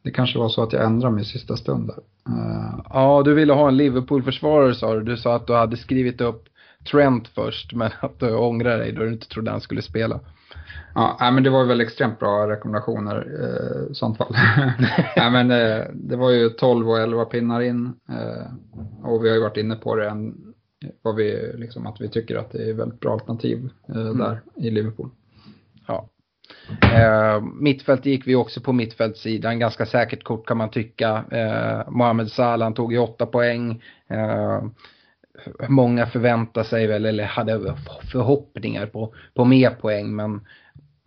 det 0.04 0.12
kanske 0.12 0.40
var 0.40 0.50
så 0.50 0.64
att 0.64 0.74
jag 0.74 0.86
ändrade 0.86 1.16
mig 1.16 1.24
i 1.24 1.26
sista 1.26 1.58
stund 1.58 1.88
där. 1.88 2.00
Uh, 2.34 2.82
ja, 2.90 3.22
du 3.26 3.34
ville 3.34 3.54
ha 3.54 3.68
en 3.68 3.78
Liverpool-försvarare 3.78 4.76
sa 4.76 4.94
du. 4.94 5.04
Du 5.04 5.18
sa 5.18 5.36
att 5.36 5.48
du 5.48 5.54
hade 5.54 5.78
skrivit 5.78 6.22
upp 6.22 6.44
Trent 6.92 7.28
först, 7.28 7.74
men 7.74 7.92
att 8.00 8.20
du 8.20 8.36
ångrar 8.36 8.78
dig 8.78 8.92
då 8.92 9.02
du 9.02 9.14
inte 9.14 9.28
trodde 9.28 9.52
han 9.52 9.62
skulle 9.62 9.82
spela. 9.82 10.20
Ja, 10.96 11.32
men 11.32 11.44
det 11.44 11.50
var 11.50 11.66
väl 11.66 11.82
extremt 11.82 12.20
bra 12.20 12.50
rekommendationer 12.50 13.16
eh, 13.16 13.92
i 13.92 13.96
sånt 13.96 14.18
fall. 14.18 14.36
nej, 15.18 15.32
men 15.32 15.52
eh, 15.52 15.86
det 15.94 16.16
var 16.16 16.32
ju 16.32 16.50
12 16.50 16.90
och 16.90 17.00
11 17.00 17.26
pinnar 17.26 17.62
in 17.62 17.94
eh, 18.10 18.46
och 19.04 19.24
vi 19.26 19.30
har 19.30 19.36
ju 19.36 19.42
varit 19.42 19.58
inne 19.58 19.76
på 19.76 19.96
det 19.96 20.10
än, 20.10 20.54
vad 21.02 21.16
vi, 21.16 21.54
liksom, 21.56 21.88
att 21.88 22.02
vi 22.02 22.10
tycker 22.10 22.36
att 22.36 22.52
det 22.52 22.70
är 22.70 22.74
väldigt 22.74 23.00
bra 23.00 23.14
alternativ 23.14 23.70
eh, 23.90 24.02
mm. 24.02 24.18
där 24.18 24.42
i 24.56 24.70
Liverpool. 24.70 25.10
Ja. 25.88 26.10
Eh, 26.82 27.42
mittfält 27.42 28.06
gick 28.06 28.28
vi 28.28 28.36
också 28.36 28.62
på 28.62 28.74
mittfältssidan, 28.74 29.60
ganska 29.60 29.86
säkert 29.86 30.24
kort 30.24 30.48
kan 30.48 30.58
man 30.58 30.72
tycka. 30.72 31.26
Eh, 31.32 31.92
Mohamed 31.92 32.32
Salah 32.32 32.74
tog 32.74 32.94
ju 32.94 33.00
8 33.00 33.26
poäng. 33.26 33.82
Eh, 34.08 34.64
många 35.68 36.06
förväntar 36.06 36.64
sig 36.64 36.88
väl, 36.88 37.06
eller 37.06 37.24
hade 37.24 37.76
förhoppningar 38.12 38.86
på, 38.86 39.14
på 39.34 39.46
mer 39.46 39.70
poäng, 39.70 40.16
men 40.16 40.42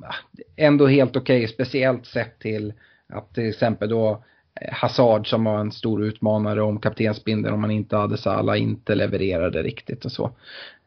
ah, 0.02 0.14
ändå 0.56 0.86
helt 0.86 1.16
okej, 1.16 1.44
okay, 1.44 1.54
speciellt 1.54 2.06
sett 2.06 2.38
till 2.38 2.72
att 3.08 3.34
till 3.34 3.48
exempel 3.48 3.88
då 3.88 4.24
eh, 4.60 4.72
Hazard 4.72 5.30
som 5.30 5.44
var 5.44 5.58
en 5.58 5.72
stor 5.72 6.04
utmanare 6.04 6.62
om 6.62 6.80
kaptensbindeln 6.80 7.54
om 7.54 7.60
man 7.60 7.70
inte 7.70 7.96
hade 7.96 8.16
Salah 8.16 8.62
inte 8.62 8.94
levererade 8.94 9.62
riktigt 9.62 10.04
och 10.04 10.12
så. 10.12 10.30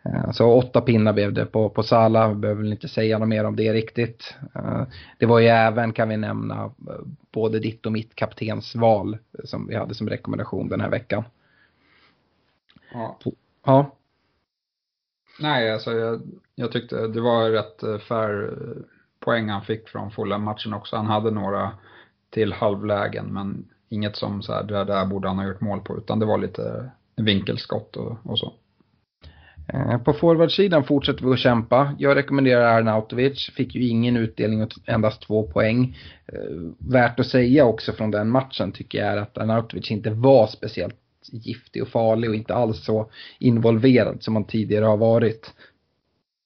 Eh, 0.06 0.32
så 0.32 0.54
åtta 0.54 0.82
pinnar 0.82 1.14
blev 1.14 1.34
det 1.34 1.46
på, 1.46 1.70
på 1.70 1.84
Salah, 1.84 2.34
behöver 2.34 2.62
väl 2.62 2.72
inte 2.72 2.88
säga 2.88 3.18
något 3.18 3.30
mer 3.30 3.44
om 3.44 3.56
det 3.56 3.74
riktigt. 3.74 4.36
Eh, 4.56 4.82
det 5.18 5.26
var 5.26 5.40
ju 5.40 5.48
även, 5.48 5.94
kan 5.94 6.10
vi 6.10 6.18
nämna, 6.18 6.72
både 7.32 7.60
ditt 7.60 7.86
och 7.86 7.92
mitt 7.92 8.16
kaptensval 8.16 9.18
som 9.44 9.68
vi 9.68 9.76
hade 9.76 9.96
som 9.96 10.10
rekommendation 10.10 10.70
den 10.70 10.82
här 10.82 10.90
veckan. 10.90 11.24
Ja. 12.94 13.20
ja. 13.66 13.96
Nej, 15.40 15.72
alltså 15.72 15.92
jag, 15.92 16.22
jag 16.56 16.72
tyckte 16.72 17.08
det 17.08 17.22
var 17.22 17.50
rätt 17.50 18.04
fair 18.04 18.58
poäng 19.20 19.50
han 19.50 19.62
fick 19.62 19.90
från 19.90 20.12
fulla 20.12 20.38
matchen 20.38 20.74
också. 20.74 20.96
Han 20.96 21.06
hade 21.06 21.32
några 21.32 21.72
till 22.30 22.54
halvlägen 22.54 23.34
men 23.34 23.66
inget 23.90 24.16
som 24.16 24.42
så 24.42 24.54
här, 24.54 24.64
det 24.64 24.84
där 24.84 25.06
borde 25.06 25.28
han 25.28 25.38
ha 25.38 25.48
gjort 25.48 25.62
mål 25.62 25.80
på 25.80 25.98
utan 25.98 26.20
det 26.20 26.26
var 26.26 26.38
lite 26.38 26.92
vinkelskott 27.16 27.96
och, 27.96 28.18
och 28.24 28.40
så. 28.40 28.54
Eh, 29.68 29.98
på 29.98 30.14
forwardsidan 30.14 30.84
fortsätter 30.84 31.26
vi 31.26 31.32
att 31.32 31.40
kämpa. 31.40 31.96
Jag 32.00 32.16
rekommenderar 32.18 32.78
Arnautovic, 32.78 33.52
fick 33.56 33.76
ju 33.76 33.88
ingen 33.88 34.18
utdelning 34.18 34.64
och 34.64 34.72
endast 34.86 35.22
två 35.22 35.44
poäng. 35.44 35.98
Eh, 36.26 36.90
värt 36.92 37.20
att 37.20 37.28
säga 37.28 37.66
också 37.66 37.94
från 37.94 38.12
den 38.12 38.30
matchen 38.30 38.72
tycker 38.72 38.98
jag 38.98 39.08
är 39.08 39.18
att 39.18 39.38
Arnautovic 39.38 39.92
inte 39.92 40.10
var 40.10 40.48
speciellt 40.48 40.96
giftig 41.32 41.82
och 41.82 41.88
farlig 41.88 42.30
och 42.30 42.36
inte 42.36 42.56
alls 42.56 42.86
så 42.86 43.12
involverad 43.40 44.24
som 44.24 44.36
han 44.36 44.46
tidigare 44.46 44.86
har 44.86 44.98
varit. 44.98 45.54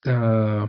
Uh, 0.07 0.65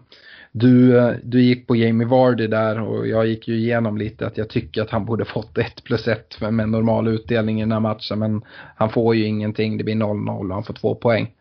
du, 0.53 1.15
du 1.23 1.43
gick 1.43 1.67
på 1.67 1.77
Jamie 1.77 2.07
Vardy 2.07 2.47
där 2.47 2.81
och 2.81 3.07
jag 3.07 3.27
gick 3.27 3.49
ju 3.49 3.55
igenom 3.55 3.99
lite 3.99 4.27
att 4.27 4.37
jag 4.37 4.49
tycker 4.49 4.83
att 4.83 4.91
han 4.91 5.05
borde 5.05 5.25
fått 5.25 5.59
1 5.59 5.85
plus 5.85 6.09
1 6.09 6.41
med 6.41 6.69
normal 6.69 7.09
utdelning 7.09 7.59
i 7.59 7.63
den 7.63 7.73
här 7.73 7.81
matchen. 7.81 8.19
Men 8.19 8.43
han 8.77 8.91
får 8.91 9.15
ju 9.15 9.25
ingenting, 9.25 9.79
det 9.79 9.85
blir 9.85 9.95
0-0 9.95 10.49
och 10.49 10.55
han 10.55 10.65
får 10.65 10.75
två 10.75 10.95
poäng. 10.95 11.35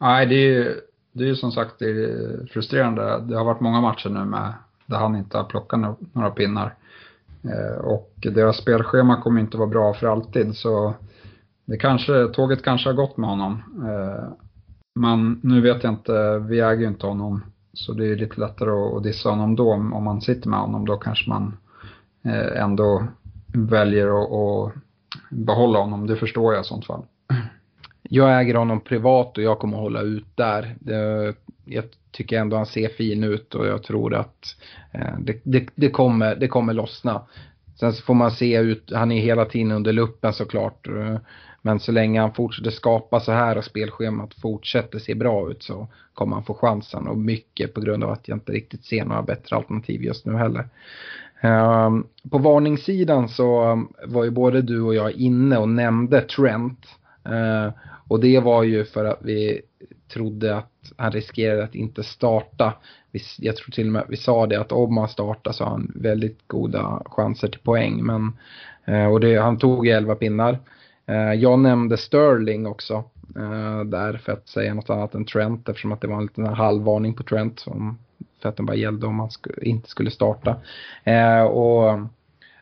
Nej, 0.00 0.26
det 0.26 0.34
är 0.34 0.52
ju 0.52 0.80
det 1.12 1.28
är 1.28 1.34
som 1.34 1.52
sagt 1.52 1.78
det 1.78 1.90
är 1.90 2.46
frustrerande. 2.46 3.20
Det 3.28 3.36
har 3.36 3.44
varit 3.44 3.60
många 3.60 3.80
matcher 3.80 4.08
nu 4.08 4.24
med 4.24 4.54
där 4.86 4.96
han 4.96 5.16
inte 5.16 5.36
har 5.36 5.44
plockat 5.44 5.80
några 6.12 6.30
pinnar. 6.30 6.74
Eh, 7.44 7.78
och 7.84 8.12
deras 8.16 8.56
spelschema 8.56 9.22
kommer 9.22 9.40
inte 9.40 9.56
vara 9.56 9.68
bra 9.68 9.94
för 9.94 10.06
alltid 10.06 10.56
så 10.56 10.94
det 11.68 11.76
kanske, 11.76 12.28
tåget 12.28 12.62
kanske 12.62 12.88
har 12.88 12.94
gått 12.94 13.16
med 13.16 13.30
honom. 13.30 13.62
Eh, 13.88 14.28
men 15.00 15.40
nu 15.42 15.60
vet 15.60 15.84
jag 15.84 15.92
inte, 15.92 16.38
vi 16.38 16.60
äger 16.60 16.80
ju 16.80 16.88
inte 16.88 17.06
honom 17.06 17.42
så 17.72 17.92
det 17.92 18.06
är 18.06 18.16
lite 18.16 18.40
lättare 18.40 18.70
att 18.70 19.02
dissa 19.02 19.30
honom 19.30 19.56
då. 19.56 19.72
Om 19.72 20.04
man 20.04 20.20
sitter 20.20 20.48
med 20.48 20.60
honom 20.60 20.86
då 20.86 20.96
kanske 20.96 21.30
man 21.30 21.56
eh, 22.24 22.62
ändå 22.62 23.06
väljer 23.54 24.06
att 24.06 24.72
behålla 25.30 25.78
honom. 25.78 26.06
Det 26.06 26.16
förstår 26.16 26.54
jag 26.54 26.62
i 26.62 26.64
sånt 26.64 26.86
fall. 26.86 27.02
Jag 28.02 28.40
äger 28.40 28.54
honom 28.54 28.80
privat 28.80 29.38
och 29.38 29.44
jag 29.44 29.58
kommer 29.58 29.76
att 29.76 29.82
hålla 29.82 30.00
ut 30.00 30.36
där. 30.36 30.76
Jag 31.64 31.84
tycker 32.10 32.38
ändå 32.38 32.56
han 32.56 32.66
ser 32.66 32.88
fin 32.88 33.24
ut 33.24 33.54
och 33.54 33.66
jag 33.66 33.82
tror 33.82 34.14
att 34.14 34.56
eh, 34.92 35.18
det, 35.20 35.40
det, 35.44 35.68
det, 35.74 35.90
kommer, 35.90 36.36
det 36.36 36.48
kommer 36.48 36.72
lossna. 36.72 37.22
Sen 37.80 37.92
så 37.92 38.02
får 38.02 38.14
man 38.14 38.30
se 38.30 38.56
ut, 38.56 38.92
han 38.94 39.12
är 39.12 39.20
hela 39.20 39.44
tiden 39.44 39.72
under 39.72 39.92
luppen 39.92 40.32
såklart. 40.32 40.88
Eh, 40.88 41.16
Men 41.62 41.80
så 41.80 41.92
länge 41.92 42.20
han 42.20 42.34
fortsätter 42.34 42.70
skapa 42.70 43.20
så 43.20 43.32
här 43.32 43.58
och 43.58 43.64
spelschemat 43.64 44.34
fortsätter 44.34 44.98
se 44.98 45.14
bra 45.14 45.50
ut 45.50 45.62
så 45.62 45.88
kommer 46.14 46.36
han 46.36 46.44
få 46.44 46.54
chansen 46.54 47.06
och 47.08 47.18
mycket 47.18 47.74
på 47.74 47.80
grund 47.80 48.04
av 48.04 48.10
att 48.10 48.28
jag 48.28 48.36
inte 48.36 48.52
riktigt 48.52 48.84
ser 48.84 49.04
några 49.04 49.22
bättre 49.22 49.56
alternativ 49.56 50.02
just 50.02 50.26
nu 50.26 50.36
heller. 50.36 50.68
Ehm, 51.40 52.04
på 52.30 52.38
varningssidan 52.38 53.28
så 53.28 53.62
ehm, 53.62 53.88
var 54.06 54.24
ju 54.24 54.30
både 54.30 54.62
du 54.62 54.80
och 54.82 54.94
jag 54.94 55.12
inne 55.12 55.58
och 55.58 55.68
nämnde 55.68 56.20
Trent. 56.20 56.86
Eh, 57.24 57.72
och 58.08 58.20
det 58.20 58.40
var 58.40 58.62
ju 58.62 58.84
för 58.84 59.04
att 59.04 59.18
vi 59.22 59.60
trodde 60.12 60.56
att 60.56 60.77
han 60.96 61.12
riskerade 61.12 61.64
att 61.64 61.74
inte 61.74 62.02
starta. 62.02 62.74
Jag 63.38 63.56
tror 63.56 63.70
till 63.70 63.86
och 63.86 63.92
med 63.92 64.02
att 64.02 64.10
vi 64.10 64.16
sa 64.16 64.46
det 64.46 64.60
att 64.60 64.72
om 64.72 64.96
han 64.96 65.08
startar 65.08 65.52
så 65.52 65.64
har 65.64 65.70
han 65.70 65.92
väldigt 65.94 66.38
goda 66.46 67.02
chanser 67.06 67.48
till 67.48 67.60
poäng. 67.60 68.04
Men, 68.04 68.32
eh, 68.84 69.06
och 69.06 69.20
det, 69.20 69.36
han 69.36 69.58
tog 69.58 69.88
11 69.88 70.14
pinnar. 70.14 70.58
Eh, 71.06 71.32
jag 71.32 71.58
nämnde 71.58 71.96
Sterling 71.96 72.66
också 72.66 73.04
eh, 73.36 73.84
där 73.84 74.16
för 74.16 74.32
att 74.32 74.48
säga 74.48 74.74
något 74.74 74.90
annat 74.90 75.14
än 75.14 75.24
Trent 75.24 75.68
eftersom 75.68 75.92
att 75.92 76.00
det 76.00 76.08
var 76.08 76.16
en 76.16 76.22
liten 76.22 76.46
halvvarning 76.46 77.14
på 77.14 77.22
Trent 77.22 77.60
som 77.60 77.98
för 78.42 78.48
att 78.48 78.56
den 78.56 78.66
bara 78.66 78.76
gällde 78.76 79.06
om 79.06 79.20
han 79.20 79.30
sk 79.30 79.46
inte 79.62 79.88
skulle 79.88 80.10
starta. 80.10 80.56
Och 81.50 81.98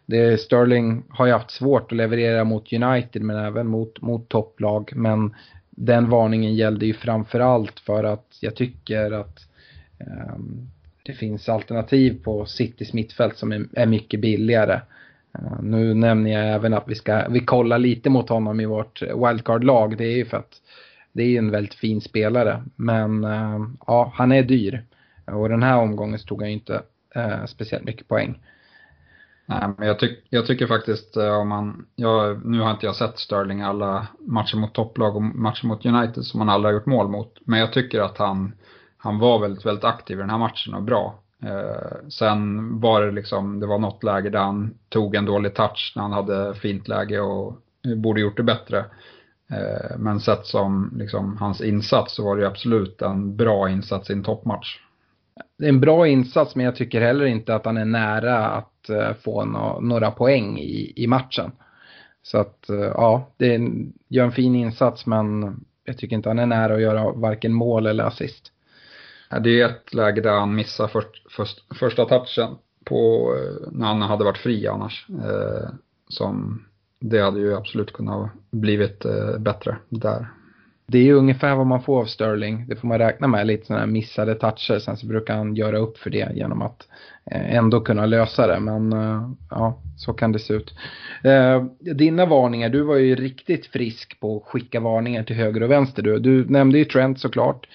det, 0.06 0.40
Sterling 0.40 1.02
har 1.08 1.26
ju 1.26 1.32
haft 1.32 1.50
svårt 1.50 1.92
att 1.92 1.96
leverera 1.96 2.44
mot 2.44 2.72
United 2.72 3.22
men 3.22 3.36
även 3.36 3.66
mot, 3.66 4.00
mot 4.00 4.28
topplag. 4.28 4.92
Men 4.96 5.34
den 5.76 6.10
varningen 6.10 6.54
gällde 6.54 6.86
ju 6.86 6.94
framförallt 6.94 7.80
för 7.80 8.04
att 8.04 8.38
jag 8.40 8.54
tycker 8.54 9.10
att 9.10 9.46
eh, 9.98 10.36
det 11.02 11.12
finns 11.12 11.48
alternativ 11.48 12.22
på 12.24 12.46
Citys 12.46 12.92
mittfält 12.92 13.36
som 13.36 13.52
är, 13.52 13.66
är 13.72 13.86
mycket 13.86 14.20
billigare. 14.20 14.80
Eh, 15.34 15.62
nu 15.62 15.94
nämner 15.94 16.30
jag 16.30 16.54
även 16.54 16.74
att 16.74 16.88
vi 16.88 16.94
ska, 16.94 17.28
vi 17.28 17.40
kollar 17.40 17.78
lite 17.78 18.10
mot 18.10 18.28
honom 18.28 18.60
i 18.60 18.66
vårt 18.66 19.02
wildcard-lag. 19.02 19.96
Det 19.96 20.04
är 20.04 20.16
ju 20.16 20.24
för 20.24 20.36
att 20.36 20.62
det 21.12 21.22
är 21.22 21.38
en 21.38 21.50
väldigt 21.50 21.74
fin 21.74 22.00
spelare. 22.00 22.62
Men 22.76 23.24
eh, 23.24 23.66
ja, 23.86 24.12
han 24.14 24.32
är 24.32 24.42
dyr. 24.42 24.84
Och 25.24 25.48
den 25.48 25.62
här 25.62 25.78
omgången 25.78 26.18
så 26.18 26.26
tog 26.26 26.40
han 26.40 26.48
ju 26.48 26.54
inte 26.54 26.82
eh, 27.14 27.44
speciellt 27.46 27.84
mycket 27.84 28.08
poäng. 28.08 28.38
Nej, 29.47 29.68
men 29.78 29.88
jag, 29.88 29.99
tyck, 29.99 30.26
jag 30.30 30.47
tycker 30.47 30.66
faktiskt 30.66 31.16
eh, 31.16 31.40
om 31.40 31.49
man, 31.49 31.86
jag, 31.97 32.47
nu 32.47 32.61
har 32.61 32.70
inte 32.70 32.86
jag 32.86 32.97
sett 32.97 33.18
Sterling 33.18 33.62
alla 33.62 34.07
matcher 34.20 34.57
mot 34.57 34.74
topplag 34.74 35.16
och 35.16 35.22
matcher 35.22 35.66
mot 35.66 35.86
United 35.86 36.24
som 36.24 36.40
han 36.40 36.49
aldrig 36.49 36.74
har 36.74 36.78
gjort 36.80 36.86
mål 36.86 37.09
mot. 37.09 37.38
Men 37.44 37.61
jag 37.61 37.72
tycker 37.72 38.01
att 38.01 38.18
han, 38.18 38.53
han 38.97 39.18
var 39.18 39.38
väldigt, 39.38 39.66
väldigt 39.66 39.84
aktiv 39.84 40.18
i 40.18 40.20
den 40.20 40.30
här 40.30 40.38
matchen 40.38 40.74
och 40.74 40.82
bra. 40.82 41.18
Eh, 41.42 42.09
sen 42.09 42.70
var 42.80 43.03
det 43.03 43.12
liksom, 43.12 43.61
det 43.61 43.66
var 43.66 43.78
något 43.78 44.03
läge 44.03 44.30
där 44.30 44.38
han 44.38 44.74
tog 44.88 45.14
en 45.14 45.26
dålig 45.26 45.55
touch 45.55 45.92
när 45.97 46.03
han 46.03 46.12
hade 46.12 46.55
fint 46.55 46.88
läge 46.88 47.20
och 47.20 47.57
borde 47.97 48.20
gjort 48.20 48.36
det 48.36 48.42
bättre. 48.42 48.84
Eh, 49.51 49.99
men 49.99 50.20
sett 50.20 50.47
som 50.47 50.92
liksom, 50.97 51.36
hans 51.36 51.61
insats 51.61 52.14
så 52.14 52.24
var 52.24 52.36
det 52.36 52.47
absolut 52.47 53.03
en 53.03 53.36
bra 53.36 53.70
insats 53.70 54.11
i 54.11 54.12
en 54.12 54.24
toppmatch. 54.24 54.80
Det 55.59 55.64
är 55.64 55.68
en 55.68 55.80
bra 55.80 56.09
insats 56.09 56.57
men 56.57 56.64
jag 56.64 56.76
tycker 56.76 57.01
heller 57.01 57.24
inte 57.24 57.55
att 57.55 57.64
han 57.64 57.76
är 57.76 57.84
nära 57.84 58.47
att 58.47 58.89
eh, 58.89 59.12
få 59.14 59.45
no 59.45 59.80
några 59.80 60.11
poäng 60.11 60.59
i, 60.59 60.93
i 60.97 61.07
matchen. 61.07 61.53
Så 62.22 62.39
att 62.39 62.70
eh, 62.70 62.76
ja, 62.76 63.30
det 63.37 63.55
är, 63.55 63.70
gör 64.09 64.24
en 64.24 64.32
fin 64.32 64.55
insats 64.55 65.07
men 65.07 65.57
jag 65.84 65.99
tycker 65.99 66.16
inte 66.16 66.28
han 66.28 66.39
är 66.39 66.47
nära 66.47 66.74
att 66.74 66.80
göra 66.80 67.12
varken 67.12 67.53
mål 67.53 67.87
eller 67.87 68.05
assist. 68.05 68.53
Det 69.41 69.61
är 69.61 69.68
ett 69.68 69.95
läge 69.95 70.20
där 70.20 70.39
han 70.39 70.55
missar 70.55 70.89
för, 70.89 71.05
för, 71.30 71.74
första 71.74 72.05
touchen 72.05 72.57
på, 72.84 73.34
eh, 73.37 73.68
när 73.72 73.87
han 73.87 74.03
hade 74.03 74.24
varit 74.24 74.39
fri 74.39 74.66
annars. 74.66 75.07
Eh, 75.11 75.68
som, 76.09 76.64
det 77.01 77.20
hade 77.20 77.41
ju 77.41 77.57
absolut 77.57 77.93
kunnat 77.93 78.30
blivit 78.51 79.05
eh, 79.05 79.39
bättre 79.39 79.76
där. 79.89 80.28
Det 80.89 80.99
är 80.99 81.03
ju 81.03 81.12
ungefär 81.12 81.55
vad 81.55 81.66
man 81.66 81.82
får 81.82 82.01
av 82.01 82.05
Sterling. 82.05 82.64
Det 82.68 82.76
får 82.76 82.89
man 82.89 82.99
räkna 82.99 83.26
med, 83.26 83.47
lite 83.47 83.66
sådana 83.66 83.80
här 83.80 83.93
missade 83.93 84.34
toucher. 84.34 84.78
Sen 84.78 84.97
så 84.97 85.07
brukar 85.07 85.37
han 85.37 85.55
göra 85.55 85.78
upp 85.78 85.99
för 85.99 86.11
det 86.11 86.28
genom 86.34 86.62
att 86.62 86.89
eh, 87.30 87.57
ändå 87.57 87.80
kunna 87.80 88.07
lösa 88.07 88.47
det. 88.47 88.61
Men 88.61 88.93
eh, 88.93 89.30
ja, 89.51 89.78
så 89.97 90.12
kan 90.12 90.32
det 90.32 90.39
se 90.39 90.55
ut. 90.55 90.74
Eh, 91.24 91.64
dina 91.95 92.26
varningar, 92.26 92.68
du 92.68 92.82
var 92.82 92.97
ju 92.97 93.14
riktigt 93.14 93.66
frisk 93.66 94.20
på 94.20 94.37
att 94.37 94.53
skicka 94.53 94.80
varningar 94.80 95.22
till 95.22 95.37
höger 95.37 95.62
och 95.62 95.70
vänster. 95.70 96.03
Du, 96.03 96.18
du 96.18 96.45
nämnde 96.49 96.78
ju 96.78 96.84
Trent 96.84 97.20
såklart. 97.20 97.68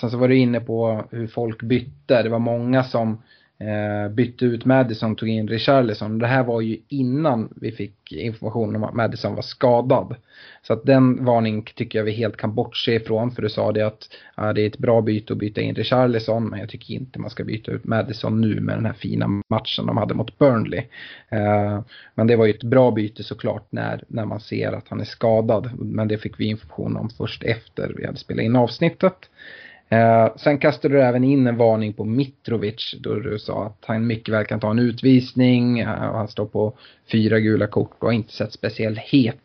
Sen 0.00 0.10
så 0.10 0.16
var 0.16 0.28
du 0.28 0.36
inne 0.36 0.60
på 0.60 1.04
hur 1.10 1.26
folk 1.26 1.62
bytte. 1.62 2.22
Det 2.22 2.28
var 2.28 2.38
många 2.38 2.84
som 2.84 3.22
Eh, 3.62 4.08
bytte 4.08 4.44
ut 4.44 4.64
Madison 4.64 5.12
och 5.12 5.18
tog 5.18 5.28
in 5.28 5.48
Richarlison. 5.48 6.18
Det 6.18 6.26
här 6.26 6.44
var 6.44 6.60
ju 6.60 6.78
innan 6.88 7.48
vi 7.56 7.72
fick 7.72 8.12
information 8.12 8.76
om 8.76 8.84
att 8.84 8.94
Madison 8.94 9.34
var 9.34 9.42
skadad. 9.42 10.16
Så 10.62 10.72
att 10.72 10.86
den 10.86 11.24
varning 11.24 11.62
tycker 11.74 11.98
jag 11.98 12.04
vi 12.04 12.12
helt 12.12 12.36
kan 12.36 12.54
bortse 12.54 12.94
ifrån. 12.94 13.30
För 13.30 13.42
du 13.42 13.48
sa 13.48 13.72
det 13.72 13.82
att 13.82 14.08
ja, 14.36 14.52
det 14.52 14.62
är 14.62 14.66
ett 14.66 14.78
bra 14.78 15.00
byte 15.00 15.32
att 15.32 15.38
byta 15.38 15.60
in 15.60 15.74
Richarlison. 15.74 16.48
Men 16.48 16.60
jag 16.60 16.68
tycker 16.68 16.94
inte 16.94 17.18
man 17.18 17.30
ska 17.30 17.44
byta 17.44 17.72
ut 17.72 17.84
Madison 17.84 18.40
nu 18.40 18.60
med 18.60 18.76
den 18.76 18.86
här 18.86 18.92
fina 18.92 19.26
matchen 19.48 19.86
de 19.86 19.96
hade 19.96 20.14
mot 20.14 20.38
Burnley. 20.38 20.82
Eh, 21.28 21.80
men 22.14 22.26
det 22.26 22.36
var 22.36 22.46
ju 22.46 22.52
ett 22.52 22.64
bra 22.64 22.90
byte 22.90 23.22
såklart 23.22 23.66
när, 23.70 24.04
när 24.08 24.24
man 24.24 24.40
ser 24.40 24.72
att 24.72 24.88
han 24.88 25.00
är 25.00 25.04
skadad. 25.04 25.70
Men 25.78 26.08
det 26.08 26.18
fick 26.18 26.40
vi 26.40 26.44
information 26.44 26.96
om 26.96 27.10
först 27.10 27.42
efter 27.42 27.94
vi 27.96 28.06
hade 28.06 28.18
spelat 28.18 28.42
in 28.44 28.56
avsnittet. 28.56 29.16
Eh, 29.92 30.36
sen 30.36 30.58
kastade 30.58 30.94
du 30.94 31.02
även 31.02 31.24
in 31.24 31.46
en 31.46 31.56
varning 31.56 31.92
på 31.92 32.04
Mitrovic 32.04 32.94
då 33.00 33.14
du 33.14 33.38
sa 33.38 33.66
att 33.66 33.84
han 33.86 34.06
mycket 34.06 34.34
väl 34.34 34.44
kan 34.44 34.60
ta 34.60 34.70
en 34.70 34.78
utvisning. 34.78 35.80
Eh, 35.80 35.88
han 35.88 36.28
står 36.28 36.46
på 36.46 36.76
fyra 37.12 37.40
gula 37.40 37.66
kort 37.66 37.96
och 37.98 38.06
har 38.06 38.12
inte 38.12 38.32
sett 38.32 38.52
speciellt 38.52 38.98
het 38.98 39.36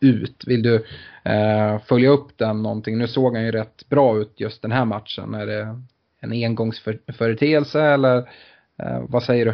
ut. 0.00 0.44
Vill 0.46 0.62
du 0.62 0.74
eh, 1.22 1.78
följa 1.86 2.10
upp 2.10 2.38
den 2.38 2.62
någonting? 2.62 2.98
Nu 2.98 3.06
såg 3.06 3.34
han 3.34 3.44
ju 3.44 3.50
rätt 3.50 3.88
bra 3.88 4.18
ut 4.18 4.32
just 4.36 4.62
den 4.62 4.72
här 4.72 4.84
matchen. 4.84 5.34
Är 5.34 5.46
det 5.46 5.80
en 6.20 6.32
engångsföreteelse 6.32 7.82
eller 7.82 8.18
eh, 8.78 9.02
vad 9.08 9.22
säger 9.22 9.44
du? 9.44 9.50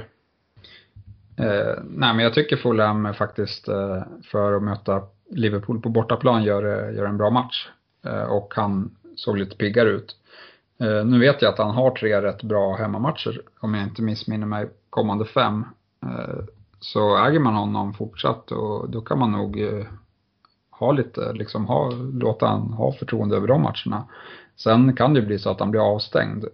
Eh, 1.44 1.74
nej 1.84 2.14
men 2.14 2.18
jag 2.18 2.34
tycker 2.34 2.56
Fulham 2.56 3.14
faktiskt 3.14 3.68
eh, 3.68 4.02
för 4.24 4.52
att 4.52 4.62
möta 4.62 5.02
Liverpool 5.30 5.80
på 5.80 5.88
bortaplan 5.88 6.44
gör, 6.44 6.88
eh, 6.88 6.96
gör 6.96 7.06
en 7.06 7.18
bra 7.18 7.30
match. 7.30 7.68
Eh, 8.06 8.22
och 8.22 8.52
han 8.56 8.96
såg 9.16 9.38
lite 9.38 9.56
piggare 9.56 9.88
ut. 9.88 10.16
Eh, 10.80 11.04
nu 11.04 11.18
vet 11.18 11.42
jag 11.42 11.52
att 11.52 11.58
han 11.58 11.74
har 11.74 11.90
tre 11.90 12.22
rätt 12.22 12.42
bra 12.42 12.76
hemmamatcher, 12.76 13.42
om 13.60 13.74
jag 13.74 13.84
inte 13.84 14.02
missminner 14.02 14.46
mig, 14.46 14.66
kommande 14.90 15.24
fem. 15.24 15.64
Eh, 16.02 16.44
så 16.80 17.26
äger 17.26 17.38
man 17.38 17.54
honom 17.54 17.94
fortsatt 17.94 18.52
och 18.52 18.90
då 18.90 19.00
kan 19.00 19.18
man 19.18 19.32
nog 19.32 19.60
eh, 19.60 19.86
ha 20.70 20.92
lite, 20.92 21.32
liksom 21.32 21.66
ha, 21.66 21.90
låta 22.12 22.46
han 22.46 22.72
ha 22.72 22.92
förtroende 22.92 23.36
över 23.36 23.48
de 23.48 23.62
matcherna. 23.62 24.04
Sen 24.56 24.96
kan 24.96 25.14
det 25.14 25.22
bli 25.22 25.38
så 25.38 25.50
att 25.50 25.60
han 25.60 25.70
blir 25.70 25.94
avstängd. 25.94 26.44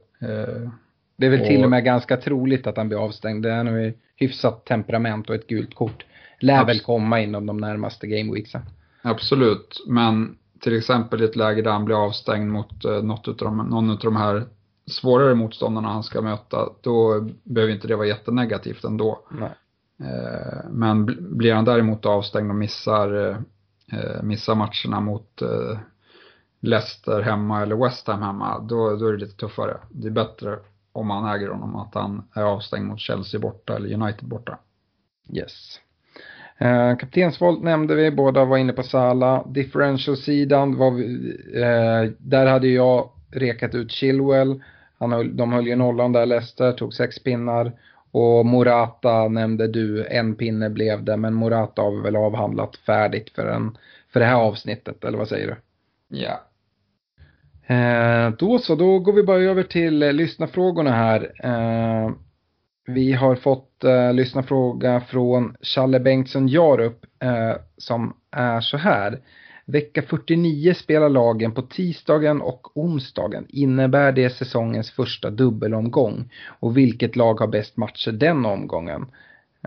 Det 1.16 1.26
är 1.26 1.30
väl 1.30 1.40
och, 1.40 1.46
till 1.46 1.64
och 1.64 1.70
med 1.70 1.84
ganska 1.84 2.16
troligt 2.16 2.66
att 2.66 2.76
han 2.76 2.88
blir 2.88 3.04
avstängd. 3.04 3.42
Det 3.42 3.50
är 3.50 3.64
nog 3.64 3.92
hyfsat 4.16 4.64
temperament 4.64 5.28
och 5.28 5.34
ett 5.34 5.46
gult 5.46 5.74
kort. 5.74 6.04
Lär 6.40 6.64
väl 6.64 6.80
komma 6.80 7.20
inom 7.20 7.46
de 7.46 7.56
närmaste 7.56 8.06
gameweeksen. 8.06 8.62
Absolut, 9.02 9.84
men 9.86 10.36
till 10.60 10.78
exempel 10.78 11.22
i 11.22 11.24
ett 11.24 11.36
läge 11.36 11.62
där 11.62 11.70
han 11.70 11.84
blir 11.84 12.04
avstängd 12.04 12.50
mot 12.50 12.84
eh, 12.84 13.02
något 13.02 13.28
utav 13.28 13.48
de, 13.48 13.56
någon 13.56 13.90
av 13.90 13.98
de 13.98 14.16
här 14.16 14.46
svårare 14.86 15.34
motståndarna 15.34 15.88
han 15.88 16.02
ska 16.02 16.22
möta, 16.22 16.68
då 16.80 17.28
behöver 17.44 17.74
inte 17.74 17.88
det 17.88 17.96
vara 17.96 18.06
jättenegativt 18.06 18.84
ändå. 18.84 19.20
Nej. 19.30 19.54
Eh, 20.00 20.70
men 20.70 21.06
blir 21.36 21.54
han 21.54 21.64
däremot 21.64 22.06
avstängd 22.06 22.50
och 22.50 22.56
missar, 22.56 23.30
eh, 23.92 24.22
missar 24.22 24.54
matcherna 24.54 25.00
mot 25.00 25.42
Leicester 26.60 27.20
hemma 27.20 27.62
eller 27.62 27.76
West 27.76 28.06
Ham 28.06 28.22
hemma, 28.22 28.58
då, 28.58 28.96
då 28.96 29.08
är 29.08 29.12
det 29.12 29.18
lite 29.18 29.36
tuffare. 29.36 29.76
Det 29.90 30.08
är 30.08 30.12
bättre 30.12 30.58
om 30.92 31.06
man 31.06 31.34
äger 31.34 31.48
honom 31.48 31.76
att 31.76 31.94
han 31.94 32.28
är 32.34 32.42
avstängd 32.42 32.86
mot 32.86 33.00
Chelsea 33.00 33.40
borta 33.40 33.76
eller 33.76 33.94
United 33.94 34.28
borta. 34.28 34.58
Yes. 35.32 35.80
Eh, 36.58 36.96
kaptensvolt 36.96 37.62
nämnde 37.62 37.94
vi, 37.94 38.10
båda 38.10 38.44
var 38.44 38.58
inne 38.58 38.72
på 38.72 38.82
Sala. 38.82 39.44
Differential-sidan, 39.46 40.76
var 40.76 40.90
vi, 40.90 41.36
eh, 41.54 42.12
där 42.18 42.46
hade 42.46 42.68
jag 42.68 43.10
rekat 43.30 43.74
ut 43.74 43.90
Chilwell. 43.90 44.62
Han 44.98 45.12
höll, 45.12 45.36
de 45.36 45.52
höll 45.52 45.66
ju 45.66 45.76
nollan 45.76 46.12
där, 46.12 46.26
Leicester, 46.26 46.72
tog 46.72 46.94
sex 46.94 47.22
pinnar. 47.22 47.72
Och 48.10 48.46
Morata 48.46 49.28
nämnde 49.28 49.68
du, 49.68 50.06
en 50.06 50.34
pinne 50.34 50.70
blev 50.70 51.04
det, 51.04 51.16
men 51.16 51.34
Morata 51.34 51.82
har 51.82 51.90
vi 51.90 52.00
väl 52.02 52.16
avhandlat 52.16 52.76
färdigt 52.76 53.30
för, 53.30 53.46
en, 53.46 53.78
för 54.12 54.20
det 54.20 54.26
här 54.26 54.34
avsnittet, 54.34 55.04
eller 55.04 55.18
vad 55.18 55.28
säger 55.28 55.46
du? 55.46 55.56
Ja. 56.18 56.42
Eh, 57.74 58.30
då 58.38 58.58
så, 58.58 58.74
då 58.74 58.98
går 58.98 59.12
vi 59.12 59.22
bara 59.22 59.42
över 59.42 59.62
till 59.62 60.02
eh, 60.02 60.12
lyssnarfrågorna 60.12 60.90
här. 60.90 61.32
Eh, 61.44 62.10
vi 62.86 63.12
har 63.12 63.34
fått 63.34 63.84
eh, 63.84 64.12
lyssna 64.12 64.42
fråga 64.42 65.00
från 65.00 65.56
Challe 65.60 66.00
Bengtsson 66.00 66.48
Jarup 66.48 67.04
eh, 67.22 67.54
som 67.76 68.16
är 68.30 68.60
så 68.60 68.76
här. 68.76 69.20
Vecka 69.64 70.02
49 70.02 70.74
spelar 70.74 71.08
lagen 71.08 71.52
på 71.52 71.62
tisdagen 71.62 72.40
och 72.42 72.76
onsdagen. 72.76 73.46
Innebär 73.48 74.12
det 74.12 74.30
säsongens 74.30 74.90
första 74.90 75.30
dubbelomgång? 75.30 76.32
Och 76.60 76.76
vilket 76.76 77.16
lag 77.16 77.40
har 77.40 77.46
bäst 77.46 77.76
matcher 77.76 78.12
den 78.12 78.46
omgången? 78.46 79.06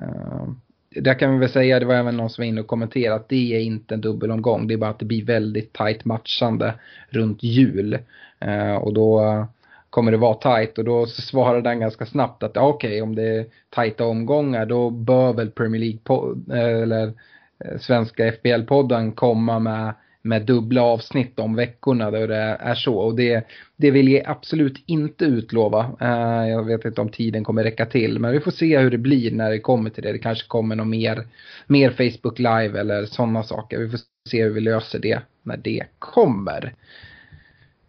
Eh, 0.01 0.47
där 0.89 1.19
kan 1.19 1.33
vi 1.33 1.39
väl 1.39 1.49
säga, 1.49 1.79
det 1.79 1.85
var 1.85 1.95
även 1.95 2.17
någon 2.17 2.29
som 2.29 2.41
var 2.41 2.47
inne 2.47 2.61
och 2.61 2.67
kommenterade 2.67 3.15
att 3.15 3.29
det 3.29 3.55
är 3.55 3.59
inte 3.59 3.93
en 3.93 4.01
dubbelomgång. 4.01 4.67
Det 4.67 4.73
är 4.73 4.77
bara 4.77 4.89
att 4.89 4.99
det 4.99 5.05
blir 5.05 5.25
väldigt 5.25 5.73
tajt 5.73 6.05
matchande 6.05 6.73
runt 7.09 7.43
jul. 7.43 7.99
Eh, 8.39 8.75
och 8.75 8.93
då 8.93 9.25
eh, 9.25 9.45
kommer 9.99 10.11
det 10.11 10.17
vara 10.17 10.33
tajt 10.33 10.77
och 10.77 10.83
då 10.83 11.05
svarade 11.05 11.61
den 11.61 11.79
ganska 11.79 12.05
snabbt 12.05 12.43
att 12.43 12.57
okej 12.57 12.89
okay, 12.89 13.01
om 13.01 13.15
det 13.15 13.27
är 13.27 13.45
tajta 13.69 14.05
omgångar 14.05 14.65
då 14.65 14.89
bör 14.89 15.33
väl 15.33 15.51
Premier 15.51 15.81
League 15.81 16.35
eller 16.69 17.07
eh, 17.65 17.77
svenska 17.79 18.31
FBL-podden 18.31 19.11
komma 19.11 19.59
med, 19.59 19.93
med 20.21 20.45
dubbla 20.45 20.81
avsnitt 20.81 21.39
om 21.39 21.55
veckorna 21.55 22.11
då 22.11 22.27
det 22.27 22.57
är 22.59 22.75
så 22.75 22.95
och 22.95 23.15
det, 23.15 23.47
det 23.75 23.91
vill 23.91 24.11
jag 24.11 24.23
absolut 24.25 24.83
inte 24.85 25.25
utlova. 25.25 25.91
Eh, 26.01 26.49
jag 26.49 26.63
vet 26.63 26.85
inte 26.85 27.01
om 27.01 27.09
tiden 27.09 27.43
kommer 27.43 27.63
räcka 27.63 27.85
till 27.85 28.19
men 28.19 28.31
vi 28.31 28.39
får 28.39 28.51
se 28.51 28.79
hur 28.79 28.91
det 28.91 28.97
blir 28.97 29.31
när 29.31 29.49
det 29.49 29.59
kommer 29.59 29.89
till 29.89 30.03
det. 30.03 30.11
Det 30.11 30.19
kanske 30.19 30.47
kommer 30.47 30.75
något 30.75 30.87
mer, 30.87 31.27
mer 31.67 31.89
Facebook 31.89 32.39
live 32.39 32.79
eller 32.79 33.05
sådana 33.05 33.43
saker. 33.43 33.77
Vi 33.77 33.89
får 33.89 33.99
se 34.29 34.43
hur 34.43 34.53
vi 34.53 34.61
löser 34.61 34.99
det 34.99 35.21
när 35.43 35.57
det 35.57 35.83
kommer. 35.99 36.73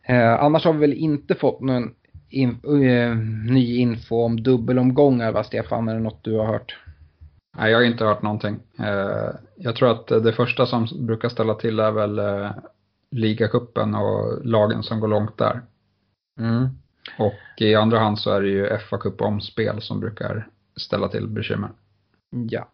Eh, 0.03 0.43
annars 0.43 0.65
har 0.65 0.73
vi 0.73 0.79
väl 0.79 0.95
inte 0.95 1.35
fått 1.35 1.61
någon 1.61 1.95
in, 2.31 2.61
uh, 2.67 3.17
ny 3.51 3.77
info 3.77 4.25
om 4.25 4.43
dubbelomgångar 4.43 5.33
va 5.33 5.45
Stefan? 5.45 5.89
Är 5.89 5.95
det 5.95 6.01
något 6.01 6.25
du 6.25 6.37
har 6.37 6.47
hört? 6.47 6.79
Nej, 7.57 7.71
jag 7.71 7.79
har 7.79 7.85
inte 7.85 8.05
hört 8.05 8.23
någonting. 8.23 8.61
Uh, 8.81 9.31
jag 9.57 9.77
tror 9.77 9.91
att 9.91 10.07
det 10.07 10.33
första 10.33 10.67
som 10.67 10.87
brukar 11.07 11.29
ställa 11.29 11.55
till 11.55 11.79
är 11.79 11.91
väl 11.91 12.19
uh, 12.19 12.51
ligacupen 13.11 13.95
och 13.95 14.47
lagen 14.47 14.83
som 14.83 15.01
går 15.01 15.09
långt 15.09 15.39
där. 15.39 15.61
Mm. 16.39 16.69
Och 17.19 17.63
i 17.63 17.75
andra 17.75 17.99
hand 17.99 18.19
så 18.19 18.31
är 18.31 18.41
det 18.41 18.49
ju 18.49 18.67
FA-cup 18.67 19.23
omspel 19.23 19.83
som 19.83 20.01
brukar 20.01 20.49
ställa 20.77 21.09
till 21.09 21.29
bekymmer. 21.29 21.71
Ja. 22.31 22.69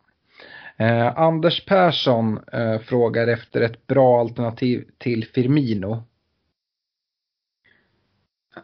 Eh, 0.76 1.18
Anders 1.18 1.64
Persson 1.64 2.40
eh, 2.52 2.78
frågar 2.78 3.28
efter 3.28 3.60
ett 3.60 3.86
bra 3.86 4.20
alternativ 4.20 4.84
till 4.98 5.26
Firmino. 5.26 6.04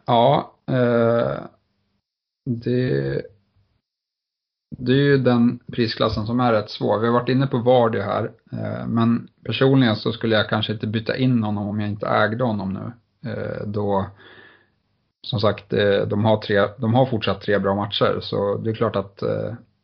Ja, 0.06 0.36
eh, 0.38 0.51
Eh, 0.72 1.44
det, 2.44 3.22
det 4.78 4.92
är 4.92 4.96
ju 4.96 5.18
den 5.18 5.58
prisklassen 5.72 6.26
som 6.26 6.40
är 6.40 6.52
rätt 6.52 6.70
svår. 6.70 6.98
Vi 6.98 7.06
har 7.06 7.14
varit 7.14 7.28
inne 7.28 7.46
på 7.46 7.58
Vardy 7.58 8.00
här, 8.00 8.32
eh, 8.52 8.86
men 8.86 9.28
personligen 9.44 9.96
så 9.96 10.12
skulle 10.12 10.36
jag 10.36 10.48
kanske 10.48 10.72
inte 10.72 10.86
byta 10.86 11.16
in 11.16 11.42
honom 11.42 11.68
om 11.68 11.80
jag 11.80 11.88
inte 11.88 12.06
ägde 12.06 12.44
honom 12.44 12.72
nu. 12.72 12.92
Eh, 13.30 13.66
då, 13.66 14.06
som 15.26 15.40
sagt, 15.40 15.70
de 16.06 16.24
har, 16.24 16.36
tre, 16.36 16.68
de 16.78 16.94
har 16.94 17.06
fortsatt 17.06 17.40
tre 17.40 17.58
bra 17.58 17.74
matcher, 17.74 18.18
så 18.20 18.58
det 18.58 18.70
är 18.70 18.74
klart 18.74 18.96
att 18.96 19.22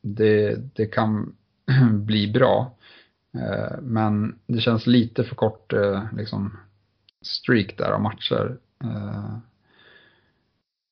det, 0.02 0.56
det 0.74 0.86
kan 0.86 1.36
bli 1.92 2.32
bra. 2.32 2.74
Men 3.82 4.38
det 4.46 4.60
känns 4.60 4.86
lite 4.86 5.24
för 5.24 5.34
kort 5.34 5.72
liksom, 6.16 6.56
streak 7.22 7.78
där 7.78 7.90
av 7.90 8.00
matcher. 8.00 8.56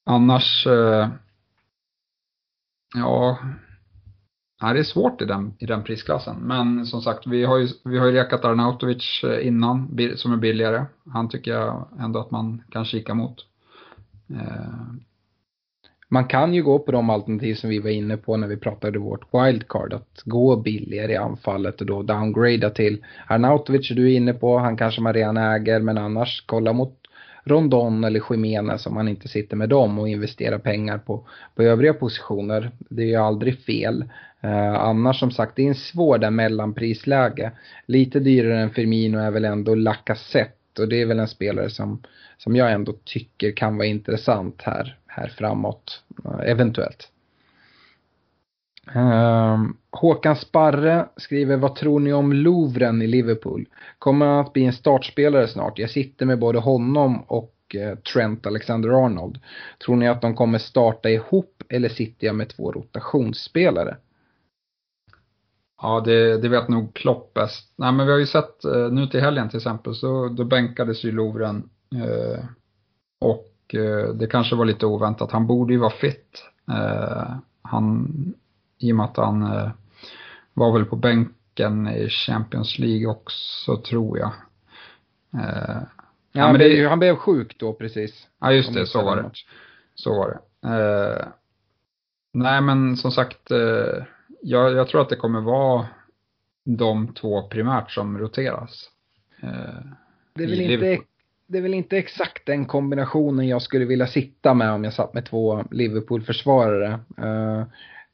Annars, 0.06 0.66
eh, 0.66 1.08
ja, 2.94 3.38
Nej, 4.62 4.74
det 4.74 4.80
är 4.80 4.84
svårt 4.84 5.22
i 5.22 5.24
den, 5.24 5.54
i 5.58 5.66
den 5.66 5.82
prisklassen. 5.84 6.36
Men 6.36 6.86
som 6.86 7.02
sagt, 7.02 7.26
vi 7.26 7.44
har 7.44 7.58
ju, 7.58 7.68
vi 7.84 7.98
har 7.98 8.06
ju 8.06 8.12
rekat 8.12 8.44
Arnautovic 8.44 9.24
eh, 9.24 9.46
innan, 9.46 9.98
som 10.16 10.32
är 10.32 10.36
billigare. 10.36 10.84
Han 11.12 11.28
tycker 11.28 11.50
jag 11.50 11.88
ändå 12.00 12.20
att 12.20 12.30
man 12.30 12.62
kan 12.70 12.84
kika 12.84 13.14
mot. 13.14 13.46
Eh. 14.30 14.94
Man 16.08 16.24
kan 16.24 16.54
ju 16.54 16.62
gå 16.62 16.78
på 16.78 16.92
de 16.92 17.10
alternativ 17.10 17.54
som 17.54 17.70
vi 17.70 17.78
var 17.78 17.90
inne 17.90 18.16
på 18.16 18.36
när 18.36 18.48
vi 18.48 18.56
pratade 18.56 18.98
vårt 18.98 19.34
wildcard. 19.34 19.92
Att 19.92 20.22
gå 20.24 20.56
billigare 20.56 21.12
i 21.12 21.16
anfallet 21.16 21.80
och 21.80 21.86
då 21.86 22.02
downgrada 22.02 22.70
till 22.70 23.04
Arnautovic 23.26 23.88
du 23.88 24.12
är 24.12 24.16
inne 24.16 24.32
på. 24.32 24.58
Han 24.58 24.76
kanske 24.76 25.00
man 25.00 25.14
redan 25.14 25.36
äger 25.36 25.80
men 25.80 25.98
annars 25.98 26.44
kolla 26.46 26.72
mot 26.72 27.05
Rondon 27.46 28.04
eller 28.04 28.22
Jiménez 28.30 28.86
om 28.86 28.94
man 28.94 29.08
inte 29.08 29.28
sitter 29.28 29.56
med 29.56 29.68
dem 29.68 29.98
och 29.98 30.08
investerar 30.08 30.58
pengar 30.58 30.98
på, 30.98 31.26
på 31.54 31.62
övriga 31.62 31.94
positioner. 31.94 32.70
Det 32.78 33.02
är 33.02 33.06
ju 33.06 33.16
aldrig 33.16 33.58
fel. 33.58 34.04
Eh, 34.40 34.74
annars 34.74 35.20
som 35.20 35.30
sagt, 35.30 35.56
det 35.56 35.62
är 35.62 35.68
en 35.68 35.74
svår 35.74 36.18
där 36.18 36.30
mellanprisläge. 36.30 37.52
Lite 37.86 38.20
dyrare 38.20 38.60
än 38.60 38.70
Firmino 38.70 39.18
är 39.18 39.30
väl 39.30 39.44
ändå 39.44 39.74
Lacazette 39.74 40.82
och 40.82 40.88
det 40.88 41.02
är 41.02 41.06
väl 41.06 41.18
en 41.18 41.28
spelare 41.28 41.70
som, 41.70 42.02
som 42.38 42.56
jag 42.56 42.72
ändå 42.72 42.94
tycker 43.04 43.52
kan 43.52 43.76
vara 43.76 43.86
intressant 43.86 44.62
här, 44.62 44.98
här 45.06 45.28
framåt, 45.28 46.02
eh, 46.24 46.50
eventuellt. 46.50 47.08
Um, 48.94 49.76
Håkan 49.90 50.36
Sparre 50.36 51.08
skriver, 51.16 51.56
vad 51.56 51.74
tror 51.74 52.00
ni 52.00 52.12
om 52.12 52.32
Louvren 52.32 53.02
i 53.02 53.06
Liverpool? 53.06 53.68
Kommer 53.98 54.26
han 54.26 54.38
att 54.38 54.52
bli 54.52 54.64
en 54.64 54.72
startspelare 54.72 55.48
snart? 55.48 55.78
Jag 55.78 55.90
sitter 55.90 56.26
med 56.26 56.38
både 56.38 56.58
honom 56.58 57.22
och 57.22 57.54
eh, 57.74 57.98
Trent 57.98 58.46
Alexander-Arnold. 58.46 59.38
Tror 59.84 59.96
ni 59.96 60.08
att 60.08 60.22
de 60.22 60.34
kommer 60.34 60.58
starta 60.58 61.10
ihop 61.10 61.62
eller 61.68 61.88
sitter 61.88 62.26
jag 62.26 62.36
med 62.36 62.48
två 62.48 62.72
rotationsspelare? 62.72 63.96
Ja, 65.82 66.00
det, 66.00 66.38
det 66.38 66.48
vet 66.48 66.68
nog 66.68 66.94
Klopp 66.94 67.34
bäst. 67.34 67.72
Nej, 67.76 67.92
men 67.92 68.06
vi 68.06 68.12
har 68.12 68.18
ju 68.18 68.26
sett 68.26 68.64
eh, 68.64 68.88
nu 68.90 69.06
till 69.06 69.20
helgen 69.20 69.48
till 69.48 69.56
exempel, 69.56 69.94
så 69.94 70.28
då 70.28 70.44
bänkades 70.44 71.04
ju 71.04 71.12
Louvren. 71.12 71.68
Eh, 71.94 72.44
och 73.20 73.52
det 74.14 74.26
kanske 74.30 74.56
var 74.56 74.64
lite 74.64 74.86
oväntat. 74.86 75.32
Han 75.32 75.46
borde 75.46 75.72
ju 75.72 75.78
vara 75.78 75.90
fit. 75.90 76.42
han 77.62 78.12
i 78.78 78.92
och 78.92 78.96
med 78.96 79.04
att 79.04 79.16
han 79.16 79.42
eh, 79.42 79.70
var 80.54 80.72
väl 80.72 80.84
på 80.84 80.96
bänken 80.96 81.88
i 81.88 82.08
Champions 82.08 82.78
League 82.78 83.06
också 83.06 83.76
tror 83.76 84.18
jag. 84.18 84.32
Eh, 85.34 85.82
ja, 86.32 86.42
han, 86.42 86.54
blev, 86.54 86.70
det, 86.70 86.88
han 86.88 86.98
blev 86.98 87.16
sjuk 87.16 87.58
då 87.58 87.72
precis. 87.72 88.28
Ja, 88.40 88.52
just 88.52 88.74
det, 88.74 88.86
så 88.86 89.02
var 89.02 89.16
det. 89.16 89.30
Så 89.94 90.14
var 90.14 90.28
det. 90.28 90.68
Eh, 90.68 91.26
nej, 92.32 92.60
men 92.60 92.96
som 92.96 93.10
sagt, 93.10 93.50
eh, 93.50 94.04
jag, 94.42 94.72
jag, 94.72 94.88
tror 94.88 95.00
att 95.00 95.08
det 95.08 95.16
kommer 95.16 95.40
vara 95.40 95.86
de 96.64 97.14
två 97.14 97.48
primärt 97.48 97.90
som 97.90 98.18
roteras. 98.18 98.90
Eh, 99.42 99.50
det 100.34 100.44
är 100.44 100.48
väl 100.48 100.60
inte 100.60 100.98
det 101.48 101.58
är 101.58 101.62
väl 101.62 101.74
inte 101.74 101.98
exakt 101.98 102.46
den 102.46 102.64
kombinationen 102.64 103.48
jag 103.48 103.62
skulle 103.62 103.84
vilja 103.84 104.06
sitta 104.06 104.54
med 104.54 104.72
om 104.72 104.84
jag 104.84 104.92
satt 104.92 105.14
med 105.14 105.24
två 105.24 105.64
Liverpool-försvarare. 105.70 107.00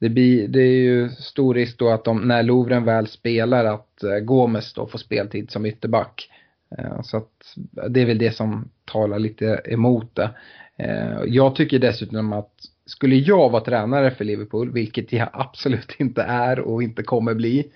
Det, 0.02 0.08
blir, 0.08 0.48
det 0.48 0.60
är 0.60 0.82
ju 0.82 1.08
stor 1.08 1.54
risk 1.54 1.78
då 1.78 1.90
att 1.90 2.04
de, 2.04 2.28
när 2.28 2.42
Lovren 2.42 2.84
väl 2.84 3.06
spelar 3.06 3.64
att 3.64 4.02
eh, 4.02 4.18
Gomes 4.18 4.72
då 4.72 4.86
får 4.86 4.98
speltid 4.98 5.50
som 5.50 5.66
ytterback. 5.66 6.30
Eh, 6.78 7.02
så 7.02 7.16
att 7.16 7.56
det 7.88 8.00
är 8.00 8.06
väl 8.06 8.18
det 8.18 8.32
som 8.32 8.68
talar 8.84 9.18
lite 9.18 9.60
emot 9.64 10.14
det. 10.14 10.30
Eh, 10.76 11.22
jag 11.26 11.54
tycker 11.54 11.78
dessutom 11.78 12.32
att 12.32 12.52
skulle 12.86 13.16
jag 13.16 13.50
vara 13.50 13.64
tränare 13.64 14.10
för 14.10 14.24
Liverpool, 14.24 14.72
vilket 14.72 15.12
jag 15.12 15.28
absolut 15.32 15.94
inte 15.98 16.22
är 16.22 16.60
och 16.60 16.82
inte 16.82 17.02
kommer 17.02 17.34
bli. 17.34 17.72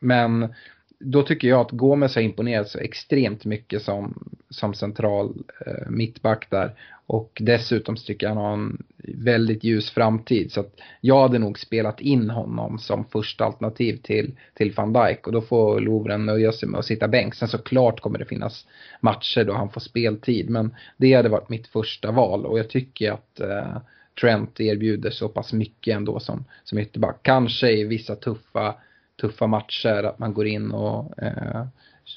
men 0.00 0.54
då 0.98 1.22
tycker 1.22 1.48
jag 1.48 1.60
att 1.60 1.70
Gomes 1.70 2.14
har 2.14 2.22
imponerat 2.22 2.68
så 2.68 2.78
extremt 2.78 3.44
mycket 3.44 3.82
som, 3.82 4.28
som 4.50 4.74
central 4.74 5.34
eh, 5.66 5.90
mittback 5.90 6.46
där. 6.50 6.74
Och 7.08 7.38
dessutom 7.40 7.96
tycker 7.96 8.26
jag 8.26 8.34
han 8.34 8.44
har 8.44 8.52
en 8.52 8.82
väldigt 9.24 9.64
ljus 9.64 9.90
framtid. 9.90 10.52
Så 10.52 10.60
att 10.60 10.74
jag 11.00 11.20
hade 11.20 11.38
nog 11.38 11.58
spelat 11.58 12.00
in 12.00 12.30
honom 12.30 12.78
som 12.78 13.04
första 13.04 13.44
alternativ 13.44 13.96
till, 14.02 14.36
till 14.54 14.72
van 14.76 14.92
Dijk. 14.92 15.26
Och 15.26 15.32
då 15.32 15.40
får 15.40 15.80
Lovren 15.80 16.26
nöja 16.26 16.52
sig 16.52 16.68
med 16.68 16.78
att 16.78 16.86
sitta 16.86 17.08
bänk. 17.08 17.34
Sen 17.34 17.48
såklart 17.48 18.00
kommer 18.00 18.18
det 18.18 18.24
finnas 18.24 18.66
matcher 19.00 19.44
då 19.44 19.52
han 19.52 19.70
får 19.70 19.80
speltid. 19.80 20.50
Men 20.50 20.74
det 20.96 21.14
hade 21.14 21.28
varit 21.28 21.48
mitt 21.48 21.66
första 21.66 22.10
val. 22.10 22.46
Och 22.46 22.58
jag 22.58 22.70
tycker 22.70 23.12
att 23.12 23.40
eh, 23.40 23.76
Trent 24.20 24.60
erbjuder 24.60 25.10
så 25.10 25.28
pass 25.28 25.52
mycket 25.52 25.96
ändå 25.96 26.20
som, 26.20 26.44
som 26.64 26.78
ytterback. 26.78 27.18
Kanske 27.22 27.70
i 27.70 27.84
vissa 27.84 28.16
tuffa 28.16 28.74
tuffa 29.20 29.46
matcher, 29.46 30.02
att 30.02 30.18
man 30.18 30.34
går 30.34 30.46
in 30.46 30.70
och 30.70 31.22
eh, 31.22 31.66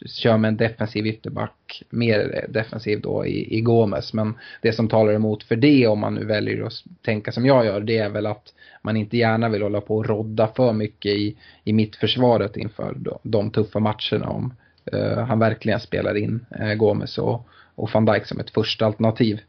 kör 0.06 0.38
med 0.38 0.48
en 0.48 0.58
defensiv 0.58 1.08
ytterback, 1.08 1.84
mer 1.90 2.46
defensiv 2.50 3.02
då 3.02 3.26
i, 3.26 3.58
i 3.58 3.62
Gomes. 3.62 4.14
Men 4.14 4.38
det 4.62 4.74
som 4.74 4.88
talar 4.88 5.14
emot 5.14 5.44
för 5.44 5.56
det 5.56 5.88
om 5.88 6.00
man 6.00 6.16
nu 6.16 6.26
väljer 6.26 6.66
att 6.66 6.74
tänka 7.02 7.32
som 7.32 7.46
jag 7.46 7.66
gör, 7.66 7.82
det 7.82 7.98
är 7.98 8.10
väl 8.10 8.26
att 8.26 8.54
man 8.82 8.98
inte 8.98 9.18
gärna 9.18 9.50
vill 9.50 9.62
hålla 9.62 9.82
på 9.82 9.98
och 9.98 10.06
rodda 10.06 10.48
för 10.48 10.74
mycket 10.74 11.12
i, 11.12 11.38
i 11.64 11.74
mittförsvaret 11.74 12.58
inför 12.58 12.94
de, 12.98 13.20
de 13.24 13.52
tuffa 13.52 13.80
matcherna 13.80 14.30
om 14.30 14.54
eh, 14.86 15.18
han 15.18 15.40
verkligen 15.40 15.80
spelar 15.80 16.18
in 16.18 16.46
eh, 16.60 16.74
Gomes 16.74 17.18
och, 17.18 17.48
och 17.76 17.90
van 17.94 18.06
Dijk 18.06 18.26
som 18.26 18.40
ett 18.40 18.50
första 18.50 18.86
alternativ. 18.86 19.40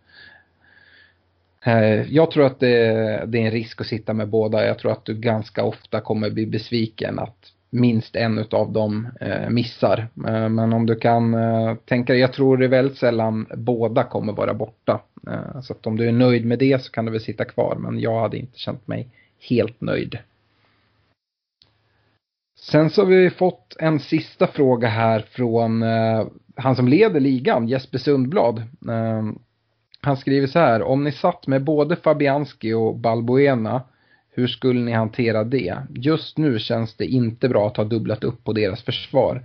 Eh, 1.64 2.12
jag 2.14 2.30
tror 2.30 2.46
att 2.46 2.60
det, 2.60 2.76
det, 3.26 3.38
är 3.38 3.46
en 3.46 3.50
risk 3.50 3.80
att 3.80 3.86
sitta 3.86 4.12
med 4.12 4.28
båda. 4.28 4.66
Jag 4.66 4.78
tror 4.78 4.92
att 4.92 5.04
du 5.04 5.14
ganska 5.14 5.64
ofta 5.64 6.00
kommer 6.00 6.30
bli 6.30 6.46
besviken 6.46 7.18
att 7.18 7.52
minst 7.70 8.16
en 8.16 8.44
av 8.50 8.72
dem 8.72 9.08
eh, 9.20 9.50
missar. 9.50 10.08
Eh, 10.26 10.48
men 10.48 10.72
om 10.72 10.86
du 10.86 10.96
kan 10.96 11.36
tänka 11.84 12.12
dig, 12.12 12.20
jag 12.20 12.32
tror 12.32 12.56
det 12.56 12.64
är 12.64 12.68
väldigt 12.68 12.98
sällan 12.98 13.46
båda 13.56 14.04
kommer 14.04 14.32
vara 14.32 14.54
borta. 14.54 15.00
Så 15.62 15.72
att 15.72 15.86
om 15.86 15.96
du 15.96 16.08
är 16.08 16.12
nöjd 16.12 16.44
med 16.44 16.58
det 16.58 16.82
så 16.82 16.90
kan 16.92 17.04
du 17.04 17.12
väl 17.12 17.20
sitta 17.20 17.44
kvar. 17.44 17.76
Men 17.78 18.00
jag 18.00 18.20
hade 18.20 18.38
inte 18.38 18.58
känt 18.58 18.88
mig 18.88 19.08
helt 19.48 19.80
nöjd. 19.80 20.18
Sen 22.60 22.90
så 22.90 23.02
har 23.02 23.06
vi 23.06 23.30
fått 23.30 23.76
en 23.78 24.00
sista 24.00 24.46
fråga 24.46 24.88
här 24.88 25.20
från 25.30 25.82
han 26.56 26.76
som 26.76 26.88
leder 26.88 27.20
ligan, 27.20 27.68
Jesper 27.68 27.98
Sundblad. 27.98 28.62
Han 30.02 30.16
skriver 30.16 30.46
så 30.46 30.58
här, 30.58 30.82
om 30.82 31.04
ni 31.04 31.12
satt 31.12 31.46
med 31.46 31.64
både 31.64 31.96
Fabianski 31.96 32.72
och 32.72 32.96
Balbuena, 32.96 33.82
hur 34.30 34.46
skulle 34.46 34.80
ni 34.80 34.92
hantera 34.92 35.44
det? 35.44 35.76
Just 35.90 36.38
nu 36.38 36.58
känns 36.58 36.96
det 36.96 37.06
inte 37.06 37.48
bra 37.48 37.66
att 37.66 37.76
ha 37.76 37.84
dubblat 37.84 38.24
upp 38.24 38.44
på 38.44 38.52
deras 38.52 38.82
försvar. 38.82 39.44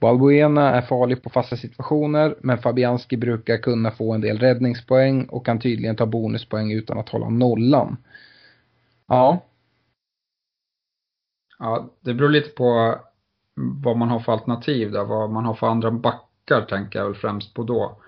Balbuena 0.00 0.74
är 0.74 0.82
farlig 0.82 1.22
på 1.22 1.30
fasta 1.30 1.56
situationer, 1.56 2.36
men 2.40 2.58
Fabianski 2.58 3.16
brukar 3.16 3.56
kunna 3.56 3.90
få 3.90 4.12
en 4.12 4.20
del 4.20 4.38
räddningspoäng 4.38 5.24
och 5.24 5.46
kan 5.46 5.58
tydligen 5.58 5.96
ta 5.96 6.06
bonuspoäng 6.06 6.72
utan 6.72 6.98
att 6.98 7.08
hålla 7.08 7.28
nollan. 7.28 7.96
Ja. 9.06 9.44
Ja, 11.58 11.90
det 12.00 12.14
beror 12.14 12.28
lite 12.28 12.48
på 12.48 12.98
vad 13.54 13.96
man 13.96 14.08
har 14.08 14.20
för 14.20 14.32
alternativ 14.32 14.92
där, 14.92 15.04
vad 15.04 15.30
man 15.30 15.44
har 15.44 15.54
för 15.54 15.66
andra 15.66 15.90
backar 15.90 16.60
tänker 16.68 16.98
jag 16.98 17.06
väl 17.06 17.14
främst 17.14 17.54
på 17.54 17.62
då. 17.62 17.98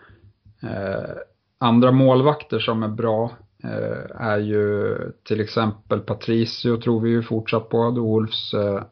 Eh, 0.62 1.16
andra 1.59 1.93
målvakter 1.93 2.59
som 2.59 2.82
är 2.82 2.89
bra 2.89 3.32
eh, 3.64 4.20
är 4.20 4.39
ju 4.39 4.97
till 5.24 5.40
exempel 5.40 6.01
Patricio 6.01 6.76
tror 6.76 7.01
vi 7.01 7.10
ju 7.10 7.22
fortsatt 7.22 7.68
på 7.68 7.90
då 7.90 8.02
Wolves, 8.02 8.55
eh, 8.55 8.82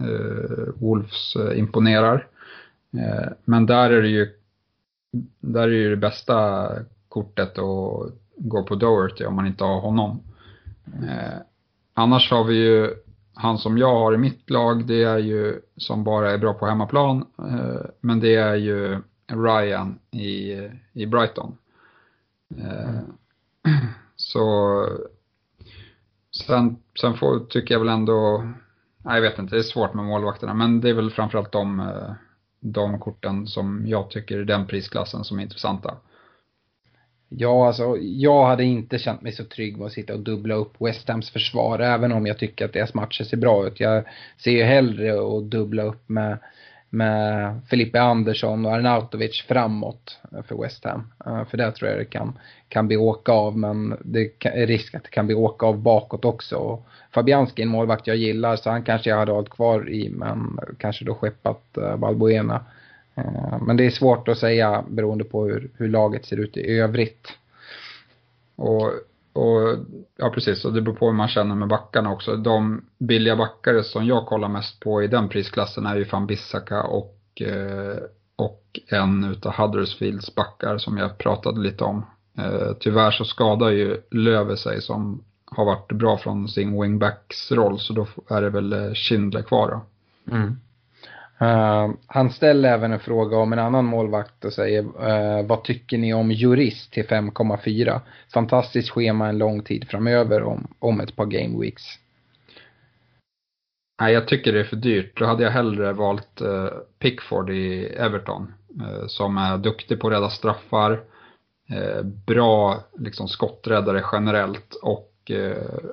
eh 0.00 0.68
Wolves 0.74 1.36
eh, 1.36 1.58
imponerar. 1.58 2.26
Eh, 2.92 3.32
men 3.44 3.66
där 3.66 3.90
är 3.90 4.02
det 4.02 4.08
ju 4.08 4.28
där 5.40 5.62
är 5.62 5.72
ju 5.72 5.90
det 5.90 5.96
bästa 5.96 6.68
kortet 7.08 7.58
att 7.58 8.12
gå 8.36 8.62
på 8.62 8.74
Doherty 8.74 9.24
om 9.24 9.34
man 9.34 9.46
inte 9.46 9.64
har 9.64 9.80
honom. 9.80 10.20
Eh, 11.02 11.38
annars 11.94 12.30
har 12.30 12.44
vi 12.44 12.54
ju 12.54 12.90
han 13.34 13.58
som 13.58 13.78
jag 13.78 13.98
har 13.98 14.14
i 14.14 14.18
mitt 14.18 14.50
lag, 14.50 14.86
det 14.86 15.02
är 15.02 15.18
ju 15.18 15.60
som 15.76 16.04
bara 16.04 16.30
är 16.30 16.38
bra 16.38 16.54
på 16.54 16.66
hemmaplan, 16.66 17.26
eh, 17.38 17.86
men 18.00 18.20
det 18.20 18.34
är 18.34 18.54
ju 18.54 18.98
Ryan 19.26 19.98
i, 20.10 20.52
i 20.92 21.06
Brighton. 21.06 21.56
Eh, 22.58 22.88
mm. 22.88 23.86
Så 24.16 24.86
sen, 26.46 26.76
sen 27.00 27.14
får, 27.14 27.40
tycker 27.40 27.74
jag 27.74 27.80
väl 27.80 27.88
ändå, 27.88 28.48
nej 29.04 29.14
jag 29.14 29.22
vet 29.22 29.38
inte, 29.38 29.54
det 29.56 29.60
är 29.60 29.62
svårt 29.62 29.94
med 29.94 30.04
målvakterna, 30.04 30.54
men 30.54 30.80
det 30.80 30.90
är 30.90 30.94
väl 30.94 31.10
framförallt 31.10 31.52
de, 31.52 31.80
eh, 31.80 32.12
de 32.60 32.98
korten 32.98 33.46
som 33.46 33.86
jag 33.86 34.10
tycker 34.10 34.38
är 34.38 34.44
den 34.44 34.66
prisklassen 34.66 35.24
som 35.24 35.38
är 35.38 35.42
intressanta. 35.42 35.96
Ja, 37.28 37.66
alltså 37.66 37.96
jag 38.00 38.46
hade 38.46 38.64
inte 38.64 38.98
känt 38.98 39.22
mig 39.22 39.32
så 39.32 39.44
trygg 39.44 39.76
med 39.76 39.86
att 39.86 39.92
sitta 39.92 40.14
och 40.14 40.20
dubbla 40.20 40.54
upp 40.54 40.72
West 40.78 41.08
Hams 41.08 41.30
försvar, 41.30 41.78
även 41.78 42.12
om 42.12 42.26
jag 42.26 42.38
tycker 42.38 42.64
att 42.64 42.72
deras 42.72 42.94
matcher 42.94 43.24
ser 43.24 43.36
bra 43.36 43.66
ut. 43.66 43.80
Jag 43.80 44.04
ser 44.38 44.50
ju 44.50 44.62
hellre 44.62 45.12
att 45.12 45.50
dubbla 45.50 45.82
upp 45.82 46.08
med, 46.08 46.38
med 46.92 47.60
Felipe 47.70 48.00
Andersson 48.00 48.66
och 48.66 48.72
Arnautovic 48.72 49.44
framåt 49.48 50.20
för 50.48 50.62
West 50.62 50.84
Ham. 50.84 51.12
Eh, 51.26 51.44
för 51.44 51.56
där 51.56 51.70
tror 51.70 51.90
jag 51.90 51.98
det 51.98 52.04
kan, 52.04 52.38
kan 52.68 52.86
bli 52.86 52.96
åka 52.96 53.32
av, 53.32 53.58
men 53.58 53.96
det 54.04 54.44
är 54.44 54.66
risk 54.66 54.94
att 54.94 55.04
det 55.04 55.10
kan 55.10 55.26
bli 55.26 55.34
åka 55.34 55.66
av 55.66 55.78
bakåt 55.78 56.24
också. 56.24 56.56
Och 56.56 56.86
Fabianski 57.14 57.62
är 57.62 57.66
en 57.66 57.72
målvakt 57.72 58.06
jag 58.06 58.16
gillar, 58.16 58.56
så 58.56 58.70
han 58.70 58.82
kanske 58.82 59.10
jag 59.10 59.16
hade 59.16 59.32
hållit 59.32 59.50
kvar 59.50 59.90
i, 59.90 60.08
men 60.10 60.58
kanske 60.78 61.04
då 61.04 61.14
skeppat 61.14 61.76
eh, 61.76 61.82
uh, 61.82 61.96
Balbuena. 61.96 62.64
Eh, 63.14 63.62
men 63.62 63.76
det 63.76 63.86
är 63.86 63.90
svårt 63.90 64.28
att 64.28 64.38
säga 64.38 64.84
beroende 64.88 65.24
på 65.24 65.44
hur, 65.44 65.70
hur 65.76 65.88
laget 65.88 66.26
ser 66.26 66.36
ut 66.36 66.56
i 66.56 66.78
övrigt. 66.78 67.28
Och, 68.56 68.92
och, 69.32 69.78
ja 70.16 70.30
precis, 70.30 70.64
och 70.64 70.72
det 70.72 70.82
beror 70.82 70.94
på 70.94 71.06
hur 71.06 71.12
man 71.12 71.28
känner 71.28 71.54
med 71.54 71.68
backarna 71.68 72.12
också. 72.12 72.36
De 72.36 72.84
billiga 72.98 73.36
backare 73.36 73.84
som 73.84 74.06
jag 74.06 74.26
kollar 74.26 74.48
mest 74.48 74.80
på 74.80 75.02
i 75.02 75.06
den 75.06 75.28
prisklassen 75.28 75.86
är 75.86 75.96
ju 75.96 76.04
fan 76.04 76.26
Bissaka 76.26 76.82
och, 76.82 77.42
eh, 77.42 77.96
och 78.36 78.80
en 78.88 79.24
utav 79.24 79.52
Huddersfields 79.52 80.34
backar 80.34 80.78
som 80.78 80.98
jag 80.98 81.18
pratade 81.18 81.60
lite 81.60 81.84
om. 81.84 82.06
Eh, 82.38 82.72
tyvärr 82.80 83.10
så 83.10 83.24
skadar 83.24 83.70
ju 83.70 84.00
Löve 84.10 84.56
sig 84.56 84.82
som 84.82 85.24
har 85.44 85.64
varit 85.64 85.92
bra 85.92 86.18
från 86.18 86.48
sin 86.48 86.80
wingbacks 86.82 87.52
roll 87.52 87.78
så 87.78 87.92
då 87.92 88.06
är 88.28 88.42
det 88.42 88.50
väl 88.50 88.72
eh, 88.72 88.94
Schindler 88.94 89.42
kvar 89.42 89.70
då. 89.70 89.80
Mm. 90.34 90.60
Uh, 91.42 91.90
han 92.06 92.30
ställer 92.30 92.72
även 92.72 92.92
en 92.92 93.00
fråga 93.00 93.36
om 93.36 93.52
en 93.52 93.58
annan 93.58 93.84
målvakt 93.84 94.44
och 94.44 94.52
säger 94.52 94.82
uh, 94.82 95.46
vad 95.46 95.64
tycker 95.64 95.98
ni 95.98 96.14
om 96.14 96.32
jurist 96.32 96.92
till 96.92 97.04
5,4? 97.04 98.00
Fantastiskt 98.34 98.90
schema 98.90 99.28
en 99.28 99.38
lång 99.38 99.62
tid 99.62 99.88
framöver 99.88 100.42
om, 100.42 100.74
om 100.78 101.00
ett 101.00 101.16
par 101.16 101.26
game 101.26 101.60
weeks. 101.60 101.82
Nej, 104.00 104.14
jag 104.14 104.28
tycker 104.28 104.52
det 104.52 104.60
är 104.60 104.64
för 104.64 104.76
dyrt. 104.76 105.18
Då 105.18 105.24
hade 105.24 105.42
jag 105.42 105.50
hellre 105.50 105.92
valt 105.92 106.42
uh, 106.42 106.68
Pickford 106.98 107.50
i 107.50 107.86
Everton 107.86 108.52
som 109.06 109.38
är 109.38 109.58
duktig 109.58 110.00
på 110.00 110.06
att 110.06 110.12
rädda 110.12 110.30
straffar, 110.30 111.00
bra 112.26 112.84
liksom, 112.98 113.28
skotträddare 113.28 114.04
generellt 114.12 114.74
och 114.82 115.30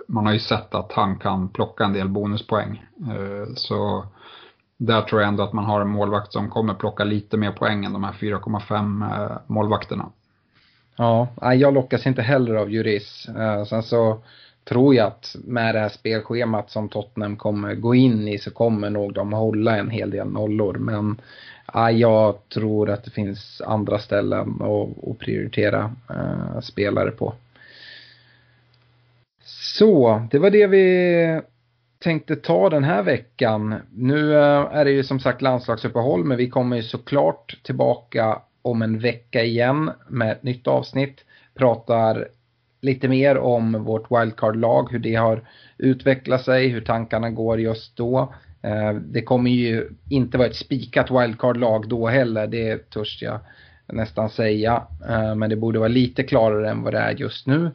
man 0.08 0.26
har 0.26 0.34
ju 0.34 0.40
sett 0.40 0.76
att 0.76 0.92
han 0.92 1.20
kan 1.20 1.50
plocka 1.50 1.84
en 1.84 1.94
del 1.94 2.10
bonuspoäng. 2.10 2.86
så 3.56 4.06
där 4.82 5.02
tror 5.02 5.22
jag 5.22 5.28
ändå 5.28 5.44
att 5.44 5.54
man 5.54 5.66
har 5.66 5.82
en 5.82 5.90
målvakt 5.90 6.34
som 6.34 6.50
kommer 6.50 6.74
plocka 6.74 7.04
lite 7.04 7.38
mer 7.38 7.52
poäng 7.52 7.86
än 7.86 7.94
de 7.94 8.04
här 8.04 8.14
4,5 8.14 9.32
eh, 9.32 9.38
målvakterna. 9.48 10.10
Ja, 10.96 11.28
jag 11.54 11.74
lockas 11.74 12.08
inte 12.08 12.22
heller 12.22 12.56
av 12.56 12.72
Juris. 12.72 13.28
Eh, 13.38 13.64
sen 13.64 13.84
så 13.84 14.20
tror 14.64 14.96
jag 14.96 15.08
att 15.08 15.36
med 15.44 15.76
det 15.76 15.80
här 15.80 15.90
spelschemat 15.90 16.70
som 16.70 16.90
Tottenham 16.90 17.38
kommer 17.38 17.76
gå 17.76 17.96
in 17.96 18.28
i 18.28 18.38
så 18.38 18.52
kommer 18.52 18.90
nog 18.90 19.14
de 19.14 19.34
hålla 19.34 19.78
en 19.78 19.90
hel 19.90 20.10
del 20.10 20.28
nollor. 20.28 20.78
Men 20.78 21.22
jag 21.94 22.50
tror 22.50 22.90
att 22.90 23.04
det 23.04 23.12
finns 23.12 23.62
andra 23.66 24.00
ställen 24.00 24.62
att, 24.62 25.20
prioritera 25.20 25.96
eh, 26.10 26.60
spelare 26.62 27.12
på. 27.12 27.34
Så, 29.46 30.22
det 30.32 30.40
var 30.40 30.50
det 30.50 30.68
vi 30.68 31.42
tänkte 32.00 32.36
ta 32.36 32.70
den 32.70 32.84
här 32.84 33.04
veckan. 33.04 33.76
Nu 33.94 34.34
eh, 34.34 34.68
är 34.72 34.86
det 34.86 34.92
ju 34.92 35.04
som 35.04 35.20
sagt 35.20 35.42
landslagsuppehåll 35.42 36.24
men 36.24 36.38
vi 36.38 36.50
kommer 36.50 36.78
ju 36.78 36.84
såklart 36.84 37.60
tillbaka 37.64 38.42
om 38.62 38.82
en 38.82 39.00
vecka 39.00 39.44
igen 39.44 39.92
med 40.08 40.32
ett 40.32 40.44
nytt 40.44 40.68
avsnitt. 40.68 41.26
Pratar 41.56 42.28
lite 42.82 43.08
mer 43.08 43.38
om 43.38 43.84
vårt 43.84 44.12
wildcard-lag, 44.12 44.92
hur 44.92 45.00
det 45.00 45.16
har 45.16 45.42
utvecklat 45.78 46.46
sig, 46.46 46.68
hur 46.68 46.82
tankarna 46.82 47.30
går 47.30 47.60
just 47.60 47.98
då. 47.98 48.34
Eh, 48.62 48.94
det 48.94 49.22
kommer 49.22 49.52
ju 49.52 49.90
inte 50.10 50.38
vara 50.38 50.48
ett 50.48 50.56
spikat 50.56 51.12
wildcard-lag 51.12 51.90
då 51.90 52.08
heller, 52.08 52.48
det 52.48 52.90
törs 52.90 53.22
jag 53.22 53.40
nästan 53.88 54.30
säga. 54.30 54.84
Eh, 55.10 55.36
men 55.36 55.50
det 55.50 55.56
borde 55.56 55.80
vara 55.80 55.90
lite 55.90 56.24
klarare 56.24 56.70
än 56.70 56.84
vad 56.84 56.94
det 56.94 57.00
är 57.00 57.16
just 57.16 57.48
nu. 57.48 57.72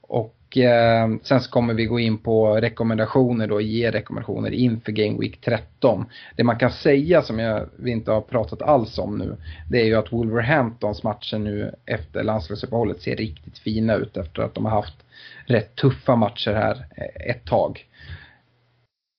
Och 0.00 0.36
eh, 0.56 1.08
sen 1.22 1.40
så 1.40 1.50
kommer 1.50 1.74
vi 1.74 1.86
gå 1.86 2.00
in 2.00 2.18
på 2.18 2.56
rekommendationer 2.56 3.46
då, 3.46 3.60
ge 3.60 3.90
rekommendationer 3.90 4.50
inför 4.50 4.92
Game 4.92 5.18
Week 5.18 5.40
13. 5.40 6.04
Det 6.36 6.44
man 6.44 6.58
kan 6.58 6.70
säga 6.70 7.22
som 7.22 7.38
jag, 7.38 7.68
vi 7.76 7.90
inte 7.90 8.10
har 8.10 8.20
pratat 8.20 8.62
alls 8.62 8.98
om 8.98 9.18
nu, 9.18 9.36
det 9.70 9.80
är 9.80 9.84
ju 9.84 9.94
att 9.94 10.12
Wolverhamptons 10.12 11.02
matcher 11.02 11.38
nu 11.38 11.74
efter 11.86 12.22
landslagsuppehållet 12.22 13.02
ser 13.02 13.16
riktigt 13.16 13.58
fina 13.58 13.94
ut 13.94 14.16
efter 14.16 14.42
att 14.42 14.54
de 14.54 14.64
har 14.64 14.72
haft 14.72 15.04
rätt 15.46 15.76
tuffa 15.76 16.16
matcher 16.16 16.52
här 16.52 16.86
eh, 16.96 17.30
ett 17.30 17.44
tag. 17.44 17.86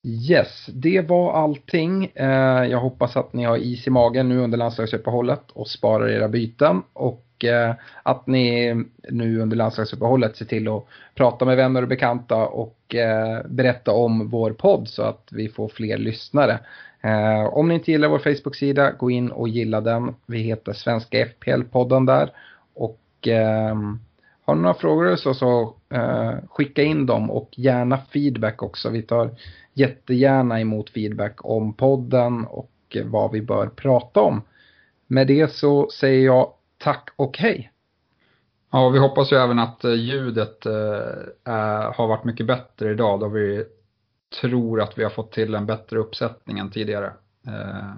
Yes, 0.07 0.65
det 0.73 1.01
var 1.01 1.34
allting. 1.34 2.11
Eh, 2.15 2.65
jag 2.65 2.80
hoppas 2.80 3.18
att 3.18 3.34
ni 3.34 3.43
har 3.43 3.57
is 3.57 3.88
i 3.88 3.89
magen 3.89 4.30
nu 4.30 4.39
under 4.39 4.57
landslagsuppehållet 4.57 5.51
och 5.51 5.68
sparar 5.68 6.09
era 6.09 6.27
byten. 6.27 6.81
Och 6.93 7.27
och 7.38 7.43
eh, 7.43 7.76
att 8.03 8.27
ni 8.27 8.73
nu 9.09 9.41
under 9.41 9.57
landslagsuppehållet 9.57 10.38
ser 10.38 10.45
till 10.45 10.68
att 10.68 10.85
prata 11.15 11.45
med 11.45 11.57
vänner 11.57 11.81
och 11.81 11.88
bekanta 11.88 12.35
och 12.35 12.95
eh, 12.95 13.41
berätta 13.45 13.91
om 13.91 14.30
vår 14.30 14.51
podd 14.51 14.88
så 14.88 15.03
att 15.03 15.30
vi 15.31 15.49
får 15.49 15.68
fler 15.68 15.97
lyssnare. 15.97 16.59
Eh, 17.01 17.45
om 17.53 17.68
ni 17.68 17.73
inte 17.73 17.91
gillar 17.91 18.07
vår 18.07 18.19
Facebook-sida, 18.19 18.91
gå 18.91 19.11
in 19.11 19.31
och 19.31 19.49
gilla 19.49 19.81
den. 19.81 20.15
Vi 20.26 20.39
heter 20.39 20.73
Svenska 20.73 21.26
FPL-podden 21.26 22.05
där. 22.05 22.31
Och 22.73 23.27
ehm, 23.27 23.99
har 24.45 24.55
ni 24.55 24.61
några 24.61 24.73
frågor 24.73 25.15
så, 25.15 25.34
så 25.34 25.73
skicka 26.49 26.84
in 26.84 27.05
dem 27.05 27.31
och 27.31 27.49
gärna 27.51 27.97
feedback 27.97 28.64
också. 28.64 28.89
Vi 28.89 29.01
tar 29.01 29.30
jättegärna 29.73 30.61
emot 30.61 30.89
feedback 30.89 31.45
om 31.45 31.73
podden 31.73 32.45
och 32.45 32.97
vad 33.05 33.31
vi 33.31 33.41
bör 33.41 33.68
prata 33.68 34.22
om. 34.22 34.41
Med 35.07 35.27
det 35.27 35.51
så 35.51 35.89
säger 35.89 36.26
jag 36.26 36.53
tack 36.78 37.10
och 37.16 37.38
hej. 37.38 37.72
Ja, 38.72 38.90
vi 38.90 38.99
hoppas 38.99 39.32
ju 39.32 39.38
även 39.38 39.60
att 39.60 39.84
eh, 39.84 39.94
ljudet 39.94 40.66
eh, 40.66 41.94
har 41.94 42.08
varit 42.08 42.24
mycket 42.24 42.45
bättre 42.45 42.91
idag 42.91 43.20
då 43.20 43.28
vi 43.28 43.66
tror 44.41 44.82
att 44.82 44.98
vi 44.98 45.04
har 45.04 45.10
fått 45.10 45.32
till 45.32 45.56
en 45.56 45.66
bättre 45.66 45.99
uppsättning 45.99 46.60
än 46.60 46.72
tidigare. 46.72 47.14
Eh, 47.48 47.94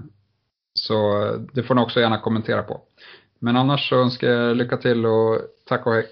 så 0.73 1.25
eh, 1.25 1.33
det 1.53 1.63
får 1.63 1.75
ni 1.75 1.81
också 1.81 1.99
gärna 1.99 2.19
kommentera 2.19 2.63
på. 2.63 2.81
Men 3.39 3.57
annars 3.57 3.89
så 3.89 4.01
önskar 4.01 4.27
jag 4.27 4.57
lycka 4.57 4.77
till 4.77 5.05
och 5.05 5.41
tack 5.65 5.85
och 5.85 5.93
hej. 5.93 6.07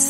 Service 0.00 0.09